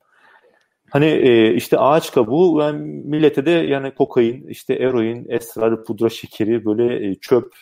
Hani 0.92 1.06
e, 1.06 1.54
işte 1.54 1.78
ağaç 1.78 2.12
kabuğu 2.12 2.60
yani 2.60 3.04
millete 3.06 3.46
de 3.46 3.52
yani 3.52 3.92
kokain, 3.96 4.48
işte 4.48 4.74
eroin, 4.74 5.26
esrar, 5.30 5.84
pudra 5.84 6.10
şekeri 6.10 6.66
böyle 6.66 7.10
e, 7.10 7.16
çöp 7.16 7.54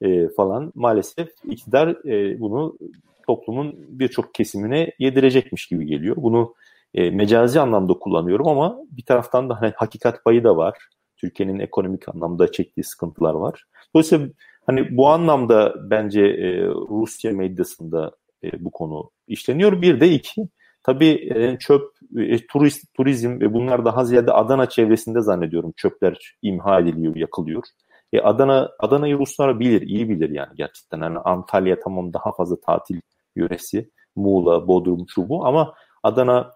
e, 0.00 0.28
falan 0.28 0.72
maalesef 0.74 1.28
iktidar 1.44 1.88
e, 1.88 2.40
bunu 2.40 2.78
toplumun 3.26 3.74
birçok 3.88 4.34
kesimine 4.34 4.92
yedirecekmiş 4.98 5.66
gibi 5.66 5.86
geliyor. 5.86 6.16
Bunu 6.16 6.54
e, 6.94 7.10
mecazi 7.10 7.60
anlamda 7.60 7.92
kullanıyorum 7.92 8.48
ama 8.48 8.78
bir 8.90 9.04
taraftan 9.04 9.50
da 9.50 9.60
hani 9.60 9.72
hakikat 9.76 10.24
payı 10.24 10.44
da 10.44 10.56
var. 10.56 10.78
Türkiye'nin 11.16 11.58
ekonomik 11.58 12.08
anlamda 12.08 12.52
çektiği 12.52 12.84
sıkıntılar 12.84 13.34
var. 13.34 13.64
Dolayısıyla 13.94 14.28
hani 14.66 14.96
bu 14.96 15.08
anlamda 15.08 15.74
bence 15.90 16.20
e, 16.20 16.66
Rusya 16.68 17.32
medyasında 17.32 18.12
e, 18.44 18.64
bu 18.64 18.70
konu 18.70 19.10
işleniyor. 19.28 19.82
Bir 19.82 20.00
de 20.00 20.12
iki, 20.12 20.48
tabii 20.86 21.28
e, 21.34 21.58
çöp, 21.58 21.82
e, 22.16 22.46
turist, 22.46 22.94
turizm 22.94 23.40
ve 23.40 23.52
bunlar 23.54 23.84
daha 23.84 24.04
ziyade 24.04 24.32
Adana 24.32 24.68
çevresinde 24.68 25.20
zannediyorum 25.20 25.72
çöpler 25.76 26.34
imha 26.42 26.80
ediliyor, 26.80 27.16
yakılıyor. 27.16 27.64
E, 28.12 28.20
Adana 28.20 28.70
Adana'yı 28.78 29.18
Ruslar 29.18 29.60
bilir, 29.60 29.82
iyi 29.82 30.08
bilir 30.08 30.30
yani 30.30 30.56
gerçekten. 30.56 31.00
Yani 31.00 31.18
Antalya 31.18 31.80
tamam 31.80 32.12
daha 32.12 32.32
fazla 32.32 32.60
tatil 32.60 33.00
yöresi, 33.36 33.90
Muğla, 34.16 34.68
Bodrum, 34.68 35.06
şu 35.08 35.28
bu 35.28 35.46
ama 35.46 35.74
Adana 36.02 36.50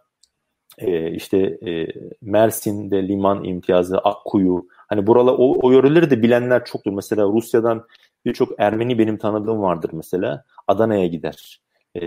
e, 0.78 1.10
işte 1.10 1.38
e, 1.38 1.86
Mersin'de 2.22 3.08
liman 3.08 3.44
imtiyazı, 3.44 3.98
Akkuyu, 3.98 4.66
hani 4.88 5.06
buralar 5.06 5.32
o, 5.38 5.58
o 5.62 5.70
yöreleri 5.70 6.10
de 6.10 6.22
bilenler 6.22 6.64
çoktur. 6.64 6.92
Mesela 6.92 7.22
Rusya'dan 7.24 7.86
birçok 8.24 8.48
Ermeni 8.58 8.98
benim 8.98 9.18
tanıdığım 9.18 9.62
vardır 9.62 9.90
mesela. 9.92 10.44
Adana'ya 10.68 11.06
gider. 11.06 11.60
E, 11.96 12.00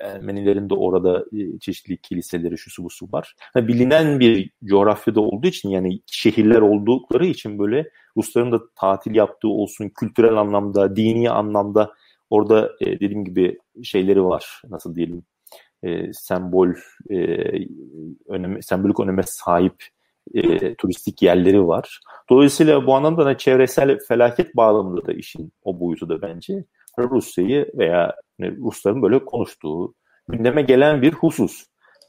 Ermenilerin 0.00 0.70
de 0.70 0.74
orada 0.74 1.24
e, 1.32 1.58
çeşitli 1.58 1.96
kiliseleri, 1.96 2.58
şu 2.58 2.70
su 2.70 2.84
bu 2.84 2.90
su 2.90 3.06
var. 3.12 3.34
Yani 3.54 3.68
bilinen 3.68 4.20
bir 4.20 4.50
coğrafyada 4.64 5.20
olduğu 5.20 5.46
için 5.46 5.68
yani 5.68 6.00
şehirler 6.06 6.60
oldukları 6.60 7.26
için 7.26 7.58
böyle 7.58 7.90
Rusların 8.16 8.52
da 8.52 8.60
tatil 8.76 9.14
yaptığı 9.14 9.48
olsun 9.48 9.88
kültürel 9.88 10.36
anlamda, 10.36 10.96
dini 10.96 11.30
anlamda 11.30 11.92
orada 12.30 12.70
e, 12.80 12.86
dediğim 12.86 13.24
gibi 13.24 13.58
şeyleri 13.82 14.24
var. 14.24 14.62
Nasıl 14.68 14.94
diyelim 14.94 15.22
e, 15.82 16.12
sembol 16.12 16.68
e, 17.10 17.16
öneme, 18.28 18.62
sembolik 18.62 19.00
öneme 19.00 19.22
sahip 19.22 19.74
e, 20.34 20.74
turistik 20.74 21.22
yerleri 21.22 21.66
var. 21.66 22.00
Dolayısıyla 22.30 22.86
bu 22.86 22.94
anlamda 22.94 23.26
da 23.26 23.38
çevresel 23.38 23.98
felaket 24.08 24.56
bağlamında 24.56 25.06
da 25.06 25.12
işin 25.12 25.52
o 25.62 25.80
boyutu 25.80 26.08
da 26.08 26.22
bence 26.22 26.64
Rusya'yı 26.98 27.70
veya 27.74 28.14
Rusların 28.42 29.02
böyle 29.02 29.24
konuştuğu 29.24 29.94
gündeme 30.28 30.62
gelen 30.62 31.02
bir 31.02 31.12
husus. 31.12 31.66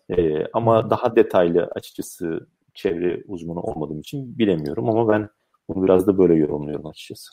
E, 0.10 0.46
ama 0.54 0.90
daha 0.90 1.16
detaylı 1.16 1.70
açıkçası 1.76 2.48
çevre 2.74 3.24
uzmanı 3.28 3.62
olmadığım 3.62 4.00
için 4.00 4.38
bilemiyorum 4.38 4.90
ama 4.90 5.08
ben 5.08 5.30
bunu 5.70 5.84
biraz 5.84 6.08
da 6.08 6.18
böyle 6.18 6.36
yorumluyorum 6.36 6.88
açıkçası. 6.88 7.32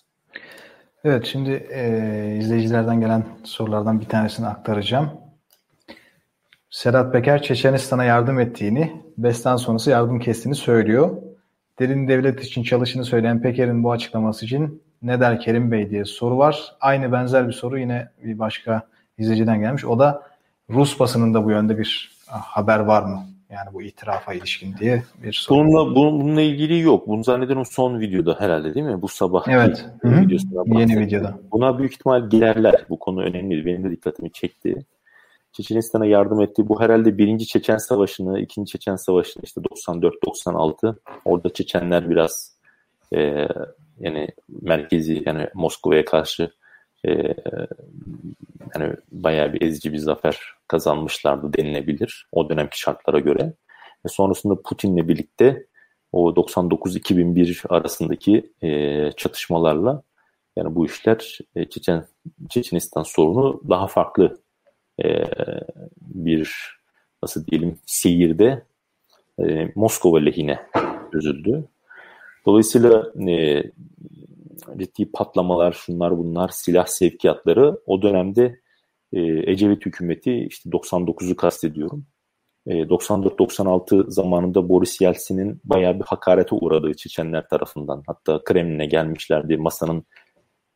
Evet 1.04 1.24
şimdi 1.26 1.50
e, 1.50 2.36
izleyicilerden 2.38 3.00
gelen 3.00 3.24
sorulardan 3.44 4.00
bir 4.00 4.06
tanesini 4.06 4.46
aktaracağım. 4.46 5.10
Sedat 6.70 7.12
Peker 7.12 7.42
Çeçenistan'a 7.42 8.04
yardım 8.04 8.40
ettiğini, 8.40 9.02
Bestan 9.18 9.56
sonrası 9.56 9.90
yardım 9.90 10.18
kestiğini 10.18 10.56
söylüyor. 10.56 11.22
Derin 11.78 12.08
devlet 12.08 12.44
için 12.44 12.62
çalışını 12.62 13.04
söyleyen 13.04 13.42
Peker'in 13.42 13.84
bu 13.84 13.92
açıklaması 13.92 14.44
için 14.44 14.82
ne 15.02 15.20
der 15.20 15.40
Kerim 15.40 15.72
Bey 15.72 15.90
diye 15.90 16.04
soru 16.04 16.38
var. 16.38 16.74
Aynı 16.80 17.12
benzer 17.12 17.48
bir 17.48 17.52
soru 17.52 17.78
yine 17.78 18.08
bir 18.24 18.38
başka 18.38 18.82
izleyiciden 19.18 19.60
gelmiş. 19.60 19.84
O 19.84 19.98
da 19.98 20.22
Rus 20.70 21.00
basınında 21.00 21.44
bu 21.44 21.50
yönde 21.50 21.78
bir 21.78 22.18
haber 22.26 22.78
var 22.80 23.02
mı? 23.02 23.26
Yani 23.50 23.72
bu 23.72 23.82
itirafa 23.82 24.34
ilişkin 24.34 24.76
diye 24.76 25.02
bir 25.22 25.32
soru. 25.32 25.58
Bununla, 25.58 25.94
bununla 25.94 26.40
ilgili 26.40 26.80
yok. 26.80 27.08
Bunu 27.08 27.24
zannederim 27.24 27.64
son 27.64 28.00
videoda 28.00 28.36
herhalde 28.38 28.74
değil 28.74 28.86
mi? 28.86 29.02
Bu 29.02 29.08
sabah 29.08 29.48
evet. 29.48 29.86
Yeni 30.66 31.00
videoda. 31.00 31.38
Buna 31.52 31.78
büyük 31.78 31.92
ihtimal 31.92 32.30
girerler. 32.30 32.84
Bu 32.90 32.98
konu 32.98 33.22
önemli. 33.22 33.66
Benim 33.66 33.84
de 33.84 33.90
dikkatimi 33.90 34.32
çekti. 34.32 34.84
Çeçenistan'a 35.52 36.06
yardım 36.06 36.40
etti. 36.40 36.68
Bu 36.68 36.80
herhalde 36.80 37.18
birinci 37.18 37.46
Çeçen 37.46 37.76
Savaşı'nı, 37.76 38.40
ikinci 38.40 38.72
Çeçen 38.72 38.96
Savaşı'nı 38.96 39.42
işte 39.44 39.60
94-96. 39.60 40.96
Orada 41.24 41.52
Çeçenler 41.52 42.10
biraz 42.10 42.57
e, 43.16 43.48
yani 44.00 44.28
merkezi 44.62 45.22
yani 45.26 45.48
Moskova'ya 45.54 46.04
karşı 46.04 46.50
e, 47.06 47.10
yani 48.74 48.96
bayağı 49.12 49.52
bir 49.52 49.62
ezici 49.62 49.92
bir 49.92 49.98
zafer 49.98 50.38
kazanmışlardı 50.68 51.52
denilebilir 51.52 52.28
o 52.32 52.48
dönemki 52.48 52.80
şartlara 52.80 53.18
göre. 53.18 53.52
Ve 54.04 54.08
sonrasında 54.08 54.62
Putin'le 54.62 55.08
birlikte 55.08 55.66
o 56.12 56.30
99-2001 56.30 57.68
arasındaki 57.68 58.52
e, 58.62 59.12
çatışmalarla 59.12 60.02
yani 60.56 60.74
bu 60.74 60.86
işler 60.86 61.38
e, 61.56 61.68
Çeçen 61.68 62.04
Çeçenistan 62.48 63.02
sorunu 63.02 63.62
daha 63.68 63.86
farklı 63.86 64.40
e, 65.04 65.24
bir 66.00 66.78
nasıl 67.22 67.46
diyelim 67.46 67.78
seyirde 67.86 68.62
e, 69.38 69.72
Moskova 69.74 70.18
lehine 70.18 70.58
çözüldü. 71.12 71.68
Dolayısıyla 72.48 73.12
e, 73.30 73.62
ciddi 74.78 75.12
patlamalar, 75.12 75.72
şunlar 75.72 76.18
bunlar, 76.18 76.48
silah 76.48 76.86
sevkiyatları 76.86 77.80
o 77.86 78.02
dönemde 78.02 78.60
e, 79.12 79.20
Ecevit 79.50 79.86
hükümeti 79.86 80.46
işte 80.50 80.70
99'u 80.70 81.36
kastediyorum. 81.36 82.06
E, 82.66 82.72
94-96 82.72 84.10
zamanında 84.10 84.68
Boris 84.68 85.00
Yeltsin'in 85.00 85.60
bayağı 85.64 85.94
bir 85.94 86.04
hakarete 86.04 86.54
uğradığı 86.54 86.94
Çeçenler 86.94 87.48
tarafından. 87.48 88.02
Hatta 88.06 88.44
Kremlin'e 88.44 88.86
gelmişlerdi. 88.86 89.56
Masanın 89.56 90.04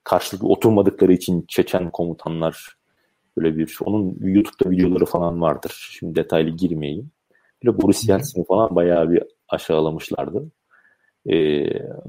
karşılıklı 0.05 0.49
oturmadıkları 0.49 1.13
için 1.13 1.45
Çeçen 1.49 1.91
komutanlar 1.91 2.77
böyle 3.37 3.57
bir 3.57 3.79
onun 3.85 4.17
YouTube'da 4.21 4.71
videoları 4.71 5.05
falan 5.05 5.41
vardır. 5.41 5.91
Şimdi 5.99 6.15
detaylı 6.15 6.51
girmeyeyim. 6.51 7.11
Böyle 7.65 7.83
Boris 7.83 8.09
Yeltsin'i 8.09 8.45
falan 8.45 8.77
bayağı 8.77 9.11
bir 9.11 9.23
aşağılamışlardı. 9.49 10.51
E, 11.27 11.35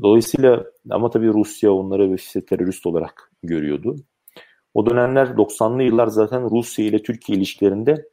dolayısıyla 0.01 0.65
ama 0.89 1.09
tabii 1.09 1.27
Rusya 1.27 1.71
onları 1.71 2.15
işte 2.15 2.45
terörist 2.45 2.85
olarak 2.85 3.31
görüyordu. 3.43 3.95
O 4.73 4.89
dönemler 4.89 5.27
90'lı 5.27 5.83
yıllar 5.83 6.07
zaten 6.07 6.49
Rusya 6.49 6.85
ile 6.85 7.03
Türkiye 7.03 7.37
ilişkilerinde 7.37 8.09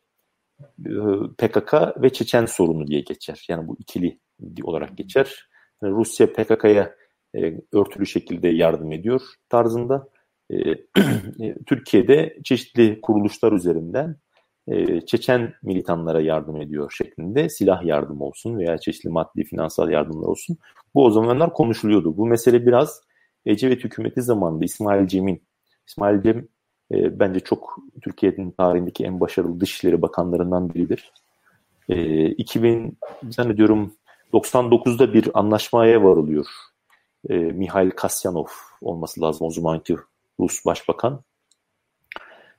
e, 0.61 0.93
PKK 1.39 1.75
ve 2.03 2.11
Çeçen 2.11 2.45
sorunu 2.45 2.87
diye 2.87 3.01
geçer. 3.01 3.47
Yani 3.49 3.69
bu 3.69 3.77
ikili 3.79 4.19
olarak 4.63 4.99
geçer. 4.99 5.49
Yani 5.83 5.93
Rusya 5.93 6.33
PKK'ya 6.33 6.95
e, 7.35 7.61
örtülü 7.73 8.07
şekilde 8.07 8.49
yardım 8.49 8.93
ediyor 8.93 9.21
tarzında. 9.49 10.09
E, 10.51 10.57
e, 11.41 11.55
Türkiye'de 11.67 12.39
çeşitli 12.45 13.01
kuruluşlar 13.01 13.53
üzerinden 13.53 14.17
e, 14.71 15.01
Çeçen 15.01 15.55
militanlara 15.62 16.21
yardım 16.21 16.57
ediyor 16.57 16.95
şeklinde 16.99 17.49
silah 17.49 17.83
yardım 17.83 18.21
olsun 18.21 18.59
veya 18.59 18.79
çeşitli 18.79 19.11
maddi 19.11 19.45
finansal 19.45 19.91
yardımlar 19.91 20.29
olsun. 20.29 20.57
Bu 20.95 21.05
o 21.05 21.11
zamanlar 21.11 21.53
konuşuluyordu. 21.53 22.16
Bu 22.16 22.27
mesele 22.27 22.66
biraz 22.66 23.03
Ecevit 23.47 23.85
hükümeti 23.85 24.23
zamanında 24.23 24.64
İsmail 24.64 25.07
Cem'in, 25.07 25.43
İsmail 25.87 26.23
Cem 26.23 26.49
e, 26.93 27.21
bence 27.21 27.41
çok 27.41 27.79
Türkiye'nin 28.03 28.51
tarihindeki 28.51 29.05
en 29.05 29.21
başarılı 29.21 29.61
Dışişleri 29.61 30.03
Bakanlarından 30.03 30.75
biridir. 30.75 31.12
E, 31.89 32.27
2000 32.27 32.99
zannediyorum 33.31 33.95
99'da 34.33 35.14
bir 35.14 35.39
anlaşmaya 35.39 36.05
varılıyor. 36.05 36.47
E, 37.29 37.35
Mihail 37.35 37.91
Kasyanov 37.91 38.47
olması 38.81 39.21
lazım 39.21 39.47
o 39.47 39.51
zamanki 39.51 39.97
Rus 40.41 40.64
Başbakan. 40.64 41.23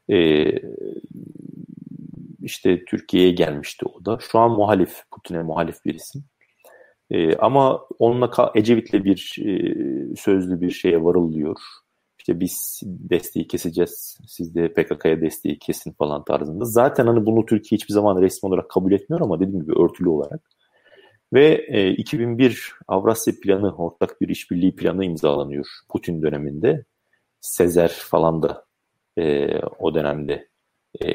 E, 0.09 0.17
işte 2.41 2.85
Türkiye'ye 2.85 3.31
gelmişti 3.31 3.85
o 3.85 4.05
da. 4.05 4.17
Şu 4.21 4.39
an 4.39 4.51
muhalif, 4.51 5.03
Putin'e 5.11 5.43
muhalif 5.43 5.85
bir 5.85 5.93
isim. 5.93 6.23
E, 7.11 7.35
ama 7.35 7.81
onunla 7.99 8.51
Ecevit'le 8.55 8.93
bir 8.93 9.35
e, 9.45 9.75
sözlü 10.15 10.61
bir 10.61 10.71
şeye 10.71 11.03
varılıyor. 11.03 11.57
İşte 12.19 12.39
biz 12.39 12.81
desteği 12.85 13.47
keseceğiz, 13.47 14.17
siz 14.27 14.55
de 14.55 14.73
PKK'ya 14.73 15.21
desteği 15.21 15.59
kesin 15.59 15.91
falan 15.91 16.23
tarzında. 16.23 16.65
Zaten 16.65 17.07
hani 17.07 17.25
bunu 17.25 17.45
Türkiye 17.45 17.77
hiçbir 17.77 17.93
zaman 17.93 18.21
resmi 18.21 18.47
olarak 18.47 18.69
kabul 18.69 18.91
etmiyor 18.91 19.21
ama 19.21 19.39
dediğim 19.39 19.61
gibi 19.61 19.79
örtülü 19.79 20.09
olarak. 20.09 20.41
Ve 21.33 21.65
e, 21.67 21.91
2001 21.91 22.73
Avrasya 22.87 23.33
Planı, 23.43 23.75
ortak 23.75 24.21
bir 24.21 24.29
işbirliği 24.29 24.75
planı 24.75 25.05
imzalanıyor 25.05 25.65
Putin 25.89 26.21
döneminde. 26.21 26.85
Sezer 27.41 27.89
falan 27.89 28.43
da 28.43 28.65
e, 29.17 29.47
o 29.79 29.95
dönemde 29.95 30.47
e, 31.03 31.13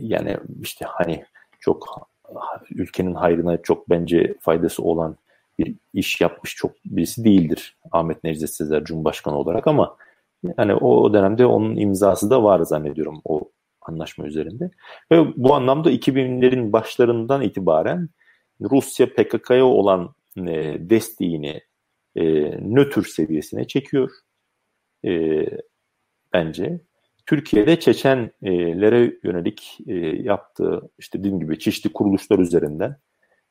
yani 0.00 0.36
işte 0.62 0.84
hani 0.88 1.24
çok 1.60 2.08
ülkenin 2.70 3.14
hayrına 3.14 3.62
çok 3.62 3.90
bence 3.90 4.34
faydası 4.40 4.82
olan 4.82 5.16
bir 5.58 5.74
iş 5.94 6.20
yapmış 6.20 6.54
çok 6.54 6.72
birisi 6.84 7.24
değildir 7.24 7.76
Ahmet 7.92 8.24
Necdet 8.24 8.50
Sezer 8.50 8.84
Cumhurbaşkanı 8.84 9.38
olarak 9.38 9.66
ama 9.66 9.96
Yani 10.58 10.74
o 10.74 11.14
dönemde 11.14 11.46
onun 11.46 11.76
imzası 11.76 12.30
da 12.30 12.42
var 12.42 12.60
zannediyorum 12.60 13.20
o 13.24 13.50
anlaşma 13.82 14.26
üzerinde. 14.26 14.70
Ve 15.12 15.24
bu 15.36 15.54
anlamda 15.54 15.92
2000'lerin 15.92 16.72
başlarından 16.72 17.42
itibaren 17.42 18.08
Rusya 18.60 19.14
PKK'ya 19.14 19.64
olan 19.64 20.14
e, 20.36 20.76
desteğini 20.90 21.60
e, 22.16 22.24
nötr 22.60 23.02
seviyesine 23.02 23.66
çekiyor. 23.66 24.10
E, 25.04 25.44
bence. 26.32 26.80
Türkiye'de 27.28 27.80
Çeçenlere 27.80 29.18
yönelik 29.24 29.78
e, 29.86 29.94
yaptığı 30.22 30.90
işte 30.98 31.18
dediğim 31.18 31.40
gibi 31.40 31.58
çeşitli 31.58 31.92
kuruluşlar 31.92 32.38
üzerinden 32.38 32.96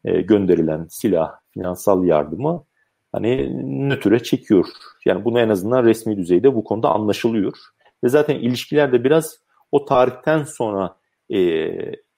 e, 0.05 0.21
gönderilen 0.21 0.87
silah, 0.89 1.31
finansal 1.49 2.05
yardımı 2.05 2.65
hani 3.11 3.49
nötre 3.89 4.23
çekiyor. 4.23 4.67
Yani 5.05 5.25
bunu 5.25 5.39
en 5.39 5.49
azından 5.49 5.85
resmi 5.85 6.17
düzeyde 6.17 6.55
bu 6.55 6.63
konuda 6.63 6.89
anlaşılıyor. 6.89 7.57
Ve 8.03 8.09
zaten 8.09 8.35
ilişkiler 8.35 8.91
de 8.91 9.03
biraz 9.03 9.39
o 9.71 9.85
tarihten 9.85 10.43
sonra 10.43 10.97
e, 11.29 11.37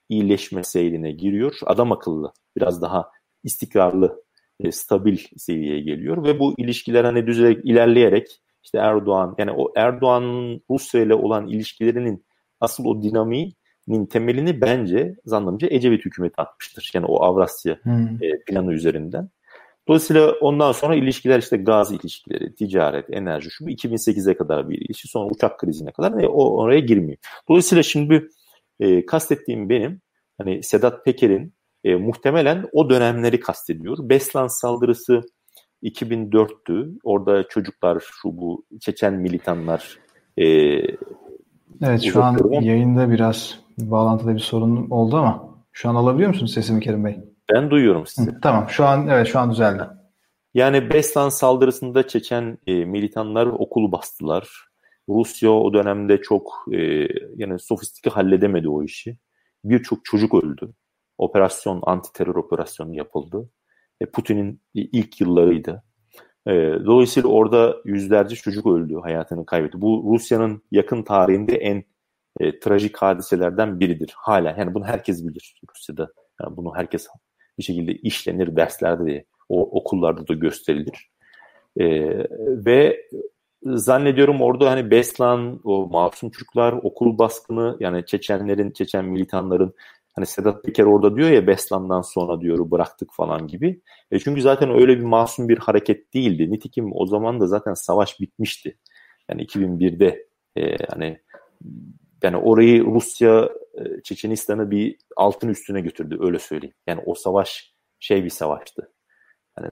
iyileşme 0.08 0.64
seyrine 0.64 1.12
giriyor. 1.12 1.58
Adam 1.66 1.92
akıllı, 1.92 2.32
biraz 2.56 2.82
daha 2.82 3.10
istikrarlı, 3.44 4.24
e, 4.60 4.72
stabil 4.72 5.18
seviyeye 5.36 5.80
geliyor 5.80 6.24
ve 6.24 6.38
bu 6.38 6.54
ilişkiler 6.58 7.04
hani 7.04 7.26
düzelerek 7.26 7.64
ilerleyerek 7.64 8.40
işte 8.64 8.78
Erdoğan 8.78 9.34
yani 9.38 9.50
o 9.50 9.72
Erdoğan'ın 9.76 10.62
Rusya 10.70 11.02
ile 11.02 11.14
olan 11.14 11.48
ilişkilerinin 11.48 12.24
asıl 12.60 12.84
o 12.84 13.02
dinamiğinin 13.02 14.06
temelini 14.10 14.60
bence 14.60 15.14
zannımca 15.24 15.68
Ecevit 15.70 16.04
hükümeti 16.04 16.40
atmıştır. 16.40 16.90
Yani 16.94 17.06
o 17.06 17.22
Avrasya 17.22 17.76
hmm. 17.82 18.22
e, 18.22 18.44
planı 18.46 18.72
üzerinden. 18.72 19.30
Dolayısıyla 19.88 20.32
ondan 20.32 20.72
sonra 20.72 20.94
ilişkiler 20.94 21.38
işte 21.38 21.56
gaz 21.56 21.92
ilişkileri, 21.92 22.54
ticaret, 22.54 23.10
enerji 23.10 23.50
şu 23.50 23.64
2008'e 23.64 24.36
kadar 24.36 24.68
bir 24.68 24.78
ilişki 24.78 25.08
sonra 25.08 25.30
uçak 25.34 25.58
krizine 25.58 25.92
kadar 25.92 26.22
e, 26.22 26.28
o 26.28 26.56
oraya 26.56 26.80
girmiyor. 26.80 27.18
Dolayısıyla 27.48 27.82
şimdi 27.82 28.28
e, 28.80 29.06
kastettiğim 29.06 29.68
benim 29.68 30.00
hani 30.38 30.62
Sedat 30.62 31.04
Peker'in 31.04 31.54
e, 31.84 31.94
muhtemelen 31.94 32.66
o 32.72 32.90
dönemleri 32.90 33.40
kastediyor. 33.40 33.96
Beslan 34.00 34.46
saldırısı 34.46 35.20
2004'tü. 35.82 36.98
Orada 37.04 37.48
çocuklar, 37.48 38.00
şu 38.00 38.36
bu 38.36 38.64
Çeçen 38.80 39.14
militanlar 39.14 39.98
e, 40.38 40.44
Evet 41.82 42.02
şu 42.02 42.24
an 42.24 42.50
yayında 42.60 43.10
biraz 43.10 43.58
bağlantıda 43.78 44.34
bir 44.34 44.40
sorun 44.40 44.90
oldu 44.90 45.16
ama 45.16 45.50
şu 45.72 45.88
an 45.88 45.94
alabiliyor 45.94 46.28
musunuz 46.28 46.52
sesimi 46.52 46.80
Kerim 46.80 47.04
Bey? 47.04 47.18
Ben 47.52 47.70
duyuyorum 47.70 48.06
sizi. 48.06 48.30
Hı, 48.30 48.40
tamam 48.40 48.66
şu 48.68 48.84
an 48.84 49.08
evet 49.08 49.26
şu 49.26 49.38
an 49.38 49.50
düzeldi. 49.50 49.82
Yani 50.54 50.90
Beslan 50.90 51.28
saldırısında 51.28 52.08
Çeçen 52.08 52.58
e, 52.66 52.84
militanlar 52.84 53.46
okulu 53.46 53.92
bastılar. 53.92 54.48
Rusya 55.08 55.50
o 55.50 55.72
dönemde 55.72 56.22
çok 56.22 56.64
e, 56.72 57.08
yani 57.36 57.58
sofistike 57.58 58.10
halledemedi 58.10 58.68
o 58.68 58.82
işi. 58.82 59.16
Birçok 59.64 60.04
çocuk 60.04 60.34
öldü. 60.44 60.72
Operasyon, 61.18 61.82
anti 61.82 62.12
terör 62.12 62.34
operasyonu 62.34 62.96
yapıldı. 62.96 63.48
E, 64.00 64.06
Putin'in 64.06 64.60
ilk 64.74 65.20
yıllarıydı. 65.20 65.82
E, 66.46 66.52
dolayısıyla 66.84 67.28
orada 67.28 67.76
yüzlerce 67.84 68.36
çocuk 68.36 68.66
öldü, 68.66 68.94
hayatını 69.02 69.46
kaybetti. 69.46 69.80
Bu 69.80 70.10
Rusya'nın 70.14 70.62
yakın 70.70 71.02
tarihinde 71.02 71.56
en 71.56 71.84
e, 72.40 72.58
trajik 72.60 72.96
hadiselerden 72.96 73.80
biridir. 73.80 74.12
Hala 74.16 74.54
yani 74.58 74.74
bunu 74.74 74.84
herkes 74.84 75.26
bilir 75.26 75.60
Rusya'da. 75.70 76.12
Yani 76.42 76.56
bunu 76.56 76.72
herkes 76.76 77.08
bir 77.58 77.62
şekilde 77.62 77.92
işlenir 77.92 78.56
derslerde 78.56 79.06
de 79.06 79.24
o 79.48 79.78
okullarda 79.80 80.28
da 80.28 80.34
gösterilir. 80.34 81.10
E, 81.76 81.86
ve 82.66 83.06
zannediyorum 83.64 84.42
orada 84.42 84.70
hani 84.70 84.90
Beslan, 84.90 85.60
o 85.64 85.88
masum 85.88 86.30
çocuklar, 86.30 86.72
okul 86.72 87.18
baskını 87.18 87.76
yani 87.80 88.06
Çeçenlerin, 88.06 88.70
Çeçen 88.70 89.04
militanların 89.04 89.74
Hani 90.12 90.26
Sedat 90.26 90.64
Peker 90.64 90.84
orada 90.84 91.16
diyor 91.16 91.30
ya 91.30 91.46
Beslan'dan 91.46 92.02
sonra 92.02 92.40
diyor 92.40 92.70
bıraktık 92.70 93.12
falan 93.12 93.46
gibi. 93.46 93.80
E 94.10 94.18
çünkü 94.18 94.42
zaten 94.42 94.70
öyle 94.70 94.98
bir 94.98 95.04
masum 95.04 95.48
bir 95.48 95.58
hareket 95.58 96.14
değildi. 96.14 96.50
Nitekim 96.50 96.90
o 96.94 97.06
zaman 97.06 97.40
da 97.40 97.46
zaten 97.46 97.74
savaş 97.74 98.20
bitmişti. 98.20 98.78
Yani 99.28 99.42
2001'de 99.42 100.26
e, 100.56 100.76
hani 100.90 101.20
yani 102.22 102.36
orayı 102.36 102.84
Rusya 102.84 103.48
e, 103.74 104.02
Çeçenistan'ı 104.02 104.70
bir 104.70 104.96
altın 105.16 105.48
üstüne 105.48 105.80
götürdü 105.80 106.18
öyle 106.20 106.38
söyleyeyim. 106.38 106.74
Yani 106.86 107.02
o 107.06 107.14
savaş 107.14 107.74
şey 108.00 108.24
bir 108.24 108.30
savaştı. 108.30 108.92
Hani 109.54 109.70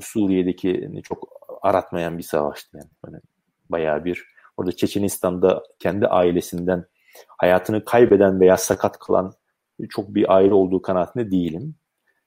Suriye'deki 0.00 1.02
çok 1.04 1.28
aratmayan 1.62 2.18
bir 2.18 2.22
savaştı 2.22 2.76
yani. 2.76 2.90
yani 3.06 3.20
bayağı 3.70 4.04
bir 4.04 4.24
orada 4.56 4.72
Çeçenistan'da 4.72 5.62
kendi 5.78 6.06
ailesinden 6.06 6.84
hayatını 7.28 7.84
kaybeden 7.84 8.40
veya 8.40 8.56
sakat 8.56 8.98
kılan 8.98 9.32
çok 9.90 10.14
bir 10.14 10.36
ayrı 10.36 10.56
olduğu 10.56 10.82
kanaatinde 10.82 11.30
değilim. 11.30 11.74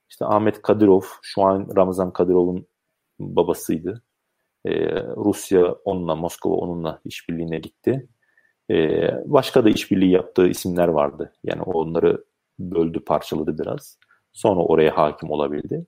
İşte 0.10 0.26
Ahmet 0.26 0.62
Kadirov, 0.62 1.02
şu 1.22 1.44
an 1.44 1.68
Ramazan 1.76 2.14
Kadirov'un 2.14 2.68
babasıydı. 3.20 4.04
Ee, 4.66 5.02
Rusya 5.02 5.74
onunla, 5.74 6.16
Moskova 6.16 6.56
onunla 6.56 7.02
işbirliğine 7.06 7.60
gitti. 7.60 8.10
Ee, 8.72 9.10
başka 9.26 9.66
da 9.66 9.70
işbirliği 9.70 10.12
yaptığı 10.12 10.48
isimler 10.48 10.88
vardı. 10.88 11.34
Yani 11.44 11.62
onları 11.62 12.26
böldü, 12.60 13.00
parçaladı 13.06 13.58
biraz. 13.60 14.00
Sonra 14.34 14.60
oraya 14.60 14.98
hakim 14.98 15.32
olabildi. 15.32 15.86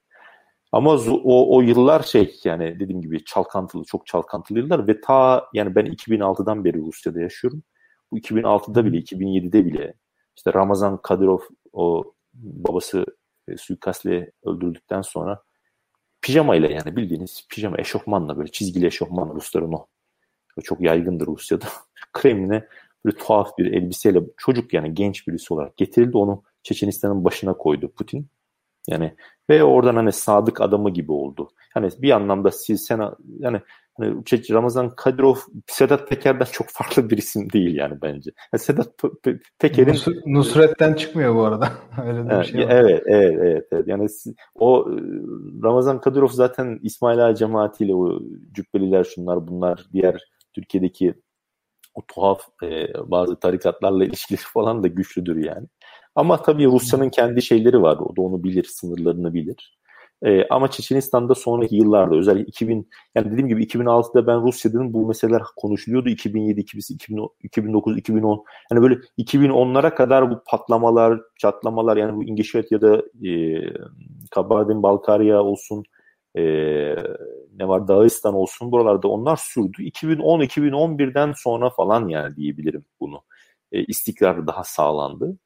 Ama 0.71 0.95
o, 1.23 1.57
o 1.57 1.61
yıllar 1.61 2.03
şey 2.03 2.35
yani 2.43 2.79
dediğim 2.79 3.01
gibi 3.01 3.25
çalkantılı, 3.25 3.83
çok 3.83 4.07
çalkantılı 4.07 4.59
yıllar 4.59 4.87
ve 4.87 5.01
ta 5.01 5.45
yani 5.53 5.75
ben 5.75 5.85
2006'dan 5.85 6.65
beri 6.65 6.77
Rusya'da 6.77 7.21
yaşıyorum. 7.21 7.63
Bu 8.11 8.19
2006'da 8.19 8.85
bile, 8.85 8.97
2007'de 8.97 9.65
bile 9.65 9.93
işte 10.39 10.53
Ramazan 10.53 11.01
Kadyrov 11.01 11.39
o 11.73 12.13
babası 12.33 13.05
e, 13.47 13.57
suikastle 13.57 14.31
öldürüldükten 14.45 15.01
sonra 15.01 15.43
pijama 16.21 16.55
ile 16.55 16.73
yani 16.73 16.95
bildiğiniz 16.95 17.47
pijama 17.49 17.77
eşofmanla 17.77 18.37
böyle 18.37 18.51
çizgili 18.51 18.85
eşofmanla 18.85 19.33
Rusların 19.33 19.71
o. 19.73 19.87
çok 20.63 20.81
yaygındır 20.81 21.27
Rusya'da. 21.27 21.65
Kremline 22.13 22.67
böyle 23.05 23.17
tuhaf 23.17 23.57
bir 23.57 23.73
elbiseyle 23.73 24.21
çocuk 24.37 24.73
yani 24.73 24.93
genç 24.93 25.27
birisi 25.27 25.53
olarak 25.53 25.77
getirildi 25.77 26.17
onu 26.17 26.43
Çeçenistan'ın 26.63 27.23
başına 27.25 27.53
koydu 27.53 27.91
Putin. 27.95 28.27
Yani 28.87 29.15
ve 29.49 29.63
oradan 29.63 29.95
hani 29.95 30.11
sadık 30.11 30.61
adamı 30.61 30.89
gibi 30.89 31.11
oldu. 31.11 31.49
Hani 31.73 31.89
bir 31.97 32.11
anlamda 32.11 32.51
siz 32.51 32.85
sen 32.85 33.01
yani 33.39 33.61
Hani 33.99 34.23
Ramazan 34.51 34.89
Kadirov 34.89 35.35
Sedat 35.67 36.09
Peker'den 36.09 36.45
çok 36.51 36.67
farklı 36.69 37.09
bir 37.09 37.17
isim 37.17 37.51
değil 37.53 37.75
yani 37.75 38.01
bence. 38.01 38.31
Yani 38.53 38.61
Sedat 38.61 38.89
Peker'in 39.59 39.95
Nusret'ten 40.25 40.93
çıkmıyor 40.93 41.35
bu 41.35 41.43
arada. 41.43 41.69
Öyle 42.05 42.29
bir 42.29 42.43
şey 42.43 42.61
var. 42.61 42.69
Evet, 42.69 43.03
evet, 43.05 43.37
evet, 43.41 43.67
evet. 43.71 43.87
Yani 43.87 44.07
o 44.55 44.89
e, 44.89 44.95
Ramazan 45.63 46.01
Kadirov 46.01 46.27
zaten 46.27 46.79
İsmail 46.83 47.25
Ağa 47.25 47.35
cemaatiyle 47.35 47.95
o 47.95 48.19
cübbeliler 48.51 49.03
şunlar 49.03 49.47
bunlar 49.47 49.85
diğer 49.93 50.23
Türkiye'deki 50.53 51.13
o 51.95 52.01
tuhaf 52.07 52.41
e, 52.63 52.87
bazı 53.11 53.39
tarikatlarla 53.39 54.05
ilişkileri 54.05 54.41
falan 54.53 54.83
da 54.83 54.87
güçlüdür 54.87 55.45
yani. 55.45 55.67
Ama 56.15 56.41
tabii 56.41 56.65
Rusya'nın 56.65 57.09
kendi 57.09 57.41
şeyleri 57.41 57.81
var. 57.81 57.97
O 57.97 58.15
da 58.15 58.21
onu 58.21 58.43
bilir, 58.43 58.63
sınırlarını 58.63 59.33
bilir. 59.33 59.78
E, 60.25 60.47
ama 60.49 60.71
Çeçenistan'da 60.71 61.35
sonraki 61.35 61.75
yıllarda 61.75 62.15
özellikle 62.15 62.45
2000 62.45 62.89
yani 63.15 63.31
dediğim 63.31 63.47
gibi 63.47 63.63
2006'da 63.63 64.27
ben 64.27 64.41
Rusya'nın 64.41 64.93
bu 64.93 65.07
meseleler 65.07 65.41
konuşuluyordu. 65.55 66.09
2007, 66.09 66.59
2009, 67.43 67.97
2010 67.97 68.43
yani 68.71 68.81
böyle 68.81 68.95
2010'lara 69.17 69.95
kadar 69.95 70.31
bu 70.31 70.43
patlamalar, 70.47 71.21
çatlamalar 71.37 71.97
yani 71.97 72.15
bu 72.15 72.23
İngişet 72.23 72.71
ya 72.71 72.81
da 72.81 73.03
e, 73.27 73.61
Kabardin 74.31 74.83
Balkarya 74.83 75.43
olsun 75.43 75.83
e, 76.35 76.41
ne 77.57 77.67
var 77.67 77.87
Dağıstan 77.87 78.33
olsun 78.33 78.71
buralarda 78.71 79.07
onlar 79.07 79.35
sürdü. 79.35 79.83
2010-2011'den 79.83 81.33
sonra 81.33 81.69
falan 81.69 82.07
yani 82.07 82.35
diyebilirim 82.35 82.85
bunu. 82.99 83.23
E, 83.71 83.83
istikrar 83.83 84.47
daha 84.47 84.63
sağlandı. 84.63 85.37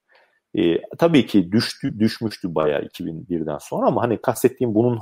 E, 0.58 0.82
tabii 0.98 1.26
ki 1.26 1.52
düştü, 1.52 2.00
düşmüştü 2.00 2.56
bayağı 2.56 2.82
2001'den 2.82 3.58
sonra 3.58 3.88
ama 3.88 4.02
hani 4.02 4.22
kastettiğim 4.22 4.76
bunun 4.76 5.00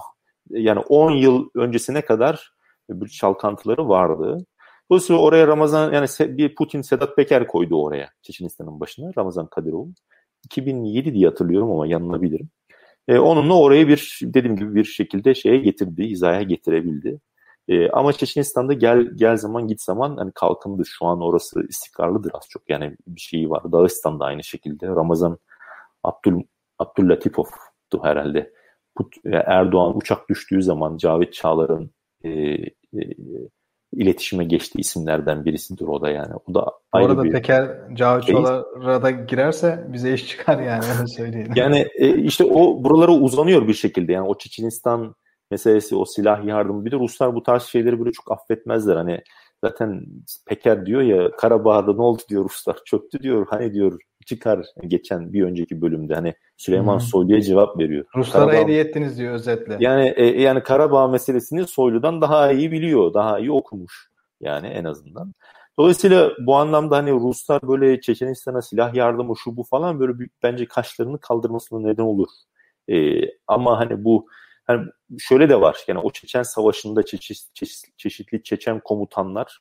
yani 0.49 0.80
10 0.80 1.12
yıl 1.12 1.49
öncesine 1.56 2.02
kadar 2.02 2.52
bir 2.89 3.08
çalkantıları 3.08 3.89
vardı. 3.89 4.38
Dolayısıyla 4.91 5.22
oraya 5.22 5.47
Ramazan 5.47 5.93
yani 5.93 6.08
bir 6.38 6.56
Putin 6.56 6.82
Sedat 6.82 7.16
Peker 7.16 7.47
koydu 7.47 7.84
oraya 7.84 8.10
Çeçenistan'ın 8.22 8.80
başına 8.80 9.12
Ramazan 9.18 9.47
Kadirov. 9.47 9.88
2007 10.45 11.14
diye 11.14 11.28
hatırlıyorum 11.28 11.72
ama 11.72 11.88
yanılabilirim. 11.88 12.49
E, 13.08 13.20
onunla 13.20 13.60
orayı 13.60 13.88
bir 13.88 14.20
dediğim 14.24 14.56
gibi 14.56 14.76
bir 14.76 14.84
şekilde 14.84 15.36
şeye 15.36 15.58
getirdi, 15.58 16.04
hizaya 16.04 16.41
getirebildi. 16.41 17.20
E, 17.72 17.89
ama 17.89 18.13
Çeçenistan'da 18.13 18.74
gel 18.74 19.07
gel 19.15 19.38
zaman 19.38 19.67
git 19.67 19.82
zaman 19.82 20.17
hani 20.17 20.32
kalkındı. 20.32 20.84
Şu 20.86 21.05
an 21.05 21.22
orası 21.22 21.67
istikrarlıdır 21.69 22.32
az 22.34 22.43
çok. 22.49 22.69
Yani 22.69 22.95
bir 23.07 23.22
şeyi 23.22 23.49
var. 23.49 23.72
Dağıstan'da 23.72 24.26
aynı 24.26 24.43
şekilde. 24.43 24.88
Ramazan 24.88 25.38
Abdül 26.03 26.43
Abdüllatifov'du 26.80 28.03
herhalde. 28.03 28.53
Put, 28.95 29.15
Erdoğan 29.26 29.97
uçak 29.97 30.30
düştüğü 30.30 30.63
zaman 30.63 30.97
Cavit 30.97 31.34
Çağlar'ın 31.34 31.91
e, 32.24 32.30
e, 32.30 32.69
iletişime 33.93 34.43
geçtiği 34.43 34.80
isimlerden 34.80 35.45
birisidir 35.45 35.88
o 35.88 36.01
da 36.01 36.09
yani. 36.09 36.34
O 36.45 36.53
da 36.53 36.72
ayrı 36.91 37.07
arada 37.07 37.24
bir 37.24 37.32
Peker 37.32 37.78
Cavcıoğlu'na 37.93 39.03
da 39.03 39.11
girerse 39.11 39.88
bize 39.88 40.13
iş 40.13 40.28
çıkar 40.28 40.59
yani 40.59 40.84
öyle 40.97 41.07
söyleyelim. 41.07 41.53
Yani 41.55 41.88
e, 41.95 42.17
işte 42.17 42.43
o 42.45 42.84
buralara 42.84 43.11
uzanıyor 43.11 43.67
bir 43.67 43.74
şekilde. 43.74 44.11
Yani 44.11 44.28
o 44.28 44.38
Çeçenistan 44.38 45.15
meselesi, 45.52 45.95
o 45.95 46.06
silah 46.06 46.45
yardımı. 46.45 46.86
Bir 46.86 46.91
de 46.91 46.95
Ruslar 46.95 47.36
bu 47.36 47.43
tarz 47.43 47.64
şeyleri 47.64 47.99
böyle 47.99 48.12
çok 48.12 48.32
affetmezler. 48.32 48.95
Hani 48.95 49.22
zaten 49.64 50.06
Peker 50.47 50.86
diyor 50.86 51.02
ya 51.02 51.32
Karabağ'da 51.32 51.93
ne 51.93 52.02
oldu 52.02 52.22
diyor 52.30 52.43
Ruslar. 52.43 52.78
Çöktü 52.86 53.20
diyor. 53.24 53.47
Hani 53.49 53.74
diyor 53.74 53.99
çıkar 54.26 54.66
geçen 54.88 55.34
bir 55.34 55.43
önceki 55.43 55.82
bölümde 55.82 56.16
hani 56.16 56.34
Süleyman 56.58 56.93
hmm. 56.93 57.02
Soylu'ya 57.02 57.41
cevap 57.41 57.80
veriyor. 57.80 58.06
Ruslara 58.16 58.45
Karabağ, 58.45 58.64
hediye 58.64 58.82
ettiniz 58.82 59.18
diyor 59.18 59.34
özetle. 59.34 59.78
Yani 59.80 60.14
e, 60.16 60.41
yani 60.41 60.64
Karabağ 60.64 61.08
meselesini 61.08 61.68
Soylu'dan 61.68 62.22
daha 62.22 62.52
iyi 62.52 62.72
biliyor, 62.72 63.14
daha 63.14 63.39
iyi 63.39 63.52
okumuş 63.52 64.10
yani 64.41 64.68
en 64.68 64.84
azından. 64.84 65.34
Dolayısıyla 65.80 66.32
bu 66.45 66.56
anlamda 66.56 66.97
hani 66.97 67.12
Ruslar 67.12 67.62
böyle 67.68 68.02
Çeçenistan'a 68.02 68.62
silah 68.62 68.93
yardımı 68.93 69.34
şu 69.43 69.58
bu 69.58 69.64
falan 69.64 69.99
böyle 69.99 70.20
büyük, 70.20 70.43
bence 70.43 70.66
kaşlarını 70.66 71.20
kaldırmasına 71.20 71.80
neden 71.80 72.04
olur. 72.04 72.28
Ee, 72.88 73.22
ama 73.47 73.80
hani 73.80 74.04
bu 74.04 74.28
hani 74.68 74.88
şöyle 75.20 75.49
de 75.49 75.62
var 75.62 75.78
yani 75.88 75.99
o 75.99 76.12
Çeçen 76.12 76.43
Savaşı'nda 76.43 77.05
çeşit, 77.05 77.55
çeşit, 77.55 77.97
çeşitli 77.97 78.43
Çeçen 78.43 78.80
komutanlar 78.80 79.59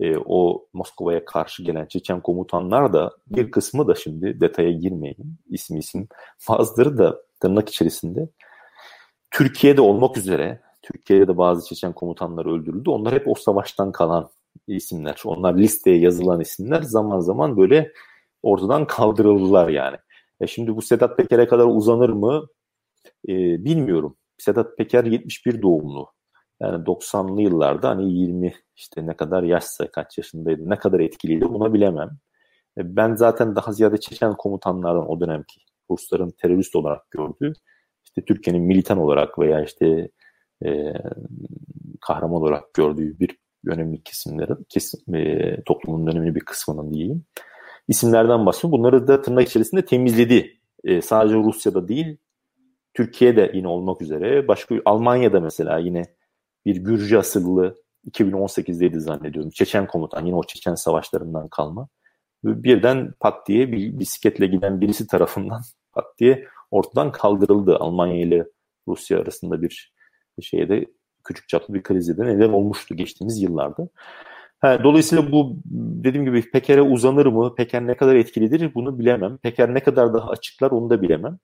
e, 0.00 0.16
o 0.16 0.66
Moskova'ya 0.72 1.24
karşı 1.24 1.62
gelen 1.62 1.86
Çeçen 1.86 2.20
komutanlar 2.20 2.92
da 2.92 3.12
bir 3.26 3.50
kısmı 3.50 3.88
da 3.88 3.94
şimdi 3.94 4.40
detaya 4.40 4.72
girmeyeyim 4.72 5.38
isim 5.46 5.76
isim 5.76 6.08
bazıları 6.48 6.98
da 6.98 7.22
tırnak 7.40 7.68
içerisinde 7.68 8.28
Türkiye'de 9.30 9.80
olmak 9.80 10.16
üzere 10.16 10.60
Türkiye'de 10.82 11.28
de 11.28 11.36
bazı 11.36 11.68
Çeçen 11.68 11.92
komutanlar 11.92 12.46
öldürüldü. 12.46 12.90
Onlar 12.90 13.14
hep 13.14 13.28
o 13.28 13.34
savaştan 13.34 13.92
kalan 13.92 14.30
isimler. 14.66 15.22
Onlar 15.24 15.58
listeye 15.58 15.98
yazılan 15.98 16.40
isimler 16.40 16.82
zaman 16.82 17.20
zaman 17.20 17.56
böyle 17.56 17.92
ortadan 18.42 18.86
kaldırıldılar 18.86 19.68
yani. 19.68 19.96
E 20.40 20.46
şimdi 20.46 20.76
bu 20.76 20.82
Sedat 20.82 21.16
Peker'e 21.16 21.46
kadar 21.46 21.66
uzanır 21.66 22.08
mı 22.08 22.46
e, 23.28 23.64
bilmiyorum. 23.64 24.16
Sedat 24.38 24.78
Peker 24.78 25.04
71 25.04 25.62
doğumlu. 25.62 26.06
Yani 26.60 26.84
90'lı 26.84 27.42
yıllarda 27.42 27.88
hani 27.88 28.12
20 28.12 28.54
işte 28.76 29.06
ne 29.06 29.16
kadar 29.16 29.42
yaşsa 29.42 29.90
kaç 29.90 30.18
yaşındaydı 30.18 30.70
ne 30.70 30.76
kadar 30.76 31.00
etkiliydi 31.00 31.44
buna 31.48 31.74
bilemem. 31.74 32.10
E, 32.78 32.96
ben 32.96 33.14
zaten 33.14 33.56
daha 33.56 33.72
ziyade 33.72 34.00
Çeçen 34.00 34.34
komutanlardan 34.34 35.10
o 35.10 35.20
dönemki 35.20 35.60
Rusların 35.90 36.30
terörist 36.30 36.76
olarak 36.76 37.10
gördüğü 37.10 37.52
işte 38.04 38.24
Türkiye'nin 38.24 38.62
militan 38.62 38.98
olarak 38.98 39.38
veya 39.38 39.64
işte 39.64 40.10
e, 40.64 40.92
kahraman 42.00 42.42
olarak 42.42 42.74
gördüğü 42.74 43.18
bir 43.18 43.38
önemli 43.66 44.02
kesimleri, 44.02 44.52
kesim, 44.68 45.14
e, 45.14 45.56
toplumun 45.66 46.06
önemli 46.06 46.34
bir 46.34 46.40
kısmının 46.40 46.94
diyeyim. 46.94 47.24
isimlerden 47.88 48.46
bahsediyor. 48.46 48.72
Bunları 48.72 49.08
da 49.08 49.22
tırnak 49.22 49.48
içerisinde 49.48 49.84
temizledi. 49.84 50.58
E, 50.84 51.02
sadece 51.02 51.34
Rusya'da 51.36 51.88
değil, 51.88 52.16
Türkiye'de 52.98 53.50
yine 53.54 53.68
olmak 53.68 54.02
üzere. 54.02 54.48
Başka 54.48 54.74
Almanya'da 54.84 55.40
mesela 55.40 55.78
yine 55.78 56.02
bir 56.66 56.76
Gürcü 56.76 57.16
asıllı 57.16 57.76
2018'deydi 58.10 58.98
zannediyorum. 58.98 59.50
Çeçen 59.50 59.86
komutan 59.86 60.26
yine 60.26 60.36
o 60.36 60.42
Çeçen 60.44 60.74
savaşlarından 60.74 61.48
kalma. 61.48 61.88
Birden 62.44 63.12
pat 63.20 63.48
diye 63.48 63.72
bir 63.72 63.98
bisikletle 63.98 64.46
giden 64.46 64.80
birisi 64.80 65.06
tarafından 65.06 65.62
pat 65.92 66.04
diye 66.18 66.44
ortadan 66.70 67.12
kaldırıldı. 67.12 67.76
Almanya 67.76 68.20
ile 68.20 68.44
Rusya 68.88 69.20
arasında 69.20 69.62
bir 69.62 69.92
şeyde 70.40 70.86
küçük 71.24 71.48
çaplı 71.48 71.74
bir 71.74 71.82
krize 71.82 72.16
de 72.16 72.26
neden 72.26 72.52
olmuştu 72.52 72.96
geçtiğimiz 72.96 73.42
yıllarda. 73.42 73.88
Ha, 74.58 74.84
dolayısıyla 74.84 75.32
bu 75.32 75.56
dediğim 76.04 76.26
gibi 76.26 76.50
Peker'e 76.50 76.82
uzanır 76.82 77.26
mı? 77.26 77.54
Peker 77.54 77.86
ne 77.86 77.96
kadar 77.96 78.14
etkilidir 78.14 78.74
bunu 78.74 78.98
bilemem. 78.98 79.36
Peker 79.36 79.74
ne 79.74 79.80
kadar 79.80 80.14
daha 80.14 80.30
açıklar 80.30 80.70
onu 80.70 80.90
da 80.90 81.02
bilemem. 81.02 81.38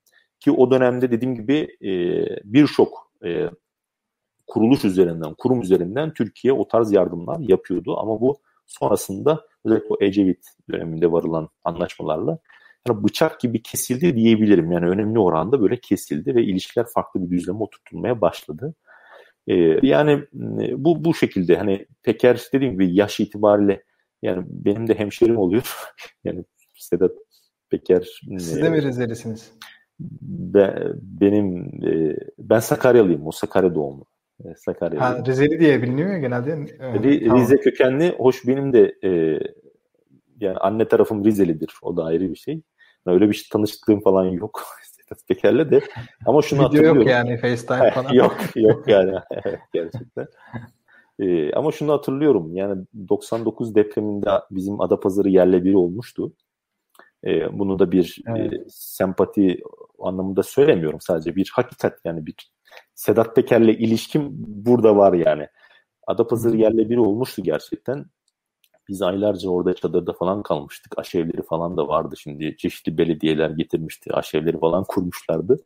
Ki 0.45 0.51
o 0.51 0.70
dönemde 0.70 1.11
dediğim 1.11 1.34
gibi 1.34 1.76
e, 1.82 1.90
birçok 2.45 3.12
e, 3.24 3.51
kuruluş 4.47 4.84
üzerinden, 4.84 5.34
kurum 5.34 5.62
üzerinden 5.62 6.14
Türkiye 6.14 6.53
o 6.53 6.68
tarz 6.68 6.92
yardımlar 6.92 7.40
yapıyordu. 7.40 7.97
Ama 7.99 8.20
bu 8.20 8.40
sonrasında 8.66 9.47
özellikle 9.64 9.88
o 9.88 9.97
Ecevit 10.01 10.47
döneminde 10.70 11.12
varılan 11.12 11.49
anlaşmalarla 11.64 12.38
yani 12.88 13.05
bıçak 13.05 13.40
gibi 13.40 13.62
kesildi 13.62 14.16
diyebilirim. 14.16 14.72
Yani 14.72 14.88
önemli 14.88 15.18
oranda 15.18 15.61
böyle 15.61 15.80
kesildi 15.80 16.34
ve 16.34 16.42
ilişkiler 16.42 16.86
farklı 16.95 17.22
bir 17.22 17.30
düzleme 17.30 17.59
oturtulmaya 17.59 18.20
başladı. 18.20 18.74
Ee, 19.47 19.55
yani 19.82 20.12
e, 20.61 20.84
bu 20.84 21.05
bu 21.05 21.14
şekilde 21.14 21.57
hani 21.57 21.86
Peker 22.03 22.49
dediğim 22.53 22.72
gibi 22.72 22.95
yaş 22.95 23.20
itibariyle 23.20 23.82
yani 24.22 24.45
benim 24.49 24.88
de 24.88 24.95
hemşerim 24.95 25.38
oluyor. 25.38 25.74
yani 26.24 26.45
Sedat 26.74 27.12
Peker. 27.70 28.20
Siz 28.38 28.62
de 28.62 28.70
mi 28.70 28.82
Rizelisiniz? 28.82 29.53
Be, 30.01 30.92
benim 31.03 31.70
e, 31.86 32.16
ben 32.38 32.59
Sakaryalıyım. 32.59 33.26
O 33.26 33.30
Sakarya 33.30 33.74
doğumlu. 33.74 34.05
E, 34.45 34.55
Sakarya. 34.57 35.01
Ha, 35.01 35.22
Rizeli 35.26 35.61
diye 35.61 35.82
biliniyor 35.82 36.11
ya 36.11 36.18
genelde. 36.18 36.66
Evet, 36.80 37.05
Rize 37.05 37.26
tamam. 37.26 37.57
kökenli. 37.62 38.14
Hoş 38.18 38.47
benim 38.47 38.72
de 38.72 38.95
e, 39.05 39.40
yani 40.40 40.59
anne 40.59 40.88
tarafım 40.88 41.24
Rizelidir. 41.24 41.74
O 41.82 41.97
da 41.97 42.05
ayrı 42.05 42.30
bir 42.30 42.36
şey. 42.36 42.62
Öyle 43.07 43.28
bir 43.28 43.34
şey 43.34 43.49
tanıştığım 43.53 44.01
falan 44.01 44.24
yok. 44.24 44.62
Sedat 44.82 45.28
Peker'le 45.28 45.70
de. 45.70 45.80
Ama 46.26 46.42
şunu 46.42 46.59
Video 46.59 46.68
hatırlıyorum. 46.68 47.01
yok 47.01 47.11
yani 47.11 47.36
FaceTime 47.36 47.90
falan. 47.90 48.12
yok 48.12 48.36
yok 48.57 48.84
yani. 48.88 49.18
gerçekten. 49.72 50.26
Ee, 51.18 51.53
ama 51.53 51.72
şunu 51.72 51.92
hatırlıyorum. 51.92 52.57
Yani 52.57 52.84
99 53.09 53.74
depreminde 53.74 54.30
bizim 54.51 54.80
Adapazarı 54.80 55.28
yerle 55.28 55.64
bir 55.64 55.74
olmuştu. 55.74 56.32
Ee, 57.26 57.59
bunu 57.59 57.78
da 57.78 57.92
bir 57.92 58.18
evet. 58.28 58.53
e, 58.53 58.64
sempati 58.68 59.61
anlamında 60.01 60.42
söylemiyorum 60.42 61.01
sadece. 61.01 61.36
Bir 61.36 61.51
hakikat 61.55 61.99
yani 62.05 62.26
bir 62.26 62.34
Sedat 62.95 63.36
Peker'le 63.36 63.68
ilişkim 63.68 64.28
burada 64.38 64.97
var 64.97 65.12
yani. 65.12 65.49
Adapazarı 66.07 66.57
yerle 66.57 66.90
bir 66.90 66.97
olmuştu 66.97 67.42
gerçekten. 67.42 68.07
Biz 68.88 69.03
aylarca 69.03 69.51
orada 69.51 69.74
çadırda 69.74 70.12
falan 70.12 70.42
kalmıştık. 70.42 70.99
Aşevleri 70.99 71.42
falan 71.42 71.76
da 71.76 71.88
vardı 71.88 72.14
şimdi. 72.18 72.57
Çeşitli 72.57 72.99
belediyeler 72.99 73.51
getirmişti. 73.51 74.14
Aşevleri 74.14 74.59
falan 74.59 74.84
kurmuşlardı. 74.84 75.64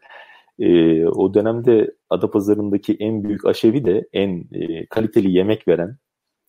E, 0.58 1.06
o 1.06 1.34
dönemde 1.34 1.94
Adapazarı'ndaki 2.10 2.96
en 3.00 3.24
büyük 3.24 3.46
aşevi 3.46 3.84
de 3.84 4.08
en 4.12 4.44
e, 4.52 4.86
kaliteli 4.86 5.30
yemek 5.32 5.68
veren 5.68 5.98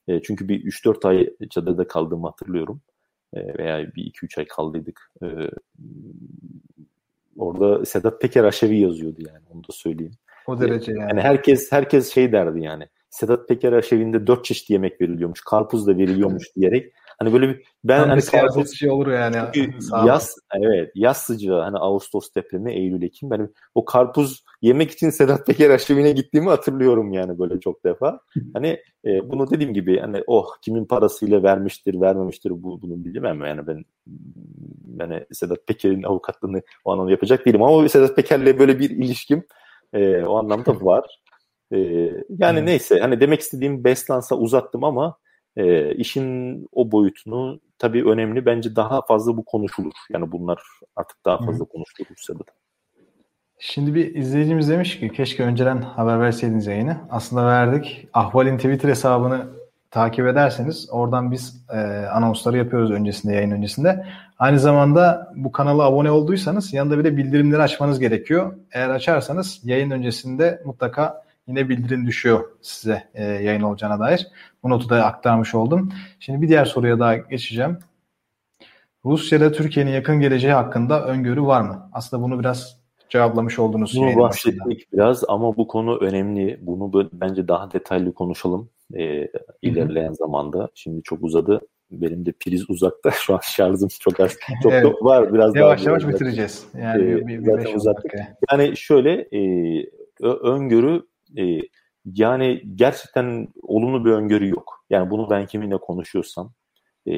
e, 0.07 0.21
çünkü 0.21 0.47
bir 0.47 0.63
3-4 0.63 1.07
ay 1.07 1.30
çadırda 1.49 1.88
kaldığımı 1.88 2.27
hatırlıyorum. 2.27 2.82
E, 3.34 3.57
veya 3.57 3.95
bir 3.95 4.03
2-3 4.03 4.39
ay 4.39 4.47
kaldıydık. 4.47 5.11
E, 5.23 5.27
orada 7.40 7.86
Sedat 7.86 8.22
Peker 8.22 8.44
aşevi 8.44 8.78
yazıyordu 8.80 9.22
yani 9.28 9.44
onu 9.54 9.64
da 9.64 9.72
söyleyeyim. 9.72 10.14
O 10.48 10.62
derece 10.62 10.92
yani. 10.92 11.02
yani 11.02 11.22
herkes 11.22 11.72
herkes 11.72 12.14
şey 12.14 12.32
derdi 12.32 12.64
yani. 12.64 12.88
Sedat 13.10 13.48
Peker 13.48 13.74
aşevinde 13.74 14.28
dört 14.28 14.46
çeşit 14.46 14.70
yemek 14.70 15.02
veriliyormuş. 15.02 15.42
Karpuz 15.42 15.88
da 15.88 15.98
veriliyormuş 15.98 16.44
diyerek. 16.56 16.94
Hani 17.20 17.34
böyle 17.34 17.49
bir 17.49 17.63
ben 17.84 17.99
Tam 17.99 18.09
hani 18.09 18.22
karpuz 18.22 18.80
şey 18.80 18.89
olur 18.89 19.07
yani. 19.07 19.36
Yaz 20.05 20.36
evet 20.53 20.91
yaz 20.95 21.17
sıcağı 21.17 21.61
hani 21.61 21.78
Ağustos 21.78 22.30
depremi 22.36 22.74
Eylül 22.74 23.01
Ekim 23.01 23.30
ben 23.30 23.49
o 23.76 23.86
karpuz 23.86 24.43
yemek 24.61 24.91
için 24.91 25.09
Sedat 25.09 25.47
Peker 25.47 25.70
aşevine 25.70 26.11
gittiğimi 26.11 26.49
hatırlıyorum 26.49 27.13
yani 27.13 27.39
böyle 27.39 27.59
çok 27.59 27.86
defa. 27.86 28.20
Hani 28.53 28.80
e, 29.05 29.30
bunu 29.30 29.49
dediğim 29.49 29.74
gibi 29.74 29.99
hani 29.99 30.24
oh 30.28 30.47
kimin 30.61 30.86
parasıyla 30.86 31.43
vermiştir 31.43 32.01
vermemiştir 32.01 32.49
bu 32.51 32.82
bunu 32.82 33.05
bilemem 33.05 33.45
yani 33.45 33.67
ben 33.67 33.86
yani 34.99 35.26
Sedat 35.32 35.67
Peker'in 35.67 36.03
avukatlığını 36.03 36.61
o 36.86 36.91
anlamda 36.91 37.11
yapacak 37.11 37.45
değilim 37.45 37.63
ama 37.63 37.89
Sedat 37.89 38.15
Peker'le 38.15 38.59
böyle 38.59 38.80
bir 38.80 38.89
ilişkim 38.89 39.43
e, 39.93 40.24
o 40.24 40.38
anlamda 40.38 40.82
var. 40.82 41.20
E, 41.72 41.78
yani 42.30 42.59
hmm. 42.59 42.65
neyse 42.65 42.99
hani 42.99 43.20
demek 43.20 43.39
istediğim 43.39 43.84
Bestlans'a 43.84 44.36
uzattım 44.36 44.84
ama 44.84 45.17
e, 45.60 45.95
işin 45.95 46.68
o 46.72 46.91
boyutunu 46.91 47.60
tabii 47.78 48.05
önemli. 48.05 48.45
Bence 48.45 48.76
daha 48.76 49.01
fazla 49.01 49.38
bu 49.38 49.45
konuşulur. 49.45 49.93
Yani 50.10 50.32
bunlar 50.32 50.62
artık 50.95 51.26
daha 51.26 51.38
fazla 51.38 51.60
hmm. 51.60 51.72
konuşulur 51.72 52.10
Rusya'da. 52.12 52.43
Şimdi 53.60 53.95
bir 53.95 54.16
izleyicimiz 54.16 54.70
demiş 54.70 54.99
ki 54.99 55.10
keşke 55.10 55.43
önceden 55.43 55.82
haber 55.82 56.22
verseydiniz 56.22 56.68
yayını. 56.68 56.97
Aslında 57.10 57.45
verdik. 57.45 58.07
Ahval'in 58.14 58.57
Twitter 58.57 58.89
hesabını 58.89 59.47
takip 59.91 60.28
ederseniz 60.28 60.89
oradan 60.91 61.32
biz 61.32 61.66
e, 61.74 61.78
anonsları 62.07 62.57
yapıyoruz 62.57 62.91
öncesinde 62.91 63.34
yayın 63.34 63.51
öncesinde. 63.51 64.05
Aynı 64.39 64.60
zamanda 64.60 65.34
bu 65.36 65.51
kanala 65.51 65.84
abone 65.84 66.12
olduysanız 66.12 66.74
yanında 66.74 66.99
bir 66.99 67.03
de 67.03 67.18
bildirimleri 67.18 67.62
açmanız 67.62 67.99
gerekiyor. 67.99 68.55
Eğer 68.72 68.89
açarsanız 68.89 69.62
yayın 69.64 69.91
öncesinde 69.91 70.62
mutlaka 70.66 71.24
yine 71.50 71.70
bildirim 71.70 72.08
düşüyor 72.08 72.50
size 72.62 73.04
e, 73.14 73.24
yayın 73.24 73.62
olacağına 73.62 74.00
dair. 74.00 74.28
Bu 74.64 74.70
notu 74.70 74.89
da 74.89 75.06
aktarmış 75.06 75.56
oldum. 75.56 75.89
Şimdi 76.20 76.41
bir 76.41 76.47
diğer 76.47 76.66
soruya 76.66 77.00
daha 77.00 77.18
geçeceğim. 77.18 77.78
Rusya'da 79.06 79.52
Türkiye'nin 79.52 79.91
yakın 79.91 80.20
geleceği 80.20 80.54
hakkında 80.54 81.06
öngörü 81.06 81.41
var 81.41 81.62
mı? 81.62 81.89
Aslında 81.93 82.24
bunu 82.24 82.39
biraz 82.39 82.80
cevaplamış 83.10 83.60
oldunuz. 83.60 83.93
Bunu 83.97 84.20
bahsettik 84.20 84.66
başında. 84.66 84.91
biraz 84.93 85.24
ama 85.28 85.58
bu 85.58 85.68
konu 85.68 85.97
önemli. 85.97 86.60
Bunu 86.62 87.10
bence 87.14 87.47
daha 87.47 87.72
detaylı 87.72 88.14
konuşalım. 88.14 88.70
e, 88.93 89.28
ilerleyen 89.62 90.14
zamanda. 90.14 90.70
Şimdi 90.76 91.04
çok 91.04 91.24
uzadı. 91.24 91.62
Benim 91.91 92.26
de 92.26 92.32
priz 92.32 92.70
uzakta. 92.70 93.12
Şu 93.14 93.34
an 93.34 93.39
şarjım 93.43 93.89
çok 94.00 94.20
az. 94.20 94.36
Çok 94.64 94.74
evet. 94.74 94.95
var. 95.02 95.34
Biraz 95.34 95.56
yavaş 95.56 95.86
daha 95.86 95.89
yavaş 95.89 96.08
bitireceğiz. 96.08 96.68
Yani 96.82 97.04
e, 97.04 97.28
bir, 97.28 97.28
bir 97.28 97.45
zaten 97.45 97.76
uzakta. 97.76 98.18
Yani 98.52 98.78
şöyle 98.78 99.12
e, 99.12 99.39
öngörü 100.24 101.09
e, 101.38 101.59
yani 102.05 102.63
gerçekten 102.75 103.47
olumlu 103.63 104.05
bir 104.05 104.11
öngörü 104.11 104.49
yok. 104.49 104.86
Yani 104.89 105.09
bunu 105.09 105.30
ben 105.30 105.45
kiminle 105.45 105.77
konuşuyorsam 105.77 106.53
e, 107.07 107.13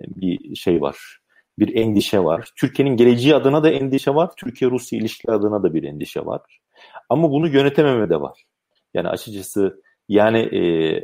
bir 0.00 0.56
şey 0.56 0.80
var. 0.80 1.18
Bir 1.58 1.76
endişe 1.76 2.24
var. 2.24 2.50
Türkiye'nin 2.56 2.96
geleceği 2.96 3.34
adına 3.34 3.64
da 3.64 3.70
endişe 3.70 4.14
var. 4.14 4.30
Türkiye-Rusya 4.36 4.98
ilişkileri 4.98 5.36
adına 5.36 5.62
da 5.62 5.74
bir 5.74 5.82
endişe 5.82 6.26
var. 6.26 6.60
Ama 7.08 7.30
bunu 7.30 7.48
yönetememe 7.48 8.10
de 8.10 8.20
var. 8.20 8.44
Yani 8.94 9.08
açıkçası 9.08 9.82
yani 10.08 10.38
e, 10.38 10.60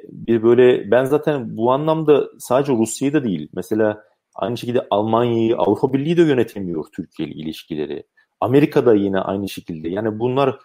bir 0.09 0.43
böyle 0.43 0.91
ben 0.91 1.05
zaten 1.05 1.57
bu 1.57 1.73
anlamda 1.73 2.29
sadece 2.39 2.73
Rusya'yı 2.73 3.13
da 3.13 3.25
değil. 3.25 3.49
Mesela 3.53 4.05
aynı 4.35 4.59
şekilde 4.59 4.87
Almanya'yı, 4.91 5.57
Avrupa 5.57 5.93
Birliği 5.93 6.17
de 6.17 6.23
yönetemiyor 6.23 6.85
Türkiye 6.97 7.29
ile 7.29 7.35
ilişkileri. 7.35 8.05
Amerika'da 8.41 8.95
yine 8.95 9.21
aynı 9.21 9.49
şekilde. 9.49 9.89
Yani 9.89 10.19
bunlar 10.19 10.59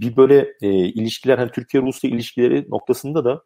bir 0.00 0.16
böyle 0.16 0.54
e, 0.62 0.68
ilişkiler 0.68 1.38
hani 1.38 1.50
Türkiye-Rusya 1.50 2.10
ilişkileri 2.10 2.70
noktasında 2.70 3.24
da 3.24 3.42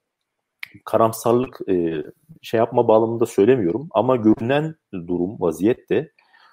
karamsarlık 0.84 1.60
e, 1.68 2.02
şey 2.42 2.58
yapma 2.58 2.88
bağlamında 2.88 3.26
söylemiyorum 3.26 3.88
ama 3.90 4.16
görünen 4.16 4.74
durum 4.92 5.40
vaziyette 5.40 6.12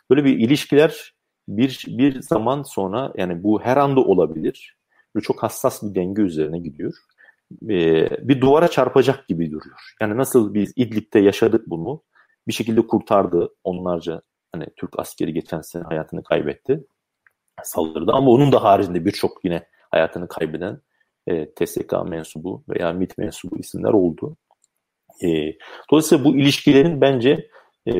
böyle 0.10 0.26
bir 0.26 0.40
ilişkiler 0.40 1.14
bir 1.48 1.86
bir 1.88 2.22
zaman 2.22 2.64
sonra 2.64 3.14
yani 3.18 3.44
bu 3.44 3.62
her 3.62 3.78
anda 3.78 4.00
olabilir. 4.00 4.78
Ve 5.16 5.22
çok 5.22 5.44
hassas 5.44 5.84
bir 5.84 5.96
denge 5.96 6.22
üzerine 6.22 6.60
gidiyor. 6.60 6.94
E, 7.70 8.10
bir 8.28 8.42
duvara 8.42 8.68
çarpacak 8.68 9.28
gibi 9.28 9.52
duruyor. 9.52 9.80
Yani 10.02 10.18
nasıl 10.18 10.54
biz 10.54 10.74
İdlib'de 10.76 11.20
yaşadık 11.20 11.68
bunu 11.68 12.04
bir 12.48 12.54
şekilde 12.54 12.88
kurtardı 12.88 13.50
onlarca 13.64 14.22
hani 14.52 14.66
Türk 14.76 15.00
askeri 15.00 15.34
geçen 15.34 15.62
sene 15.62 15.84
hayatını 15.84 16.24
kaybetti 16.24 16.86
saldırıda 17.64 18.14
ama 18.14 18.32
onun 18.32 18.52
da 18.52 18.64
haricinde 18.64 19.06
birçok 19.06 19.46
yine 19.46 19.68
hayatını 19.94 20.28
kaybeden 20.28 20.82
e, 21.28 21.54
TSK 21.54 21.94
mensubu 22.10 22.64
veya 22.70 22.94
MIT 22.94 23.18
mensubu 23.18 23.58
isimler 23.58 23.94
oldu. 23.94 24.38
E, 25.24 25.28
dolayısıyla 25.92 26.26
bu 26.26 26.38
ilişkilerin 26.38 27.02
bence 27.02 27.50
e, 27.88 27.94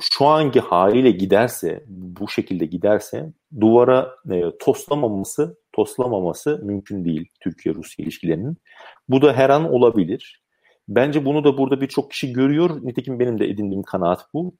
şu 0.00 0.26
anki 0.26 0.60
haliyle 0.60 1.10
giderse, 1.10 1.84
bu 1.88 2.28
şekilde 2.28 2.66
giderse 2.66 3.32
duvara 3.60 4.16
e, 4.30 4.42
toslamaması, 4.60 5.58
toslamaması 5.72 6.60
mümkün 6.64 7.04
değil 7.04 7.28
Türkiye-Rusya 7.40 8.02
ilişkilerinin. 8.02 8.56
Bu 9.08 9.22
da 9.22 9.32
her 9.32 9.50
an 9.50 9.72
olabilir. 9.72 10.42
Bence 10.88 11.24
bunu 11.24 11.44
da 11.44 11.58
burada 11.58 11.80
birçok 11.80 12.10
kişi 12.10 12.32
görüyor. 12.32 12.80
Nitekim 12.82 13.20
benim 13.20 13.38
de 13.38 13.44
edindiğim 13.46 13.82
kanaat 13.82 14.20
bu. 14.34 14.56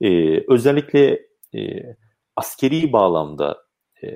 E, 0.00 0.40
özellikle 0.52 1.20
e, 1.54 1.60
askeri 2.36 2.92
bağlamda 2.92 3.58
e, 4.04 4.08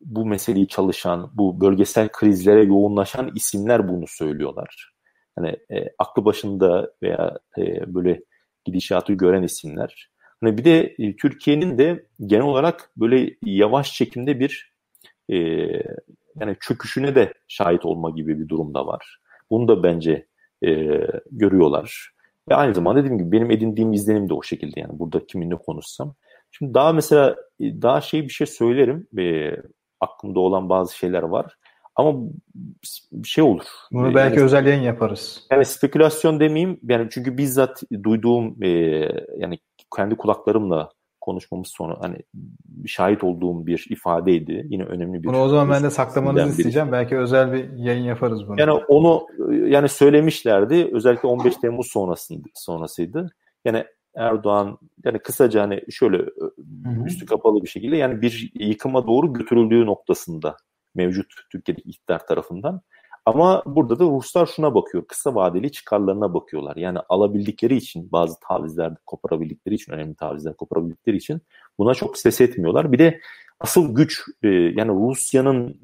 bu 0.00 0.26
meseleyi 0.26 0.68
çalışan, 0.68 1.30
bu 1.34 1.60
bölgesel 1.60 2.08
krizlere 2.08 2.64
yoğunlaşan 2.64 3.30
isimler 3.34 3.88
bunu 3.88 4.04
söylüyorlar. 4.06 4.92
Hani 5.36 5.48
e, 5.48 5.88
aklı 5.98 6.24
başında 6.24 6.92
veya 7.02 7.38
e, 7.58 7.94
böyle 7.94 8.22
gidişatı 8.64 9.12
gören 9.12 9.42
isimler. 9.42 10.10
Hani 10.40 10.58
bir 10.58 10.64
de 10.64 10.94
e, 10.98 11.16
Türkiye'nin 11.16 11.78
de 11.78 12.06
genel 12.26 12.44
olarak 12.44 12.90
böyle 12.96 13.36
yavaş 13.44 13.92
çekimde 13.92 14.40
bir 14.40 14.72
e, 15.28 15.36
yani 16.40 16.56
çöküşüne 16.60 17.14
de 17.14 17.32
şahit 17.48 17.84
olma 17.84 18.10
gibi 18.10 18.38
bir 18.38 18.48
durumda 18.48 18.86
var. 18.86 19.18
Bunu 19.50 19.68
da 19.68 19.82
bence 19.82 20.26
e, 20.64 20.70
görüyorlar. 21.30 22.10
Ve 22.48 22.54
aynı 22.54 22.74
zamanda 22.74 23.00
dediğim 23.00 23.18
gibi 23.18 23.32
benim 23.32 23.50
edindiğim 23.50 23.92
izlenim 23.92 24.28
de 24.28 24.34
o 24.34 24.42
şekilde 24.42 24.80
yani 24.80 24.98
burada 24.98 25.26
kiminle 25.26 25.56
konuşsam. 25.56 26.14
Şimdi 26.50 26.74
daha 26.74 26.92
mesela 26.92 27.36
e, 27.60 27.82
daha 27.82 28.00
şey 28.00 28.22
bir 28.22 28.32
şey 28.32 28.46
söylerim. 28.46 29.06
E, 29.18 29.56
aklımda 30.00 30.40
olan 30.40 30.68
bazı 30.68 30.96
şeyler 30.96 31.22
var. 31.22 31.56
Ama 31.96 32.14
bir 33.12 33.28
şey 33.28 33.44
olur. 33.44 33.64
Bunu 33.92 34.14
belki 34.14 34.36
yani, 34.36 34.44
özel 34.44 34.66
yayın 34.66 34.82
yaparız. 34.82 35.46
Yani 35.50 35.64
spekülasyon 35.64 36.40
demeyeyim. 36.40 36.80
Yani 36.82 37.08
çünkü 37.10 37.38
bizzat 37.38 37.82
duyduğum 38.02 38.62
e, 38.62 38.68
yani 39.38 39.58
kendi 39.96 40.16
kulaklarımla 40.16 40.90
konuşmamız 41.20 41.68
sonra 41.68 41.96
hani 42.00 42.16
şahit 42.86 43.24
olduğum 43.24 43.66
bir 43.66 43.86
ifadeydi. 43.90 44.66
Yine 44.70 44.84
önemli 44.84 45.22
bir. 45.22 45.28
Bunu 45.28 45.42
o 45.42 45.48
zaman 45.48 45.70
ben 45.70 45.82
de 45.82 45.90
saklamanızı 45.90 46.50
isteyeceğim. 46.50 46.92
Belki 46.92 47.18
özel 47.18 47.52
bir 47.52 47.72
yayın 47.76 48.04
yaparız 48.04 48.48
bunu. 48.48 48.60
Yani 48.60 48.72
onu 48.72 49.26
yani 49.48 49.88
söylemişlerdi. 49.88 50.90
Özellikle 50.92 51.28
15 51.28 51.56
Temmuz 51.56 51.86
sonrasında 51.86 52.48
sonrasıydı. 52.54 53.30
Yani 53.64 53.84
Erdoğan 54.16 54.78
yani 55.04 55.18
kısaca 55.18 55.62
hani 55.62 55.82
şöyle 55.90 56.16
Hı-hı. 56.16 57.06
üstü 57.06 57.26
kapalı 57.26 57.62
bir 57.62 57.68
şekilde 57.68 57.96
yani 57.96 58.22
bir 58.22 58.50
yıkıma 58.54 59.06
doğru 59.06 59.32
götürüldüğü 59.32 59.86
noktasında 59.86 60.56
mevcut 60.94 61.32
Türkiye'deki 61.52 61.88
iktidar 61.88 62.26
tarafından. 62.26 62.82
Ama 63.26 63.62
burada 63.66 63.98
da 63.98 64.04
Ruslar 64.04 64.46
şuna 64.46 64.74
bakıyor. 64.74 65.06
Kısa 65.06 65.34
vadeli 65.34 65.72
çıkarlarına 65.72 66.34
bakıyorlar. 66.34 66.76
Yani 66.76 66.98
alabildikleri 67.08 67.76
için 67.76 68.12
bazı 68.12 68.40
tavizler 68.48 68.92
koparabildikleri 69.06 69.74
için 69.74 69.92
önemli 69.92 70.14
tavizler 70.14 70.56
koparabildikleri 70.56 71.16
için 71.16 71.40
buna 71.78 71.94
çok 71.94 72.18
ses 72.18 72.40
etmiyorlar. 72.40 72.92
Bir 72.92 72.98
de 72.98 73.20
asıl 73.60 73.94
güç 73.94 74.20
e, 74.42 74.48
yani 74.48 74.92
Rusya'nın 74.92 75.80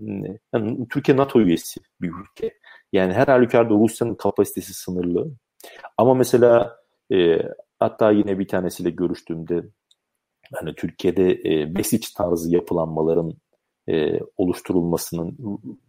yani 0.54 0.88
Türkiye 0.88 1.16
NATO 1.16 1.40
üyesi 1.40 1.80
bir 2.00 2.08
ülke. 2.08 2.54
Yani 2.92 3.12
her 3.12 3.26
halükarda 3.26 3.74
Rusya'nın 3.74 4.14
kapasitesi 4.14 4.74
sınırlı. 4.74 5.30
Ama 5.98 6.14
mesela 6.14 6.76
e, 7.12 7.38
Hatta 7.86 8.10
yine 8.10 8.38
bir 8.38 8.48
tanesiyle 8.48 8.90
görüştüğümde 8.90 9.62
hani 10.54 10.74
Türkiye'de 10.74 11.30
e, 11.30 11.74
Besic 11.74 12.08
tarzı 12.16 12.54
yapılanmaların 12.54 13.32
e, 13.88 14.20
oluşturulmasının 14.36 15.38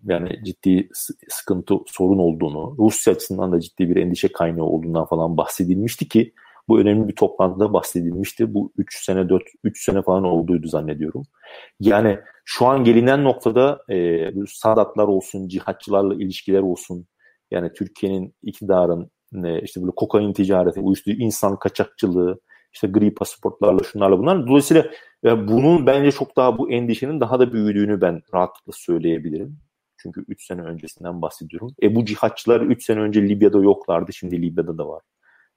yani 0.04 0.44
ciddi 0.46 0.90
sıkıntı 1.30 1.76
sorun 1.88 2.18
olduğunu, 2.18 2.76
Rusya 2.80 3.14
açısından 3.14 3.52
da 3.52 3.60
ciddi 3.60 3.90
bir 3.90 3.96
endişe 3.96 4.32
kaynağı 4.32 4.66
olduğundan 4.66 5.06
falan 5.06 5.38
bahsedilmişti 5.38 6.08
ki 6.08 6.34
bu 6.68 6.80
önemli 6.80 7.08
bir 7.08 7.16
toplantıda 7.16 7.74
bahsedilmişti. 7.74 8.54
Bu 8.54 8.72
3 8.78 9.06
sene 9.06 9.30
4 9.30 9.44
3 9.64 9.84
sene 9.86 10.02
falan 10.02 10.24
olduydu 10.24 10.68
zannediyorum. 10.68 11.24
Yani 11.80 12.20
şu 12.46 12.66
an 12.66 12.84
gelinen 12.84 13.24
noktada 13.24 13.84
e, 13.90 14.32
Sadatlar 14.48 15.08
olsun, 15.08 15.48
cihatçılarla 15.48 16.16
ilişkiler 16.16 16.62
olsun, 16.62 17.08
yani 17.52 17.74
Türkiye'nin 17.74 18.36
iktidarın 18.44 19.12
ne 19.32 19.62
işte 19.62 19.82
böyle 19.82 19.92
kokain 19.96 20.34
ticareti, 20.34 20.80
uyuşturucu 20.80 21.22
insan 21.22 21.60
kaçakçılığı, 21.60 22.40
işte 22.74 22.88
gri 22.88 23.14
pasaportlarla 23.14 23.84
şunlarla 23.84 24.20
bunlar. 24.20 24.48
Dolayısıyla 24.48 24.86
ya 25.24 25.48
bunun 25.48 25.88
bence 25.88 26.12
çok 26.12 26.38
daha 26.38 26.58
bu 26.58 26.72
endişenin 26.72 27.20
daha 27.20 27.40
da 27.40 27.54
büyüdüğünü 27.54 28.02
ben 28.02 28.22
rahatlıkla 28.34 28.72
söyleyebilirim. 28.76 29.60
Çünkü 29.98 30.26
3 30.28 30.46
sene 30.46 30.62
öncesinden 30.62 31.22
bahsediyorum. 31.22 31.76
E 31.84 31.96
bu 31.96 32.06
cihatçılar 32.06 32.62
3 32.62 32.86
sene 32.86 33.00
önce 33.00 33.22
Libya'da 33.22 33.58
yoklardı. 33.58 34.14
Şimdi 34.14 34.42
Libya'da 34.42 34.78
da 34.78 34.88
var. 34.88 35.04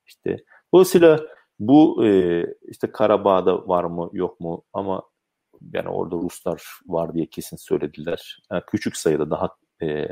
İşte 0.06 0.36
dolayısıyla 0.74 1.20
bu 1.58 2.06
e, 2.06 2.44
işte 2.68 2.92
Karabağ'da 2.92 3.68
var 3.68 3.84
mı 3.84 4.10
yok 4.12 4.40
mu 4.40 4.64
ama 4.72 5.02
yani 5.72 5.88
orada 5.88 6.16
Ruslar 6.16 6.62
var 6.86 7.14
diye 7.14 7.26
kesin 7.26 7.56
söylediler. 7.56 8.42
Yani 8.52 8.62
küçük 8.66 8.96
sayıda 8.96 9.30
daha 9.30 9.48
e, 9.82 10.06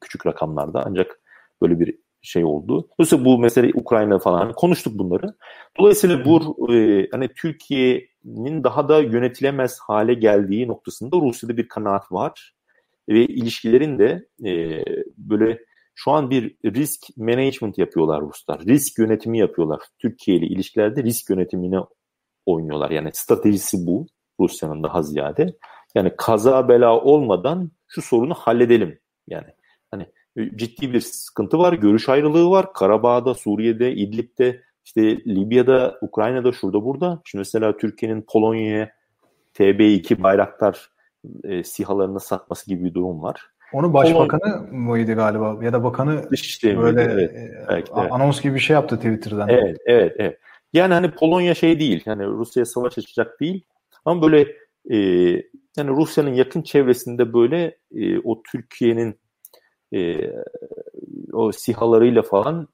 küçük 0.00 0.26
rakamlarda 0.26 0.84
ancak 0.86 1.20
böyle 1.62 1.80
bir 1.80 1.98
şey 2.22 2.44
oldu. 2.44 2.88
Dolayısıyla 2.98 3.24
bu 3.24 3.38
mesele 3.38 3.70
Ukrayna 3.74 4.18
falan 4.18 4.52
konuştuk 4.52 4.98
bunları. 4.98 5.34
Dolayısıyla 5.78 6.24
bu 6.24 6.68
e, 6.72 7.08
hani 7.10 7.28
Türkiye'nin 7.28 8.64
daha 8.64 8.88
da 8.88 9.00
yönetilemez 9.00 9.78
hale 9.86 10.14
geldiği 10.14 10.68
noktasında 10.68 11.16
Rusya'da 11.16 11.56
bir 11.56 11.68
kanaat 11.68 12.12
var 12.12 12.54
ve 13.08 13.26
ilişkilerin 13.26 13.98
de 13.98 14.26
e, 14.44 14.84
böyle 15.18 15.58
şu 15.94 16.10
an 16.10 16.30
bir 16.30 16.56
risk 16.64 17.00
management 17.16 17.78
yapıyorlar 17.78 18.20
Ruslar. 18.20 18.60
Risk 18.60 18.98
yönetimi 18.98 19.38
yapıyorlar. 19.38 19.80
Türkiye 19.98 20.36
ile 20.36 20.46
ilişkilerde 20.46 21.02
risk 21.02 21.30
yönetimine 21.30 21.78
oynuyorlar. 22.46 22.90
Yani 22.90 23.10
stratejisi 23.12 23.86
bu 23.86 24.06
Rusya'nın 24.40 24.82
daha 24.82 25.02
ziyade. 25.02 25.56
Yani 25.94 26.12
kaza 26.16 26.68
bela 26.68 27.00
olmadan 27.00 27.70
şu 27.88 28.02
sorunu 28.02 28.34
halledelim. 28.34 28.98
Yani 29.28 29.46
hani 29.90 30.06
ciddi 30.36 30.92
bir 30.92 31.00
sıkıntı 31.00 31.58
var. 31.58 31.72
Görüş 31.72 32.08
ayrılığı 32.08 32.50
var. 32.50 32.72
Karabağ'da, 32.72 33.34
Suriye'de, 33.34 33.92
İdlib'de, 33.92 34.62
işte 34.84 35.16
Libya'da, 35.16 35.98
Ukrayna'da, 36.00 36.52
şurada 36.52 36.84
burada. 36.84 37.20
Şimdi 37.24 37.40
mesela 37.40 37.76
Türkiye'nin 37.76 38.24
Polonya'ya 38.28 38.90
TB2 39.54 40.22
bayraktar 40.22 40.90
e, 41.44 41.64
sihalarını 41.64 42.20
satması 42.20 42.66
gibi 42.66 42.84
bir 42.84 42.94
durum 42.94 43.22
var. 43.22 43.46
Onu 43.72 43.94
başbakanı 43.94 44.40
Polonya, 44.40 44.72
mıydı 44.72 45.14
galiba 45.14 45.58
ya 45.62 45.72
da 45.72 45.84
bakanı 45.84 46.28
işte 46.32 46.78
böyle 46.78 47.02
evet, 47.02 47.30
e, 47.30 47.66
belki 47.68 47.90
de. 47.90 47.94
anons 47.94 48.42
gibi 48.42 48.54
bir 48.54 48.60
şey 48.60 48.74
yaptı 48.74 48.96
Twitter'dan. 48.96 49.48
Evet, 49.48 49.76
evet, 49.86 50.12
evet. 50.18 50.38
Yani 50.72 50.94
hani 50.94 51.10
Polonya 51.10 51.54
şey 51.54 51.80
değil. 51.80 52.02
Yani 52.06 52.26
Rusya'ya 52.26 52.66
savaş 52.66 52.98
açacak 52.98 53.40
değil. 53.40 53.64
Ama 54.04 54.22
böyle 54.22 54.40
e, 54.90 54.96
yani 55.76 55.90
Rusya'nın 55.90 56.34
yakın 56.34 56.62
çevresinde 56.62 57.32
böyle 57.32 57.78
e, 57.94 58.18
o 58.18 58.42
Türkiye'nin 58.42 59.18
e, 59.92 60.30
o 61.32 61.52
sihalarıyla 61.52 62.22
falan 62.22 62.68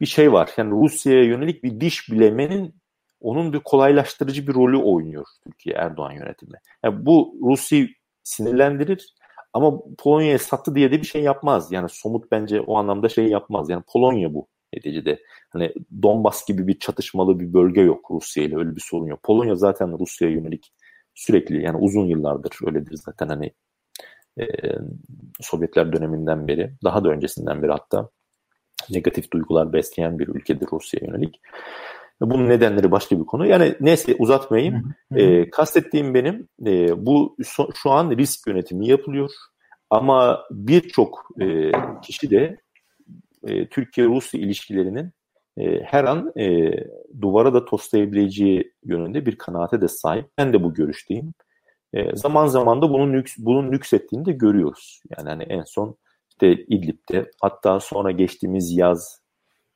bir 0.00 0.06
şey 0.06 0.32
var. 0.32 0.50
Yani 0.56 0.70
Rusya'ya 0.70 1.24
yönelik 1.24 1.64
bir 1.64 1.80
diş 1.80 2.10
bilemenin 2.10 2.74
onun 3.20 3.52
bir 3.52 3.60
kolaylaştırıcı 3.60 4.46
bir 4.46 4.54
rolü 4.54 4.76
oynuyor 4.76 5.26
Türkiye 5.44 5.74
Erdoğan 5.74 6.12
yönetimi. 6.12 6.58
Yani 6.84 7.06
bu 7.06 7.34
Rusya'yı 7.42 7.88
sinirlendirir 8.22 9.14
ama 9.52 9.78
Polonya'ya 9.98 10.38
sattı 10.38 10.74
diye 10.74 10.92
de 10.92 11.00
bir 11.00 11.06
şey 11.06 11.22
yapmaz. 11.22 11.72
Yani 11.72 11.88
somut 11.88 12.32
bence 12.32 12.60
o 12.60 12.76
anlamda 12.76 13.08
şey 13.08 13.28
yapmaz. 13.28 13.70
Yani 13.70 13.82
Polonya 13.92 14.34
bu 14.34 14.48
neticede. 14.74 15.18
Hani 15.50 15.74
Donbas 16.02 16.46
gibi 16.46 16.66
bir 16.66 16.78
çatışmalı 16.78 17.40
bir 17.40 17.52
bölge 17.52 17.80
yok 17.80 18.10
Rusya 18.10 18.44
ile 18.44 18.56
öyle 18.56 18.76
bir 18.76 18.80
sorun 18.80 19.06
yok. 19.06 19.22
Polonya 19.22 19.54
zaten 19.54 19.98
Rusya'ya 19.98 20.34
yönelik 20.34 20.72
sürekli 21.14 21.62
yani 21.62 21.76
uzun 21.76 22.06
yıllardır 22.06 22.58
öyledir 22.66 22.96
zaten 23.04 23.28
hani 23.28 23.52
e, 24.40 24.44
Sovyetler 25.40 25.92
döneminden 25.92 26.48
beri 26.48 26.72
daha 26.84 27.04
da 27.04 27.08
öncesinden 27.08 27.62
beri 27.62 27.70
hatta 27.70 28.08
negatif 28.90 29.30
duygular 29.32 29.72
besleyen 29.72 30.18
bir 30.18 30.28
ülkedir 30.28 30.66
Rusya'ya 30.72 31.06
yönelik. 31.06 31.40
Bunun 32.20 32.48
nedenleri 32.48 32.90
başka 32.90 33.20
bir 33.20 33.26
konu. 33.26 33.46
Yani 33.46 33.74
neyse 33.80 34.16
uzatmayayım. 34.18 34.94
E, 35.14 35.50
kastettiğim 35.50 36.14
benim 36.14 36.48
e, 36.66 37.06
bu 37.06 37.36
so, 37.44 37.68
şu 37.74 37.90
an 37.90 38.10
risk 38.10 38.46
yönetimi 38.46 38.88
yapılıyor. 38.88 39.30
Ama 39.90 40.44
birçok 40.50 41.28
e, 41.40 41.72
kişi 42.02 42.30
de 42.30 42.56
e, 43.46 43.68
Türkiye-Rusya 43.68 44.40
ilişkilerinin 44.40 45.12
e, 45.58 45.80
her 45.84 46.04
an 46.04 46.32
e, 46.38 46.70
duvara 47.20 47.54
da 47.54 47.64
toslayabileceği 47.64 48.72
yönünde 48.84 49.26
bir 49.26 49.36
kanaate 49.36 49.80
de 49.80 49.88
sahip. 49.88 50.26
Ben 50.38 50.52
de 50.52 50.62
bu 50.62 50.74
görüşteyim. 50.74 51.34
E, 51.94 52.16
zaman 52.16 52.46
zaman 52.46 52.82
da 52.82 52.90
bunun 52.90 53.12
lüks, 53.12 53.34
bunun 53.38 53.72
lüksettiğini 53.72 54.26
de 54.26 54.32
görüyoruz. 54.32 55.00
Yani 55.16 55.28
hani 55.28 55.42
en 55.42 55.64
son 55.64 55.96
işte 56.30 56.52
İdlib'de 56.52 57.30
hatta 57.40 57.80
sonra 57.80 58.10
geçtiğimiz 58.10 58.76
yaz 58.76 59.20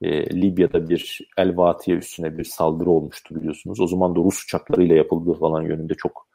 e, 0.03 0.41
Libya'da 0.43 0.89
bir 0.89 1.21
El 1.39 1.57
Vatiye 1.57 1.97
üstüne 1.97 2.39
bir 2.39 2.45
saldırı 2.45 2.91
olmuştu 2.91 3.35
biliyorsunuz. 3.35 3.81
O 3.81 3.87
zaman 3.87 4.17
da 4.17 4.21
Rus 4.21 4.45
uçaklarıyla 4.45 4.97
yapıldığı 4.97 5.35
falan 5.35 5.63
yönünde 5.63 5.95
çok 5.95 6.29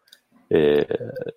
e, 0.53 0.85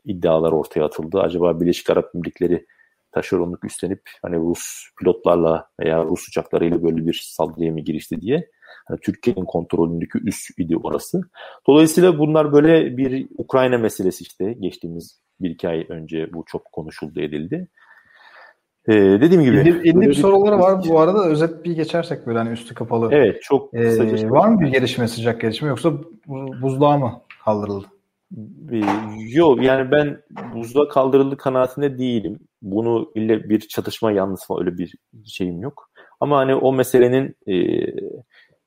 iddialar 0.05 0.53
ortaya 0.53 0.85
atıldı. 0.85 1.21
Acaba 1.21 1.61
Birleşik 1.61 1.91
Arap 1.91 2.15
Emirlikleri 2.15 2.67
taşeronluk 3.13 3.65
üstlenip 3.65 4.03
hani 4.23 4.37
Rus 4.37 4.63
pilotlarla 4.99 5.69
veya 5.81 6.05
Rus 6.05 6.29
uçaklarıyla 6.29 6.83
böyle 6.83 7.07
bir 7.07 7.21
saldırıya 7.33 7.73
mı 7.73 7.81
girişti 7.81 8.21
diye. 8.21 8.49
Hani 8.89 8.99
Türkiye'nin 9.01 9.45
kontrolündeki 9.45 10.19
üs 10.19 10.51
idi 10.59 10.77
orası. 10.83 11.21
Dolayısıyla 11.67 12.19
bunlar 12.19 12.53
böyle 12.53 12.97
bir 12.97 13.29
Ukrayna 13.39 13.79
meselesi 13.79 14.25
işte 14.25 14.53
geçtiğimiz 14.53 15.21
bir 15.41 15.51
iki 15.51 15.69
ay 15.69 15.87
önce 15.89 16.33
bu 16.33 16.45
çok 16.47 16.73
konuşuldu 16.73 17.21
edildi. 17.21 17.69
Ee, 18.89 18.93
dediğim 18.93 19.43
gibi. 19.43 19.57
Elli 19.57 20.01
bir 20.01 20.15
soruları 20.15 20.59
var 20.59 20.85
bu 20.89 21.01
arada 21.01 21.25
özet 21.25 21.65
bir 21.65 21.77
geçersek 21.77 22.27
böyle 22.27 22.39
hani 22.39 22.51
üstü 22.51 22.75
kapalı. 22.75 23.09
Evet 23.13 23.43
çok 23.43 23.75
ee, 23.75 24.31
Var 24.31 24.49
mı 24.49 24.61
bir 24.61 24.67
gelişme 24.67 25.09
sıcak 25.09 25.41
gelişme 25.41 25.69
yoksa 25.69 25.93
buzluğa 26.63 26.99
mı 26.99 27.21
kaldırıldı? 27.45 27.87
Yok 29.19 29.63
yani 29.63 29.91
ben 29.91 30.23
buzluğa 30.55 30.89
kaldırıldı 30.89 31.37
kanaatinde 31.37 31.99
değilim. 31.99 32.39
Bunu 32.63 33.13
ille 33.15 33.49
bir 33.49 33.61
çatışma 33.61 34.13
yanlısı 34.13 34.55
öyle 34.61 34.79
bir 34.79 34.95
şeyim 35.27 35.63
yok. 35.63 35.91
Ama 36.21 36.39
hani 36.39 36.55
o 36.55 36.73
meselenin 36.73 37.37
e, 37.47 37.55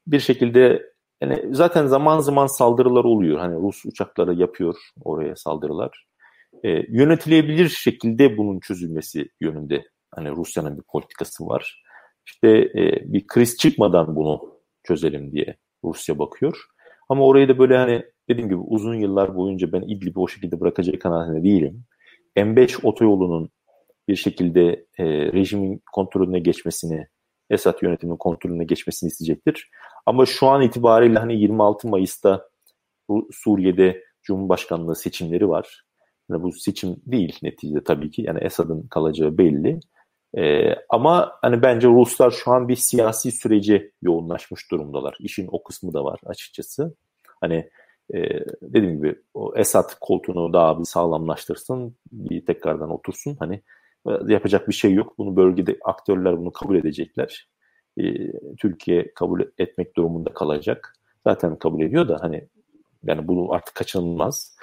bir 0.07 0.19
şekilde 0.19 0.91
yani 1.21 1.43
zaten 1.51 1.85
zaman 1.85 2.19
zaman 2.19 2.47
saldırılar 2.47 3.03
oluyor. 3.03 3.39
Hani 3.39 3.55
Rus 3.55 3.85
uçakları 3.85 4.33
yapıyor 4.33 4.75
oraya 5.03 5.35
saldırılar. 5.35 6.05
E, 6.63 6.69
yönetilebilir 6.69 7.69
şekilde 7.69 8.37
bunun 8.37 8.59
çözülmesi 8.59 9.29
yönünde 9.41 9.83
hani 10.11 10.29
Rusya'nın 10.29 10.77
bir 10.77 10.83
politikası 10.83 11.47
var. 11.47 11.83
İşte 12.25 12.49
e, 12.49 13.13
bir 13.13 13.27
kriz 13.27 13.57
çıkmadan 13.57 14.15
bunu 14.15 14.59
çözelim 14.83 15.31
diye 15.31 15.57
Rusya 15.83 16.19
bakıyor. 16.19 16.65
Ama 17.09 17.25
orayı 17.25 17.49
da 17.49 17.57
böyle 17.57 17.77
hani 17.77 18.03
dediğim 18.29 18.49
gibi 18.49 18.59
uzun 18.59 18.95
yıllar 18.95 19.35
boyunca 19.35 19.71
ben 19.71 19.81
İdlib'i 19.81 20.19
o 20.19 20.27
şekilde 20.27 20.59
bırakacak 20.59 21.01
kanaatinde 21.01 21.43
değilim. 21.43 21.83
M5 22.37 22.85
otoyolunun 22.85 23.49
bir 24.07 24.15
şekilde 24.15 24.85
e, 24.97 25.05
rejimin 25.33 25.81
kontrolüne 25.93 26.39
geçmesini, 26.39 27.07
Esad 27.49 27.81
yönetiminin 27.81 28.17
kontrolüne 28.17 28.63
geçmesini 28.63 29.07
isteyecektir. 29.07 29.69
Ama 30.05 30.25
şu 30.25 30.47
an 30.47 30.61
itibariyle 30.61 31.19
hani 31.19 31.41
26 31.41 31.87
Mayıs'ta 31.87 32.49
Suriye'de 33.31 34.03
Cumhurbaşkanlığı 34.23 34.95
seçimleri 34.95 35.49
var. 35.49 35.85
Yani 36.29 36.43
bu 36.43 36.51
seçim 36.51 36.95
değil 37.05 37.39
neticede 37.43 37.83
tabii 37.83 38.11
ki. 38.11 38.21
Yani 38.21 38.39
Esad'ın 38.39 38.87
kalacağı 38.87 39.37
belli. 39.37 39.79
Ee, 40.37 40.75
ama 40.89 41.31
hani 41.41 41.61
bence 41.61 41.87
Ruslar 41.87 42.31
şu 42.31 42.51
an 42.51 42.67
bir 42.67 42.75
siyasi 42.75 43.31
sürece 43.31 43.91
yoğunlaşmış 44.01 44.71
durumdalar. 44.71 45.15
İşin 45.19 45.47
o 45.51 45.63
kısmı 45.63 45.93
da 45.93 46.03
var 46.03 46.19
açıkçası. 46.25 46.95
Hani 47.41 47.69
e, 48.13 48.19
dediğim 48.61 48.95
gibi 48.95 49.21
o 49.33 49.53
Esad 49.55 49.89
koltuğunu 50.01 50.53
daha 50.53 50.79
bir 50.79 50.85
sağlamlaştırsın, 50.85 51.95
bir 52.11 52.45
tekrardan 52.45 52.91
otursun. 52.91 53.35
Hani 53.39 53.61
e, 54.07 54.11
yapacak 54.33 54.67
bir 54.67 54.73
şey 54.73 54.93
yok. 54.93 55.17
Bunu 55.17 55.35
bölgede 55.35 55.77
aktörler 55.83 56.37
bunu 56.37 56.51
kabul 56.51 56.75
edecekler. 56.75 57.47
E, 57.97 58.31
Türkiye 58.57 59.13
kabul 59.13 59.41
etmek 59.57 59.97
durumunda 59.97 60.33
kalacak. 60.33 60.93
Zaten 61.23 61.55
kabul 61.55 61.81
ediyor 61.81 62.09
da 62.09 62.17
hani 62.21 62.47
yani 63.03 63.27
bunu 63.27 63.53
artık 63.53 63.75
kaçınılmaz. 63.75 64.57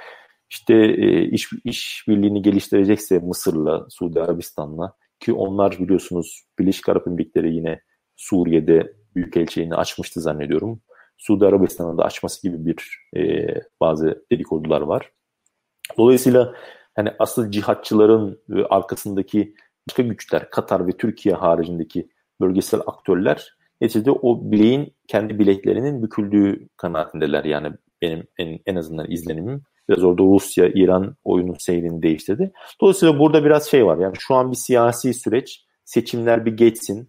İşte 0.50 0.74
e, 0.74 1.22
iş, 1.22 1.48
iş 1.64 2.04
birliğini 2.08 2.42
geliştirecekse 2.42 3.18
Mısır'la, 3.18 3.86
Suudi 3.90 4.20
Arabistan'la 4.20 4.94
ki 5.20 5.32
onlar 5.32 5.78
biliyorsunuz 5.78 6.44
Birleşik 6.58 6.88
Arap 6.88 7.06
Emirlikleri 7.06 7.54
yine 7.54 7.80
Suriye'de 8.16 8.92
büyükelçiliğini 9.14 9.74
açmıştı 9.74 10.20
zannediyorum. 10.20 10.80
Suudi 11.18 11.46
Arabistan'ın 11.46 11.98
da 11.98 12.04
açması 12.04 12.48
gibi 12.48 12.66
bir 12.66 13.08
e, 13.16 13.54
bazı 13.80 14.24
dedikodular 14.32 14.80
var. 14.80 15.12
Dolayısıyla 15.98 16.54
hani 16.94 17.12
asıl 17.18 17.50
cihatçıların 17.50 18.40
arkasındaki 18.70 19.54
başka 19.88 20.02
güçler, 20.02 20.50
Katar 20.50 20.86
ve 20.86 20.92
Türkiye 20.92 21.34
haricindeki 21.34 22.08
bölgesel 22.42 22.80
aktörler 22.86 23.56
neticede 23.80 24.10
o 24.10 24.50
bileğin 24.50 24.94
kendi 25.08 25.38
bileklerinin 25.38 26.02
büküldüğü 26.02 26.68
kanaatindeler. 26.76 27.44
Yani 27.44 27.68
benim 28.02 28.26
en, 28.38 28.58
en 28.66 28.76
azından 28.76 29.10
izlenimim 29.10 29.62
biraz 29.88 30.04
orada 30.04 30.22
Rusya, 30.22 30.68
İran 30.74 31.16
oyunun 31.24 31.56
seyrini 31.58 32.02
değiştirdi. 32.02 32.52
Dolayısıyla 32.80 33.18
burada 33.18 33.44
biraz 33.44 33.70
şey 33.70 33.86
var. 33.86 33.98
Yani 33.98 34.14
şu 34.18 34.34
an 34.34 34.50
bir 34.50 34.56
siyasi 34.56 35.14
süreç, 35.14 35.64
seçimler 35.84 36.46
bir 36.46 36.56
geçsin. 36.56 37.08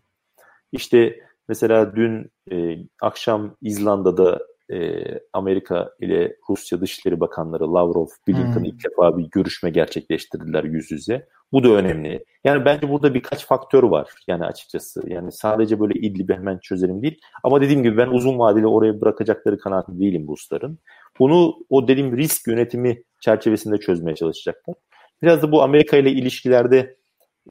İşte 0.71 1.19
mesela 1.47 1.95
dün 1.95 2.31
e, 2.51 2.77
akşam 3.01 3.55
İzlanda'da 3.61 4.39
e, 4.71 5.03
Amerika 5.33 5.89
ile 5.99 6.35
Rusya 6.49 6.81
Dışişleri 6.81 7.19
Bakanları 7.19 7.73
Lavrov, 7.73 8.07
Blinken 8.27 8.55
hmm. 8.55 8.63
ilk 8.63 8.85
defa 8.85 9.17
bir 9.17 9.29
görüşme 9.31 9.69
gerçekleştirdiler 9.69 10.63
yüz 10.63 10.91
yüze. 10.91 11.27
Bu 11.51 11.63
da 11.63 11.69
önemli. 11.69 12.25
Yani 12.43 12.65
bence 12.65 12.89
burada 12.89 13.13
birkaç 13.13 13.45
faktör 13.45 13.83
var 13.83 14.09
yani 14.27 14.45
açıkçası. 14.45 15.09
Yani 15.09 15.31
sadece 15.31 15.79
böyle 15.79 15.99
İdlib'i 15.99 16.33
hemen 16.33 16.57
çözelim 16.57 17.01
değil. 17.01 17.21
Ama 17.43 17.61
dediğim 17.61 17.83
gibi 17.83 17.97
ben 17.97 18.07
uzun 18.07 18.39
vadeli 18.39 18.67
oraya 18.67 19.01
bırakacakları 19.01 19.57
kanaatinde 19.57 19.99
değilim 19.99 20.27
Rusların. 20.29 20.79
Bunu 21.19 21.55
o 21.69 21.87
dediğim 21.87 22.17
risk 22.17 22.47
yönetimi 22.47 23.03
çerçevesinde 23.19 23.77
çözmeye 23.77 24.15
çalışacaklar. 24.15 24.75
Biraz 25.21 25.41
da 25.41 25.51
bu 25.51 25.63
Amerika 25.63 25.97
ile 25.97 26.11
ilişkilerde 26.11 26.97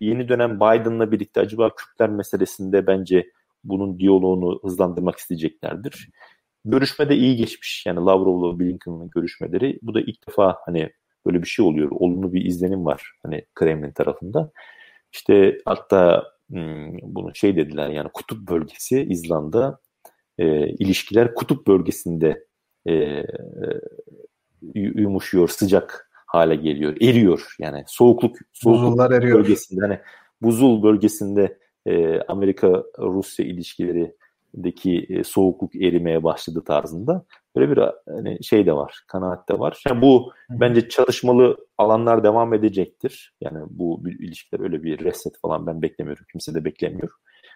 yeni 0.01 0.29
dönem 0.29 0.57
Biden'la 0.57 1.13
birlikte 1.13 1.41
acaba 1.41 1.75
Kürtler 1.75 2.09
meselesinde 2.11 2.87
bence 2.87 3.27
bunun 3.65 3.99
diyaloğunu 3.99 4.61
hızlandırmak 4.63 5.19
isteyeceklerdir. 5.19 6.09
Görüşme 6.65 7.09
de 7.09 7.17
iyi 7.17 7.37
geçmiş. 7.37 7.87
Yani 7.87 8.01
Lavrov'la 8.01 8.61
Blinken'ın 8.61 9.11
görüşmeleri. 9.11 9.79
Bu 9.83 9.95
da 9.95 10.01
ilk 10.01 10.29
defa 10.29 10.57
hani 10.67 10.91
böyle 11.27 11.43
bir 11.43 11.47
şey 11.47 11.65
oluyor. 11.65 11.91
Olumlu 11.91 12.33
bir 12.33 12.45
izlenim 12.45 12.85
var 12.85 13.13
hani 13.23 13.45
Kremlin 13.55 13.93
tarafında. 13.93 14.53
İşte 15.13 15.59
hatta 15.65 16.25
hmm, 16.51 16.99
bunu 17.03 17.35
şey 17.35 17.57
dediler 17.57 17.89
yani 17.89 18.09
kutup 18.13 18.49
bölgesi 18.49 19.07
İzlanda 19.11 19.79
e, 20.39 20.69
ilişkiler 20.69 21.35
kutup 21.35 21.67
bölgesinde 21.67 22.47
e, 22.87 22.93
e, 22.93 23.25
yumuşuyor, 24.75 25.49
sıcak 25.49 26.11
hale 26.27 26.57
geliyor, 26.57 26.97
eriyor 27.01 27.57
yani 27.59 27.85
soğukluk, 27.87 28.37
soğukluk 28.53 28.85
Buzullar 28.85 29.11
eriyor. 29.11 29.39
bölgesinde 29.39 29.81
hani 29.81 29.99
buzul 30.43 30.83
bölgesinde 30.83 31.59
e, 31.87 32.21
Amerika-Rusya 32.21 33.47
ilişkilerindeki 33.47 34.22
e, 34.85 35.25
soğukluk 35.25 35.77
erimeye 35.77 36.25
başladı 36.25 36.65
tarzında 36.67 37.25
böyle 37.57 37.71
bir 37.71 37.83
hani 38.09 38.45
şey 38.45 38.67
de 38.67 38.73
var, 38.73 39.05
kanaat 39.09 39.49
de 39.49 39.59
var. 39.59 39.83
Yani 39.89 40.03
bu 40.03 40.33
bence 40.51 40.89
çalışmalı 40.89 41.57
alanlar 41.79 42.25
devam 42.25 42.55
edecektir. 42.55 43.35
Yani 43.41 43.59
bu 43.71 44.03
ilişkiler 44.21 44.61
öyle 44.61 44.83
bir 44.83 45.05
reset 45.05 45.39
falan 45.43 45.67
ben 45.67 45.83
beklemiyorum. 45.83 46.27
Kimse 46.33 46.55
de 46.55 46.65
beklemiyor. 46.65 47.11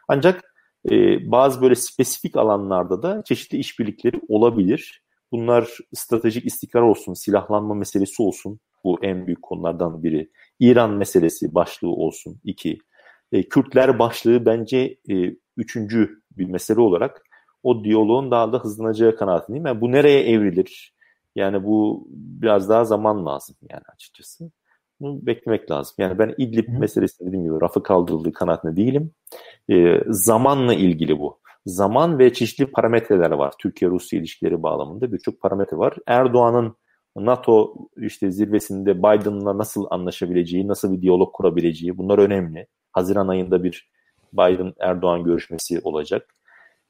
Ancak 0.09 0.55
e, 0.91 0.95
bazı 1.31 1.63
böyle 1.63 1.75
spesifik 1.75 2.37
alanlarda 2.37 3.03
da 3.03 3.23
çeşitli 3.25 3.59
işbirlikleri 3.59 4.21
olabilir. 4.29 5.03
Bunlar 5.33 5.69
stratejik 5.95 6.47
istikrar 6.47 6.83
olsun, 6.83 7.15
silahlanma 7.15 7.75
meselesi 7.75 8.23
olsun. 8.23 8.61
Bu 8.85 8.99
en 9.03 9.27
büyük 9.27 9.43
konulardan 9.43 10.03
biri. 10.03 10.31
İran 10.61 10.91
meselesi 10.91 11.55
başlığı 11.55 11.89
olsun. 11.89 12.41
iki. 12.45 12.79
e, 13.33 13.49
Kürtler 13.49 13.99
başlığı 13.99 14.47
bence 14.47 14.99
e, 15.11 15.37
üçüncü 15.57 16.23
bir 16.39 16.47
mesele 16.47 16.81
olarak 16.81 17.23
o 17.63 17.85
diyaloğun 17.85 18.31
daha 18.31 18.53
da 18.53 18.59
hızlanacağı 18.59 19.17
kanaatindeyim. 19.17 19.67
Yani 19.67 19.81
bu 19.81 19.93
nereye 19.93 20.23
evrilir? 20.31 20.95
Yani 21.37 21.65
bu 21.65 22.07
biraz 22.11 22.69
daha 22.69 22.85
zaman 22.85 23.27
lazım 23.27 23.57
yani 23.71 23.83
açıkçası. 23.95 24.51
Bunu 25.01 25.27
beklemek 25.27 25.71
lazım. 25.71 25.95
Yani 25.99 26.19
ben 26.19 26.35
İdlib 26.39 26.69
meselesi 26.69 27.27
dediğim 27.27 27.45
gibi 27.45 27.61
rafı 27.61 27.83
kaldırıldığı 27.83 28.33
kanaatinde 28.33 28.77
değilim. 28.77 29.11
E, 29.71 30.01
zamanla 30.09 30.75
ilgili 30.75 31.19
bu. 31.19 31.41
Zaman 31.67 32.19
ve 32.19 32.33
çeşitli 32.33 32.67
parametreler 32.67 33.31
var. 33.31 33.55
Türkiye-Rusya 33.59 34.19
ilişkileri 34.19 34.63
bağlamında 34.63 35.13
birçok 35.13 35.41
parametre 35.41 35.77
var. 35.77 35.95
Erdoğan'ın 36.07 36.77
NATO 37.17 37.75
işte 37.97 38.31
zirvesinde 38.31 38.99
Biden'la 38.99 39.59
nasıl 39.59 39.87
anlaşabileceği, 39.91 40.69
nasıl 40.69 40.93
bir 40.93 41.03
diyalog 41.03 41.33
kurabileceği 41.33 41.99
bunlar 41.99 42.19
önemli. 42.19 42.67
Haziran 42.93 43.29
ayında 43.29 43.65
bir 43.65 43.91
Biden-Erdoğan 44.33 45.25
görüşmesi 45.25 45.81
olacak. 45.81 46.35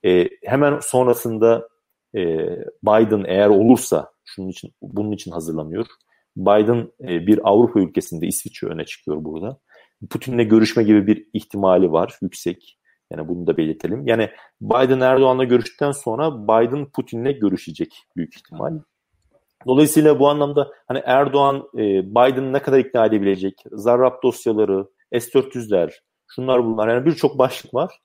E, 0.04 0.28
hemen 0.44 0.78
sonrasında 0.78 1.68
e, 2.14 2.20
Biden 2.82 3.24
eğer 3.28 3.48
olursa 3.48 4.12
şunun 4.24 4.48
için 4.48 4.72
bunun 4.82 5.12
için 5.12 5.30
hazırlanıyor. 5.30 5.86
Biden 6.36 6.92
e, 7.00 7.26
bir 7.26 7.40
Avrupa 7.48 7.80
ülkesinde 7.80 8.26
İsviçre 8.26 8.68
öne 8.68 8.84
çıkıyor 8.84 9.24
burada. 9.24 9.58
Putin'le 10.10 10.48
görüşme 10.48 10.82
gibi 10.82 11.06
bir 11.06 11.26
ihtimali 11.32 11.92
var 11.92 12.18
yüksek. 12.22 12.78
Yani 13.12 13.28
bunu 13.28 13.46
da 13.46 13.56
belirtelim. 13.56 14.06
Yani 14.06 14.30
Biden 14.60 15.00
Erdoğan'la 15.00 15.44
görüştükten 15.44 15.92
sonra 15.92 16.44
Biden 16.44 16.86
Putin'le 16.90 17.38
görüşecek 17.40 18.04
büyük 18.16 18.36
ihtimal. 18.36 18.78
Dolayısıyla 19.66 20.18
bu 20.18 20.28
anlamda 20.28 20.70
hani 20.88 21.02
Erdoğan 21.04 21.68
e, 21.74 21.80
Biden'ı 22.10 22.52
ne 22.52 22.62
kadar 22.62 22.78
ikna 22.78 23.06
edebilecek? 23.06 23.64
Zarrab 23.72 24.22
dosyaları, 24.22 24.86
S-400'ler, 25.12 25.92
şunlar 26.28 26.64
bunlar 26.64 26.88
yani 26.88 27.06
birçok 27.06 27.38
başlık 27.38 27.74
var. 27.74 28.00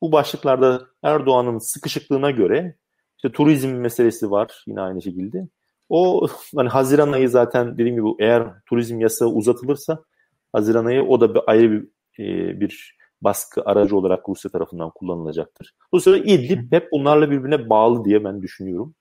Bu 0.00 0.12
başlıklarda 0.12 0.82
Erdoğan'ın 1.02 1.58
sıkışıklığına 1.58 2.30
göre 2.30 2.76
işte 3.16 3.32
turizm 3.32 3.68
meselesi 3.68 4.30
var 4.30 4.64
yine 4.66 4.80
aynı 4.80 5.02
şekilde. 5.02 5.48
O 5.88 6.26
hani 6.56 6.68
Haziran 6.68 7.12
ayı 7.12 7.28
zaten 7.28 7.78
dediğim 7.78 7.96
gibi 7.96 8.24
eğer 8.24 8.44
turizm 8.66 9.00
yasağı 9.00 9.28
uzatılırsa 9.28 10.04
Haziran 10.52 10.84
ayı 10.84 11.02
o 11.02 11.20
da 11.20 11.34
bir 11.34 11.40
ayrı 11.46 11.70
bir, 11.72 11.88
e, 12.18 12.60
bir 12.60 12.96
baskı 13.20 13.62
aracı 13.64 13.96
olarak 13.96 14.28
Rusya 14.28 14.50
tarafından 14.50 14.90
kullanılacaktır. 14.90 15.74
Bu 15.92 16.00
sırada 16.00 16.18
İdlib 16.24 16.72
hep 16.72 16.92
bunlarla 16.92 17.30
birbirine 17.30 17.70
bağlı 17.70 18.04
diye 18.04 18.24
ben 18.24 18.42
düşünüyorum. 18.42 18.94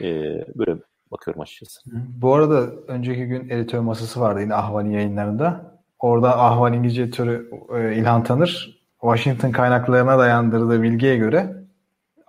E, 0.00 0.06
böyle 0.54 0.76
bakıyorum 1.10 1.42
açıkçası. 1.42 1.80
Bu 2.22 2.34
arada 2.34 2.70
önceki 2.88 3.26
gün 3.26 3.48
editör 3.48 3.78
masası 3.78 4.20
vardı 4.20 4.40
yine 4.40 4.54
Ahval'in 4.54 4.90
yayınlarında. 4.90 5.79
Orada 6.00 6.38
Ahval 6.38 6.74
İngilizce 6.74 7.02
editörü 7.02 7.50
e, 7.76 7.96
İlhan 7.96 8.24
Tanır 8.24 8.80
Washington 9.00 9.50
kaynaklarına 9.50 10.18
dayandırdığı 10.18 10.82
bilgiye 10.82 11.16
göre 11.16 11.56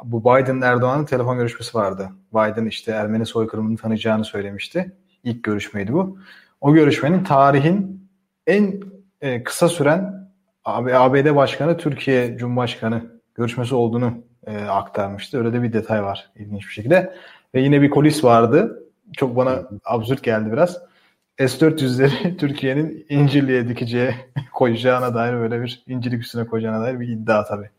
bu 0.04 0.22
Biden 0.24 0.62
Erdoğan'ın 0.62 1.06
telefon 1.06 1.38
görüşmesi 1.38 1.78
vardı. 1.78 2.10
Biden 2.34 2.66
işte 2.66 2.92
Ermeni 2.92 3.26
soykırımını 3.26 3.78
tanıyacağını 3.78 4.26
söylemişti. 4.26 4.92
İlk 5.24 5.44
görüşmeydi 5.44 5.94
bu. 5.94 6.18
O 6.62 6.74
görüşmenin 6.74 7.24
tarihin 7.24 8.08
en 8.48 8.82
e, 9.22 9.44
kısa 9.44 9.70
süren 9.70 10.30
ABD 10.66 11.36
Başkanı 11.36 11.78
Türkiye 11.78 12.38
Cumhurbaşkanı 12.38 13.02
görüşmesi 13.36 13.76
olduğunu 13.76 14.14
e, 14.48 14.66
aktarmıştı. 14.66 15.38
Öyle 15.38 15.54
de 15.54 15.64
bir 15.64 15.74
detay 15.74 16.04
var 16.04 16.32
ilginç 16.36 16.68
bir 16.68 16.74
şekilde. 16.74 17.14
Ve 17.56 17.62
yine 17.62 17.82
bir 17.82 17.90
kulis 17.90 18.24
vardı. 18.24 18.84
Çok 19.14 19.36
bana 19.36 19.60
absürt 19.86 20.24
geldi 20.24 20.52
biraz. 20.52 20.91
S-400'leri 21.38 22.38
Türkiye'nin 22.40 23.06
İncirli'ye 23.10 23.68
dikeceği 23.68 24.16
koyacağına 24.54 25.16
dair 25.16 25.34
böyle 25.34 25.62
bir 25.62 25.84
İncirlik 25.88 26.22
üstüne 26.24 26.46
koyacağına 26.46 26.82
dair 26.82 27.00
bir 27.00 27.08
iddia 27.08 27.46
tabii. 27.46 27.70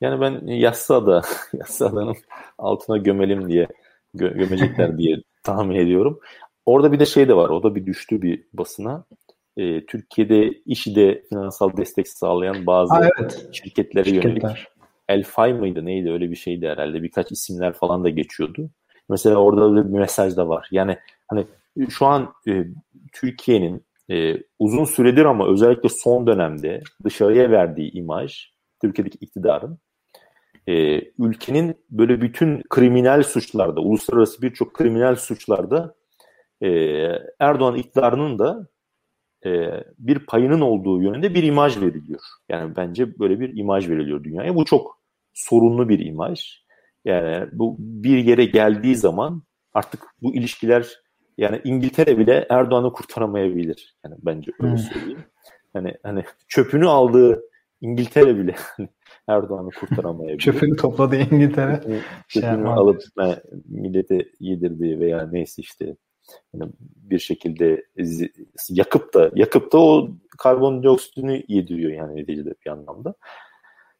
Yani 0.00 0.20
ben 0.20 0.46
Yassıada, 0.46 1.22
Yassıada'nın 1.52 2.16
altına 2.58 2.96
gömelim 2.96 3.48
diye 3.48 3.68
gö- 4.16 4.38
gömecekler 4.38 4.98
diye 4.98 5.16
tahmin 5.42 5.76
ediyorum. 5.76 6.20
Orada 6.66 6.92
bir 6.92 7.00
de 7.00 7.06
şey 7.06 7.28
de 7.28 7.36
var. 7.36 7.48
O 7.48 7.62
da 7.62 7.74
bir 7.74 7.86
düştü 7.86 8.22
bir 8.22 8.44
basına. 8.52 9.04
Ee, 9.56 9.86
Türkiye'de 9.86 10.48
işi 10.48 10.94
de 10.94 11.22
finansal 11.28 11.76
destek 11.76 12.08
sağlayan 12.08 12.66
bazı 12.66 12.94
ha, 12.94 13.08
evet. 13.20 13.48
şirketlere 13.52 14.04
Şirketler. 14.04 14.30
yönelik 14.30 14.66
Elfay 15.08 15.52
mıydı 15.52 15.84
neydi 15.84 16.10
öyle 16.10 16.30
bir 16.30 16.36
şeydi 16.36 16.68
herhalde. 16.68 17.02
Birkaç 17.02 17.32
isimler 17.32 17.72
falan 17.72 18.04
da 18.04 18.08
geçiyordu. 18.08 18.70
Mesela 19.08 19.36
orada 19.36 19.92
bir 19.92 19.98
mesaj 19.98 20.36
da 20.36 20.48
var. 20.48 20.68
Yani 20.70 20.98
hani 21.28 21.46
şu 21.90 22.06
an 22.06 22.32
e, 22.48 22.64
Türkiye'nin 23.12 23.86
e, 24.10 24.36
uzun 24.58 24.84
süredir 24.84 25.24
ama 25.24 25.48
özellikle 25.48 25.88
son 25.88 26.26
dönemde 26.26 26.82
dışarıya 27.04 27.50
verdiği 27.50 27.92
imaj 27.92 28.52
Türkiye'deki 28.82 29.18
iktidarın 29.20 29.78
e, 30.66 31.00
ülkenin 31.18 31.76
böyle 31.90 32.20
bütün 32.20 32.62
kriminal 32.70 33.22
suçlarda, 33.22 33.80
uluslararası 33.80 34.42
birçok 34.42 34.74
kriminal 34.74 35.16
suçlarda 35.16 35.94
e, 36.60 36.68
Erdoğan 37.38 37.74
iktidarının 37.74 38.38
da 38.38 38.68
e, 39.46 39.50
bir 39.98 40.18
payının 40.18 40.60
olduğu 40.60 41.02
yönünde 41.02 41.34
bir 41.34 41.42
imaj 41.42 41.76
veriliyor. 41.80 42.20
Yani 42.48 42.76
bence 42.76 43.18
böyle 43.18 43.40
bir 43.40 43.56
imaj 43.56 43.88
veriliyor 43.88 44.24
dünyaya. 44.24 44.54
Bu 44.54 44.64
çok 44.64 44.98
sorunlu 45.34 45.88
bir 45.88 45.98
imaj. 45.98 46.64
Yani 47.04 47.48
bu 47.52 47.76
bir 47.78 48.18
yere 48.24 48.44
geldiği 48.44 48.96
zaman 48.96 49.42
artık 49.74 50.00
bu 50.22 50.34
ilişkiler 50.34 51.03
yani 51.38 51.60
İngiltere 51.64 52.18
bile 52.18 52.46
Erdoğan'ı 52.50 52.92
kurtaramayabilir. 52.92 53.96
Yani 54.04 54.14
bence 54.22 54.52
öyle 54.60 54.72
hmm. 54.72 54.78
söyleyeyim. 54.78 55.24
Hani 55.72 55.94
hani 56.02 56.24
çöpünü 56.48 56.88
aldığı 56.88 57.42
İngiltere 57.80 58.38
bile 58.38 58.54
hani 58.76 58.88
Erdoğan'ı 59.28 59.70
kurtaramayabilir. 59.70 60.38
çöpünü 60.38 60.76
topladı 60.76 61.16
İngiltere. 61.16 61.80
Çöpünü 62.28 62.64
şey 62.64 62.72
alıp 62.72 63.02
yani, 63.18 63.36
millete 63.68 64.18
yedirdiği 64.40 65.00
veya 65.00 65.28
neyse 65.32 65.62
işte 65.62 65.96
yani 66.54 66.72
bir 66.80 67.18
şekilde 67.18 67.84
yakıp 68.70 69.14
da 69.14 69.30
yakıp 69.34 69.72
da 69.72 69.78
o 69.78 70.08
karbondioksitini 70.38 71.44
yediriyor 71.48 71.92
yani 71.92 72.16
neticede 72.16 72.54
bir 72.66 72.70
anlamda. 72.70 73.14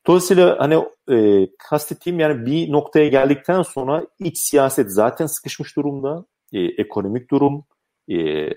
Dolayısıyla 0.07 0.57
hani 0.59 0.85
e, 1.11 1.49
kastettiğim 1.59 2.21
yani 2.21 2.47
bir 2.47 2.73
noktaya 2.73 3.09
geldikten 3.09 3.63
sonra 3.63 4.07
iç 4.19 4.39
siyaset 4.39 4.93
zaten 4.93 5.27
sıkışmış 5.27 5.77
durumda. 5.77 6.25
E, 6.55 6.61
ekonomik 6.61 7.31
durum, 7.31 7.65
e, 8.11 8.49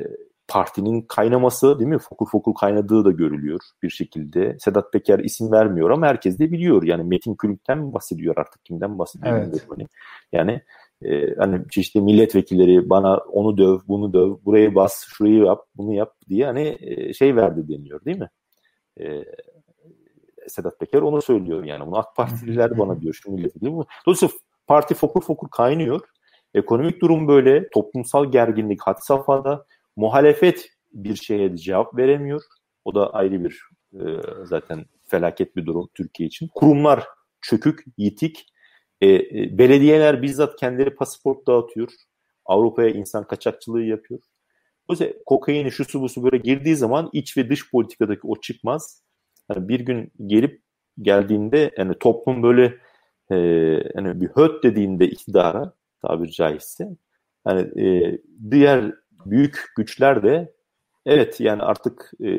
partinin 0.47 1.01
kaynaması 1.01 1.79
değil 1.79 1.89
mi? 1.89 1.99
Fokur 1.99 2.29
fokur 2.29 2.53
kaynadığı 2.53 3.05
da 3.05 3.11
görülüyor 3.11 3.59
bir 3.83 3.89
şekilde. 3.89 4.57
Sedat 4.59 4.93
Peker 4.93 5.19
isim 5.19 5.51
vermiyor 5.51 5.89
ama 5.89 6.07
herkes 6.07 6.39
de 6.39 6.51
biliyor. 6.51 6.83
Yani 6.83 7.03
Metin 7.03 7.35
Külük'ten 7.35 7.93
bahsediyor 7.93 8.37
artık 8.37 8.65
kimden 8.65 8.99
bahsediyor? 8.99 9.37
Evet. 9.37 9.65
Hani, 9.69 9.87
yani 10.31 10.61
e, 11.01 11.35
hani 11.35 11.69
çeşitli 11.69 12.01
milletvekilleri 12.01 12.89
bana 12.89 13.17
onu 13.17 13.57
döv, 13.57 13.79
bunu 13.87 14.13
döv, 14.13 14.35
burayı 14.45 14.75
bas, 14.75 15.05
şurayı 15.07 15.37
yap, 15.37 15.65
bunu 15.75 15.93
yap 15.93 16.13
diye 16.29 16.45
hani 16.45 16.77
e, 16.81 17.13
şey 17.13 17.35
verdi 17.35 17.67
deniyor 17.67 18.05
değil 18.05 18.19
mi? 18.19 18.29
E, 18.99 19.23
Sedat 20.47 20.79
Peker 20.79 21.01
onu 21.01 21.21
söylüyor 21.21 21.63
yani. 21.63 21.87
Bunu 21.87 21.97
AK 21.97 22.15
Partililer 22.15 22.77
bana 22.79 23.01
diyor 23.01 23.13
şu 23.13 23.31
milletvekili. 23.31 23.71
Dolayısıyla 24.05 24.33
parti 24.67 24.93
fokur 24.93 25.21
fokur 25.21 25.49
kaynıyor. 25.49 26.01
Ekonomik 26.57 27.01
durum 27.01 27.27
böyle, 27.27 27.69
toplumsal 27.69 28.31
gerginlik 28.31 28.81
had 28.81 28.97
safhada, 29.01 29.65
muhalefet 29.95 30.69
bir 30.93 31.15
şeye 31.15 31.55
cevap 31.57 31.97
veremiyor. 31.97 32.41
O 32.85 32.95
da 32.95 33.13
ayrı 33.13 33.43
bir 33.43 33.61
e, 33.93 34.03
zaten 34.43 34.85
felaket 35.05 35.55
bir 35.55 35.65
durum 35.65 35.89
Türkiye 35.93 36.27
için. 36.27 36.47
Kurumlar 36.55 37.03
çökük, 37.41 37.85
yitik. 37.97 38.45
E, 39.01 39.07
e, 39.07 39.57
belediyeler 39.57 40.21
bizzat 40.21 40.55
kendileri 40.59 40.95
pasaport 40.95 41.47
dağıtıyor. 41.47 41.89
Avrupa'ya 42.45 42.89
insan 42.89 43.27
kaçakçılığı 43.27 43.83
yapıyor. 43.83 44.19
Yüzden 44.89 45.13
kokaini, 45.25 45.71
şusu 45.71 46.01
busu 46.01 46.23
böyle 46.23 46.37
girdiği 46.37 46.75
zaman 46.75 47.09
iç 47.13 47.37
ve 47.37 47.49
dış 47.49 47.71
politikadaki 47.71 48.21
o 48.23 48.41
çıkmaz. 48.41 49.03
Yani 49.49 49.67
bir 49.67 49.79
gün 49.79 50.11
gelip 50.25 50.61
geldiğinde 51.01 51.71
yani 51.77 51.99
toplum 51.99 52.43
böyle 52.43 52.77
e, 53.31 53.35
yani 53.95 54.21
bir 54.21 54.27
höt 54.27 54.63
dediğinde 54.63 55.07
iktidara 55.07 55.76
tabiri 56.01 56.31
caizse. 56.31 56.89
Hani 57.43 57.81
e, 57.81 58.17
diğer 58.51 58.93
büyük 59.25 59.65
güçler 59.77 60.23
de 60.23 60.53
evet 61.05 61.39
yani 61.39 61.61
artık 61.63 62.11
e, 62.23 62.29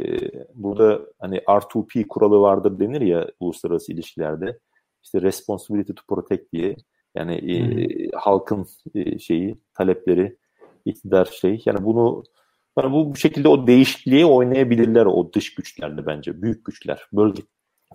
burada 0.55 1.01
hani 1.19 1.37
R2P 1.39 2.07
kuralı 2.07 2.41
vardır 2.41 2.81
denir 2.81 3.01
ya 3.01 3.29
uluslararası 3.41 3.93
ilişkilerde. 3.93 4.59
İşte 5.03 5.23
responsibility 5.23 5.93
to 5.93 6.03
protect 6.09 6.53
diye 6.53 6.77
yani 7.15 7.35
e, 7.35 7.59
hmm. 7.59 8.11
halkın 8.15 8.67
e, 8.95 9.19
şeyi 9.19 9.59
talepleri 9.75 10.37
iktidar 10.85 11.25
şey. 11.25 11.63
Yani 11.67 11.85
bunu 11.85 12.25
yani 12.79 12.93
bu, 12.93 13.13
bu 13.13 13.17
şekilde 13.17 13.49
o 13.49 13.67
değişikliğe 13.67 14.27
oynayabilirler 14.27 15.07
o 15.07 15.33
dış 15.33 15.55
güçlerle 15.55 16.07
bence 16.07 16.43
büyük 16.43 16.65
güçler. 16.65 17.03
Bölge 17.13 17.43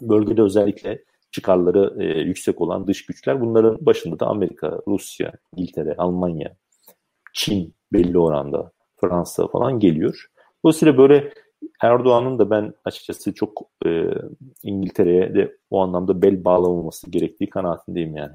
bölgede 0.01 0.41
özellikle 0.41 1.03
çıkarları 1.33 2.03
e, 2.03 2.19
yüksek 2.19 2.61
olan 2.61 2.87
dış 2.87 3.05
güçler 3.05 3.41
bunların 3.41 3.77
başında 3.85 4.19
da 4.19 4.27
Amerika, 4.27 4.79
Rusya, 4.87 5.31
İngiltere, 5.55 5.95
Almanya, 5.97 6.55
Çin 7.33 7.73
belli 7.93 8.19
oranda 8.19 8.71
Fransa 9.01 9.47
falan 9.47 9.79
geliyor. 9.79 10.25
Dolayısıyla 10.63 10.97
böyle 10.97 11.33
Erdoğan'ın 11.81 12.39
da 12.39 12.49
ben 12.49 12.73
açıkçası 12.85 13.33
çok 13.33 13.61
e, 13.85 13.89
İngiltere'ye 14.63 15.35
de 15.35 15.57
o 15.69 15.81
anlamda 15.81 16.21
bel 16.21 16.45
bağlamaması 16.45 17.11
gerektiği 17.11 17.49
kanaatindeyim 17.49 18.15
yani. 18.15 18.33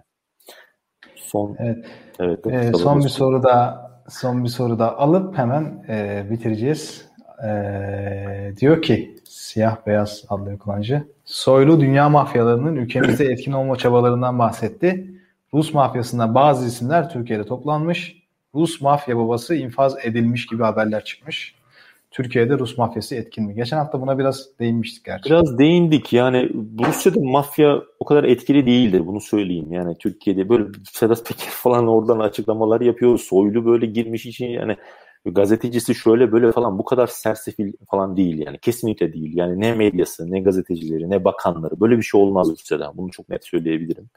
Son 1.15 1.57
evet. 1.59 1.87
evet 2.21 2.47
ee, 2.47 2.73
son 2.73 3.01
bir 3.01 3.09
soru 3.09 3.43
da 3.43 3.89
son 4.09 4.45
bir 4.45 4.49
soru 4.49 4.79
da 4.79 4.99
alıp 4.99 5.39
hemen 5.39 5.85
e, 5.89 6.27
bitireceğiz. 6.31 7.09
E, 7.45 8.53
diyor 8.61 8.83
ki 8.83 9.18
Siyah 9.29 9.87
Beyaz 9.87 10.25
adlı 10.29 10.59
kullanıcı 10.59 11.05
Soylu 11.25 11.81
dünya 11.81 12.09
mafyalarının 12.09 12.77
ülkemizde 12.77 13.25
etkin 13.33 13.53
olma 13.53 13.77
çabalarından 13.77 14.39
bahsetti. 14.39 15.11
Rus 15.55 15.75
mafyasında 15.75 16.35
bazı 16.35 16.67
isimler 16.67 17.11
Türkiye'de 17.11 17.45
toplanmış. 17.45 18.23
Rus 18.55 18.81
mafya 18.81 19.17
babası 19.17 19.55
infaz 19.55 19.97
edilmiş 20.05 20.47
gibi 20.47 20.63
haberler 20.63 21.05
çıkmış. 21.05 21.55
Türkiye'de 22.11 22.59
Rus 22.59 22.79
mafyası 22.79 23.15
etkin 23.15 23.45
mi? 23.45 23.55
Geçen 23.55 23.77
hafta 23.77 24.01
buna 24.01 24.19
biraz 24.19 24.49
değinmiştik 24.61 25.05
gerçi. 25.05 25.31
Biraz 25.31 25.59
değindik. 25.59 26.13
Yani 26.13 26.51
Rusya'da 26.87 27.21
mafya 27.21 27.83
o 28.01 28.05
kadar 28.05 28.25
etkili 28.25 28.67
değildir. 28.67 29.07
Bunu 29.07 29.21
söyleyeyim. 29.21 29.73
Yani 29.73 29.99
Türkiye'de 29.99 30.49
böyle 30.49 30.65
Sedat 30.93 31.27
Peker 31.27 31.51
falan 31.51 31.89
oradan 31.89 32.19
açıklamalar 32.19 32.81
yapıyor. 32.81 33.19
Soylu 33.19 33.67
böyle 33.67 33.87
girmiş 33.87 34.27
için 34.27 34.47
yani 34.47 34.77
gazetecisi 35.35 35.95
şöyle 35.95 36.33
böyle 36.33 36.53
falan 36.53 36.79
bu 36.79 36.85
kadar 36.85 37.07
sersefil 37.07 37.73
falan 37.91 38.17
değil 38.17 38.47
yani. 38.47 38.59
Kesinlikle 38.59 39.13
değil. 39.13 39.37
Yani 39.37 39.61
ne 39.61 39.75
medyası, 39.75 40.31
ne 40.31 40.41
gazetecileri, 40.41 41.11
ne 41.11 41.25
bakanları 41.25 41.81
böyle 41.81 41.97
bir 41.97 42.03
şey 42.03 42.21
olmaz 42.21 42.51
Rusya'da. 42.51 42.93
Bunu 42.95 43.11
çok 43.11 43.29
net 43.29 43.45
söyleyebilirim. 43.45 44.11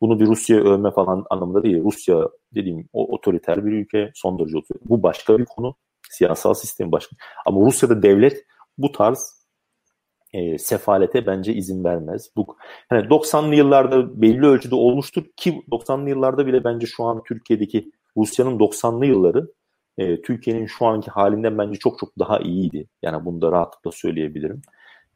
Bunu 0.00 0.20
bir 0.20 0.26
Rusya 0.26 0.56
övme 0.56 0.90
falan 0.90 1.24
anlamında 1.30 1.62
değil. 1.62 1.84
Rusya 1.84 2.28
dediğim 2.54 2.88
o 2.92 3.14
otoriter 3.14 3.66
bir 3.66 3.72
ülke 3.72 4.10
son 4.14 4.38
derece 4.38 4.58
otoriter. 4.58 4.88
Bu 4.88 5.02
başka 5.02 5.38
bir 5.38 5.44
konu. 5.44 5.74
Siyasal 6.10 6.54
sistem 6.54 6.92
başka. 6.92 7.16
Ama 7.46 7.66
Rusya'da 7.66 8.02
devlet 8.02 8.44
bu 8.78 8.92
tarz 8.92 9.46
e, 10.32 10.58
sefalete 10.58 11.26
bence 11.26 11.54
izin 11.54 11.84
vermez. 11.84 12.30
Bu 12.36 12.56
hani 12.88 13.06
90'lı 13.06 13.54
yıllarda 13.54 14.22
belli 14.22 14.46
ölçüde 14.46 14.74
olmuştur 14.74 15.24
ki 15.36 15.62
90'lı 15.70 16.08
yıllarda 16.08 16.46
bile 16.46 16.64
bence 16.64 16.86
şu 16.86 17.04
an 17.04 17.22
Türkiye'deki 17.28 17.90
Rusya'nın 18.16 18.58
90'lı 18.58 19.06
yılları 19.06 19.48
e, 19.98 20.22
Türkiye'nin 20.22 20.66
şu 20.66 20.86
anki 20.86 21.10
halinden 21.10 21.58
bence 21.58 21.78
çok 21.78 21.98
çok 21.98 22.18
daha 22.18 22.38
iyiydi. 22.38 22.86
Yani 23.02 23.24
bunu 23.24 23.42
da 23.42 23.52
rahatlıkla 23.52 23.92
söyleyebilirim. 23.92 24.62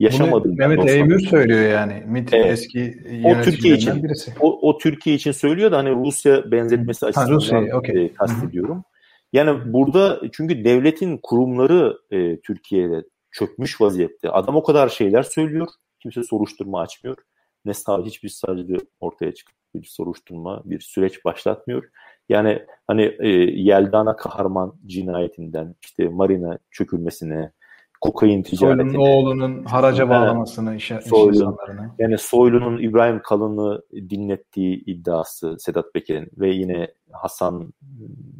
Yaşamadım. 0.00 0.56
Mehmet 0.56 0.88
Eymür 0.88 1.20
söylüyor 1.20 1.70
yani. 1.70 2.02
MİT 2.06 2.34
evet. 2.34 2.46
eski 2.46 3.02
o 3.24 3.42
Türkiye 3.42 3.74
için 3.74 4.04
birisi. 4.04 4.32
O, 4.40 4.68
o 4.68 4.78
Türkiye 4.78 5.16
için 5.16 5.32
söylüyor 5.32 5.70
da 5.72 5.78
hani 5.78 5.90
Rusya 5.90 6.50
benzetmesi 6.50 7.06
açısından 7.06 7.36
Rusya, 7.36 7.76
okay. 7.78 8.04
e, 8.04 8.12
kastediyorum. 8.12 8.84
Yani 9.32 9.72
burada 9.72 10.20
çünkü 10.32 10.64
devletin 10.64 11.18
kurumları 11.22 11.98
e, 12.10 12.40
Türkiye'de 12.40 13.02
çökmüş 13.30 13.80
vaziyette. 13.80 14.30
Adam 14.30 14.56
o 14.56 14.62
kadar 14.62 14.88
şeyler 14.88 15.22
söylüyor. 15.22 15.68
Kimse 16.02 16.22
soruşturma 16.22 16.80
açmıyor. 16.80 17.16
Ne 17.64 17.72
hiçbir 18.04 18.28
savcı 18.28 18.76
ortaya 19.00 19.34
çıkıp 19.34 19.54
bir 19.74 19.86
soruşturma, 19.86 20.62
bir 20.64 20.80
süreç 20.80 21.24
başlatmıyor. 21.24 21.84
Yani 22.30 22.62
hani 22.86 23.16
e, 23.18 23.28
Yeldana 23.60 24.16
Kahraman 24.16 24.74
cinayetinden 24.86 25.74
işte 25.82 26.08
Marina 26.08 26.58
çökülmesine, 26.70 27.52
kokain 28.00 28.42
ticaretine. 28.42 28.92
Soylu'nun 28.92 29.06
oğlunun 29.06 29.64
haraca 29.64 30.08
bağlamasını 30.08 30.76
iş, 30.76 30.92
Soylu. 31.08 31.56
Yani 31.98 32.18
Soylu'nun 32.18 32.82
İbrahim 32.82 33.22
Kalın'ı 33.22 33.82
dinlettiği 33.92 34.84
iddiası 34.84 35.56
Sedat 35.58 35.94
Peker'in 35.94 36.28
ve 36.38 36.50
yine 36.50 36.94
Hasan 37.12 37.72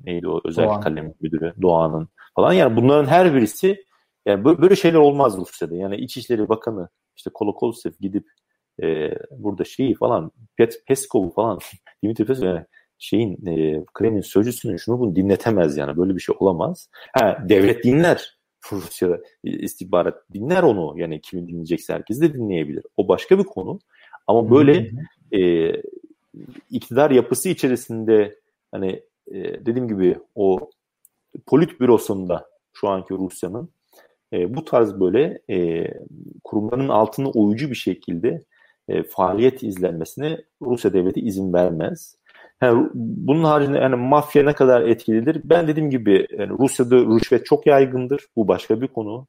neydi 0.05 0.29
o 0.29 0.41
özel 0.45 0.65
Doğan. 0.65 0.81
kalem 0.81 1.15
müdürü 1.21 1.55
Doğan'ın 1.63 2.09
falan. 2.35 2.53
Yani 2.53 2.77
bunların 2.77 3.09
her 3.09 3.35
birisi 3.35 3.85
yani 4.27 4.45
böyle 4.45 4.77
şeyler 4.77 4.99
olmaz 4.99 5.37
Rusya'da. 5.37 5.75
Yani 5.75 5.97
İçişleri 5.97 6.49
Bakanı 6.49 6.89
işte 7.17 7.31
Kolokolsev 7.35 7.93
gidip 8.01 8.27
e, 8.83 9.11
burada 9.31 9.65
şeyi 9.65 9.95
falan 9.95 10.33
Pet, 10.57 10.87
Peskov'u 10.87 11.31
falan 11.31 11.59
Dimitri 12.03 12.25
Peskov 12.25 12.47
yani 12.47 12.65
şeyin 13.01 13.47
e, 13.47 13.85
Kremlin 13.95 14.21
sözcüsünün 14.21 14.77
şunu 14.77 14.99
bunu 15.01 15.17
dinletemez 15.17 15.77
yani 15.77 15.97
böyle 15.97 16.15
bir 16.15 16.21
şey 16.21 16.35
olamaz. 16.39 16.89
Ha 17.13 17.39
devlet 17.49 17.85
dinler 17.85 18.39
Rusya 18.73 19.21
istihbarat 19.45 20.33
dinler 20.33 20.63
onu 20.63 21.01
yani 21.01 21.21
kimin 21.21 21.49
dinleyecekse 21.49 21.93
herkes 21.93 22.21
de 22.21 22.35
dinleyebilir. 22.35 22.85
O 22.97 23.09
başka 23.09 23.39
bir 23.39 23.45
konu 23.45 23.81
ama 24.27 24.51
böyle 24.51 24.91
e, 25.33 25.73
iktidar 26.71 27.11
yapısı 27.11 27.49
içerisinde 27.49 28.39
hani 28.73 29.03
e, 29.31 29.67
dediğim 29.67 29.89
gibi 29.89 30.19
o 30.35 30.71
polit 31.47 31.81
bürosunda 31.81 32.51
şu 32.73 32.89
anki 32.89 33.15
Rusya'nın 33.15 33.71
e, 34.33 34.55
bu 34.55 34.65
tarz 34.65 35.01
böyle 35.01 35.39
e, 35.51 35.87
kurumların 36.45 36.89
altına 36.89 37.29
uyucu 37.29 37.71
bir 37.71 37.75
şekilde 37.75 38.43
e, 38.89 39.03
faaliyet 39.03 39.63
izlenmesine 39.63 40.45
Rusya 40.63 40.93
devleti 40.93 41.21
izin 41.21 41.53
vermez. 41.53 42.17
Yani 42.63 42.89
bunun 42.95 43.45
haricinde 43.45 43.79
yani 43.79 43.97
mafya 43.97 44.43
ne 44.45 44.53
kadar 44.53 44.83
etkilidir? 44.83 45.41
Ben 45.45 45.69
dediğim 45.69 45.91
gibi 45.91 46.27
yani 46.39 46.59
Rusya'da 46.59 46.97
rüşvet 46.97 47.47
çok 47.47 47.67
yaygındır. 47.67 48.27
Bu 48.37 48.49
başka 48.49 48.81
bir 48.81 48.89
konu. 48.89 49.27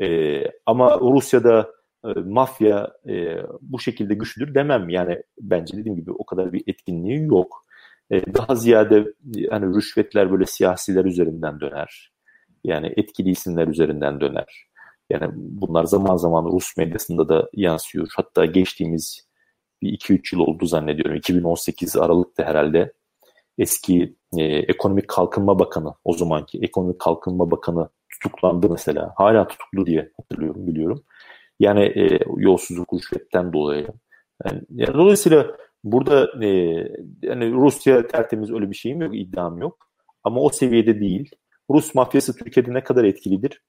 Ee, 0.00 0.42
ama 0.66 1.00
Rusya'da 1.00 1.70
e, 2.04 2.08
mafya 2.08 2.92
e, 3.08 3.36
bu 3.60 3.78
şekilde 3.80 4.14
güçlüdür 4.14 4.54
demem. 4.54 4.88
Yani 4.88 5.22
bence 5.40 5.76
dediğim 5.76 5.96
gibi 5.96 6.12
o 6.12 6.26
kadar 6.26 6.52
bir 6.52 6.62
etkinliği 6.66 7.26
yok. 7.26 7.64
E, 8.10 8.34
daha 8.34 8.54
ziyade 8.54 9.06
hani 9.50 9.76
rüşvetler 9.76 10.32
böyle 10.32 10.46
siyasiler 10.46 11.04
üzerinden 11.04 11.60
döner. 11.60 12.12
Yani 12.64 12.92
etkili 12.96 13.30
isimler 13.30 13.68
üzerinden 13.68 14.20
döner. 14.20 14.66
Yani 15.10 15.32
bunlar 15.34 15.84
zaman 15.84 16.16
zaman 16.16 16.44
Rus 16.44 16.76
medyasında 16.76 17.28
da 17.28 17.48
yansıyor. 17.52 18.08
Hatta 18.16 18.44
geçtiğimiz 18.44 19.26
bir 19.82 19.98
2-3 19.98 20.36
yıl 20.36 20.40
oldu 20.40 20.66
zannediyorum. 20.66 21.16
2018 21.16 21.96
Aralık'ta 21.96 22.44
herhalde 22.44 22.92
eski 23.58 24.16
e, 24.38 24.44
Ekonomik 24.44 25.08
Kalkınma 25.08 25.58
Bakanı, 25.58 25.94
o 26.04 26.12
zamanki 26.12 26.58
Ekonomik 26.62 27.00
Kalkınma 27.00 27.50
Bakanı 27.50 27.88
tutuklandı 28.10 28.70
mesela. 28.70 29.12
Hala 29.16 29.48
tutuklu 29.48 29.86
diye 29.86 30.10
hatırlıyorum, 30.16 30.66
biliyorum. 30.66 31.04
Yani 31.60 31.84
e, 31.84 32.18
yolsuzluk 32.36 32.94
rüşvetten 32.94 33.52
dolayı. 33.52 33.86
Yani, 34.44 34.60
yani 34.70 34.94
dolayısıyla 34.94 35.56
burada 35.84 36.44
e, 36.44 36.48
yani 37.22 37.52
Rusya 37.52 38.06
tertemiz 38.06 38.52
öyle 38.52 38.70
bir 38.70 38.74
şeyim 38.74 39.02
yok, 39.02 39.16
iddiam 39.16 39.58
yok. 39.58 39.88
Ama 40.24 40.40
o 40.40 40.48
seviyede 40.48 41.00
değil. 41.00 41.30
Rus 41.70 41.94
mafyası 41.94 42.36
Türkiye'de 42.36 42.74
ne 42.74 42.84
kadar 42.84 43.04
etkilidir? 43.04 43.62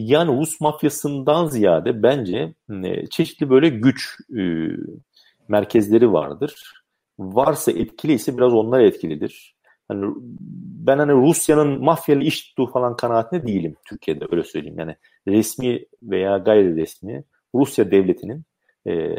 Yani 0.00 0.40
Rus 0.40 0.60
mafyasından 0.60 1.46
ziyade 1.46 2.02
bence 2.02 2.54
e, 2.84 3.06
çeşitli 3.06 3.50
böyle 3.50 3.68
güç 3.68 4.16
e, 4.38 4.42
merkezleri 5.48 6.12
vardır. 6.12 6.82
Varsa 7.18 7.72
etkiliyse 7.72 8.36
biraz 8.36 8.52
onlar 8.52 8.80
etkilidir. 8.80 9.56
Hani 9.88 10.14
ben 10.86 10.98
hani 10.98 11.12
Rusya'nın 11.12 11.84
mafyalı 11.84 12.22
iş 12.22 12.48
tuttuğu 12.48 12.66
falan 12.66 12.96
kanaatinde 12.96 13.46
değilim 13.46 13.76
Türkiye'de 13.88 14.24
öyle 14.30 14.42
söyleyeyim. 14.42 14.78
Yani 14.78 14.96
resmi 15.28 15.84
veya 16.02 16.38
gayri 16.38 16.76
resmi 16.76 17.24
Rusya 17.54 17.90
devletinin 17.90 18.44
e, 18.86 19.16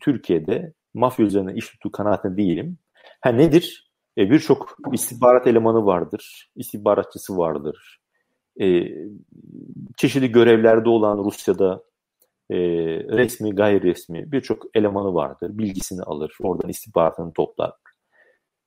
Türkiye'de 0.00 0.72
mafya 0.94 1.26
üzerine 1.26 1.54
iş 1.54 1.68
tuttuğu 1.70 1.92
kanaatinde 1.92 2.36
değilim. 2.36 2.78
Ha 3.20 3.30
nedir? 3.30 3.90
E, 4.18 4.30
Birçok 4.30 4.76
istihbarat 4.92 5.46
elemanı 5.46 5.86
vardır, 5.86 6.50
istihbaratçısı 6.56 7.36
vardır, 7.36 8.00
e, 8.60 8.88
çeşitli 9.96 10.32
görevlerde 10.32 10.88
olan 10.88 11.24
Rusya'da 11.24 11.82
e, 12.50 12.56
resmi, 13.04 13.54
gayri 13.54 13.82
resmi 13.82 14.32
birçok 14.32 14.62
elemanı 14.74 15.14
vardır. 15.14 15.58
Bilgisini 15.58 16.02
alır, 16.02 16.36
oradan 16.40 16.70
istihbaratını 16.70 17.32
toplar. 17.32 17.72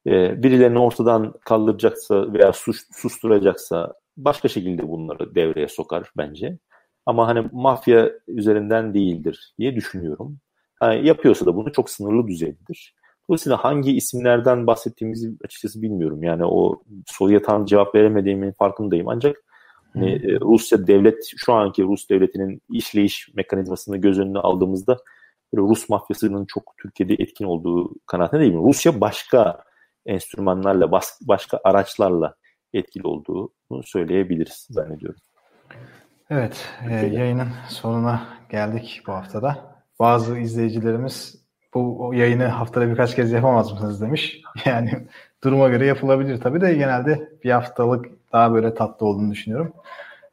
E, 0.07 0.43
birilerini 0.43 0.79
ortadan 0.79 1.33
kaldıracaksa 1.45 2.33
veya 2.33 2.53
sus, 2.53 2.81
susturacaksa 2.91 3.93
başka 4.17 4.47
şekilde 4.47 4.87
bunları 4.87 5.35
devreye 5.35 5.67
sokar 5.67 6.11
bence. 6.17 6.57
Ama 7.05 7.27
hani 7.27 7.49
mafya 7.51 8.11
üzerinden 8.27 8.93
değildir 8.93 9.53
diye 9.59 9.75
düşünüyorum. 9.75 10.37
Yani 10.81 11.07
yapıyorsa 11.07 11.45
da 11.45 11.55
bunu 11.55 11.71
çok 11.71 11.89
sınırlı 11.89 12.27
düzeydedir. 12.27 12.95
Dolayısıyla 13.29 13.63
hangi 13.63 13.95
isimlerden 13.95 14.67
bahsettiğimizi 14.67 15.31
açıkçası 15.45 15.81
bilmiyorum. 15.81 16.23
Yani 16.23 16.45
o 16.45 16.83
soruya 17.05 17.41
tam 17.41 17.65
cevap 17.65 17.95
veremediğimin 17.95 18.51
farkındayım. 18.51 19.07
Ancak 19.07 19.43
Hani 19.99 20.11
e, 20.11 20.39
Rusya 20.39 20.87
devlet 20.87 21.33
şu 21.37 21.53
anki 21.53 21.83
Rus 21.83 22.09
devletinin 22.09 22.61
işleyiş 22.69 23.29
mekanizmasını 23.35 23.97
göz 23.97 24.19
önüne 24.19 24.39
aldığımızda 24.39 24.97
Rus 25.55 25.89
mafyasının 25.89 26.45
çok 26.45 26.73
Türkiye'de 26.77 27.13
etkin 27.13 27.45
olduğu 27.45 27.93
kanaatine 28.05 28.39
değil 28.39 28.53
mi? 28.53 28.63
Rusya 28.63 29.01
başka 29.01 29.63
enstrümanlarla, 30.05 30.91
başka 31.21 31.59
araçlarla 31.63 32.35
etkili 32.73 33.07
olduğunu 33.07 33.83
söyleyebiliriz 33.83 34.67
zannediyorum. 34.69 35.19
Evet, 36.29 36.67
e, 36.89 36.93
yayının 36.93 37.49
sonuna 37.69 38.27
geldik 38.49 39.01
bu 39.07 39.11
haftada. 39.11 39.77
Bazı 39.99 40.37
izleyicilerimiz 40.37 41.47
bu 41.73 42.11
yayını 42.13 42.45
haftada 42.45 42.89
birkaç 42.89 43.15
kez 43.15 43.31
yapamaz 43.31 43.71
mısınız 43.71 44.01
demiş. 44.01 44.41
Yani 44.65 44.91
duruma 45.43 45.69
göre 45.69 45.85
yapılabilir 45.85 46.41
tabii 46.41 46.61
de 46.61 46.73
genelde 46.73 47.29
bir 47.43 47.51
haftalık 47.51 48.05
daha 48.33 48.53
böyle 48.53 48.75
tatlı 48.75 49.05
olduğunu 49.05 49.31
düşünüyorum. 49.31 49.73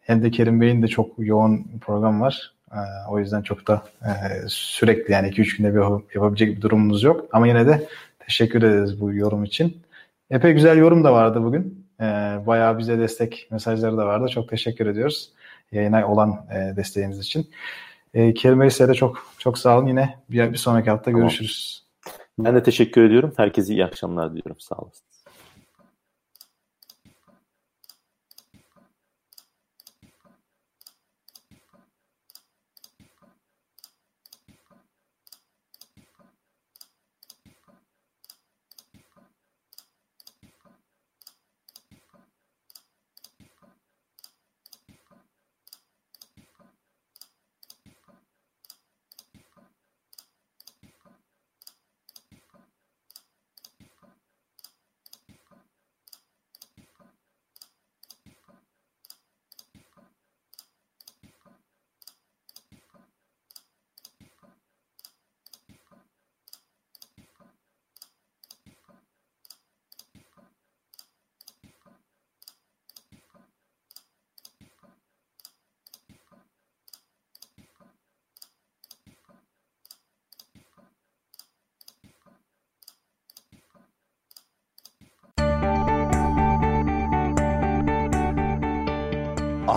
hem 0.01 0.23
de 0.23 0.31
Kerim 0.31 0.61
Bey'in 0.61 0.83
de 0.83 0.89
çok 0.89 1.11
yoğun 1.19 1.67
program 1.81 2.21
var. 2.21 2.55
Ee, 2.73 2.77
o 3.11 3.19
yüzden 3.19 3.43
çok 3.43 3.69
da 3.69 3.83
e, 4.03 4.09
sürekli 4.49 5.13
yani 5.13 5.29
2-3 5.29 5.57
günde 5.57 5.75
bir 5.75 6.15
yapabilecek 6.15 6.57
bir 6.57 6.63
durumumuz 6.63 7.03
yok. 7.03 7.27
Ama 7.33 7.49
yine 7.49 7.67
de 7.67 7.89
teşekkür 8.19 8.63
ederiz 8.63 9.01
bu 9.01 9.15
yorum 9.15 9.45
için. 9.45 9.83
Epey 10.31 10.53
güzel 10.53 10.79
yorum 10.79 11.05
da 11.05 11.13
vardı 11.13 11.43
bugün. 11.43 11.87
Ee, 12.01 12.05
bayağı 12.47 12.79
bize 12.79 12.99
destek 12.99 13.49
mesajları 13.51 13.97
da 13.97 14.07
vardı. 14.07 14.29
Çok 14.29 14.49
teşekkür 14.49 14.87
ediyoruz 14.87 15.33
yayına 15.75 16.09
olan 16.09 16.47
e, 16.51 16.77
desteğiniz 16.77 17.19
için. 17.19 17.51
E, 18.15 18.35
Kerim 18.35 18.61
Bey 18.61 18.71
size 18.71 18.89
de 18.89 18.95
çok 18.95 19.27
çok 19.39 19.59
sağ 19.59 19.79
olun. 19.79 19.87
Yine 19.87 20.19
bir, 20.31 20.53
bir 20.53 20.59
sonraki 20.59 20.91
hafta 20.91 21.05
tamam. 21.05 21.21
görüşürüz. 21.21 21.85
Ben 22.39 22.55
de 22.55 22.63
teşekkür 22.63 23.05
ediyorum. 23.05 23.33
Herkese 23.37 23.73
iyi 23.73 23.85
akşamlar 23.85 24.31
diliyorum. 24.31 24.61
Sağ 24.61 24.77
olasın. 24.77 25.14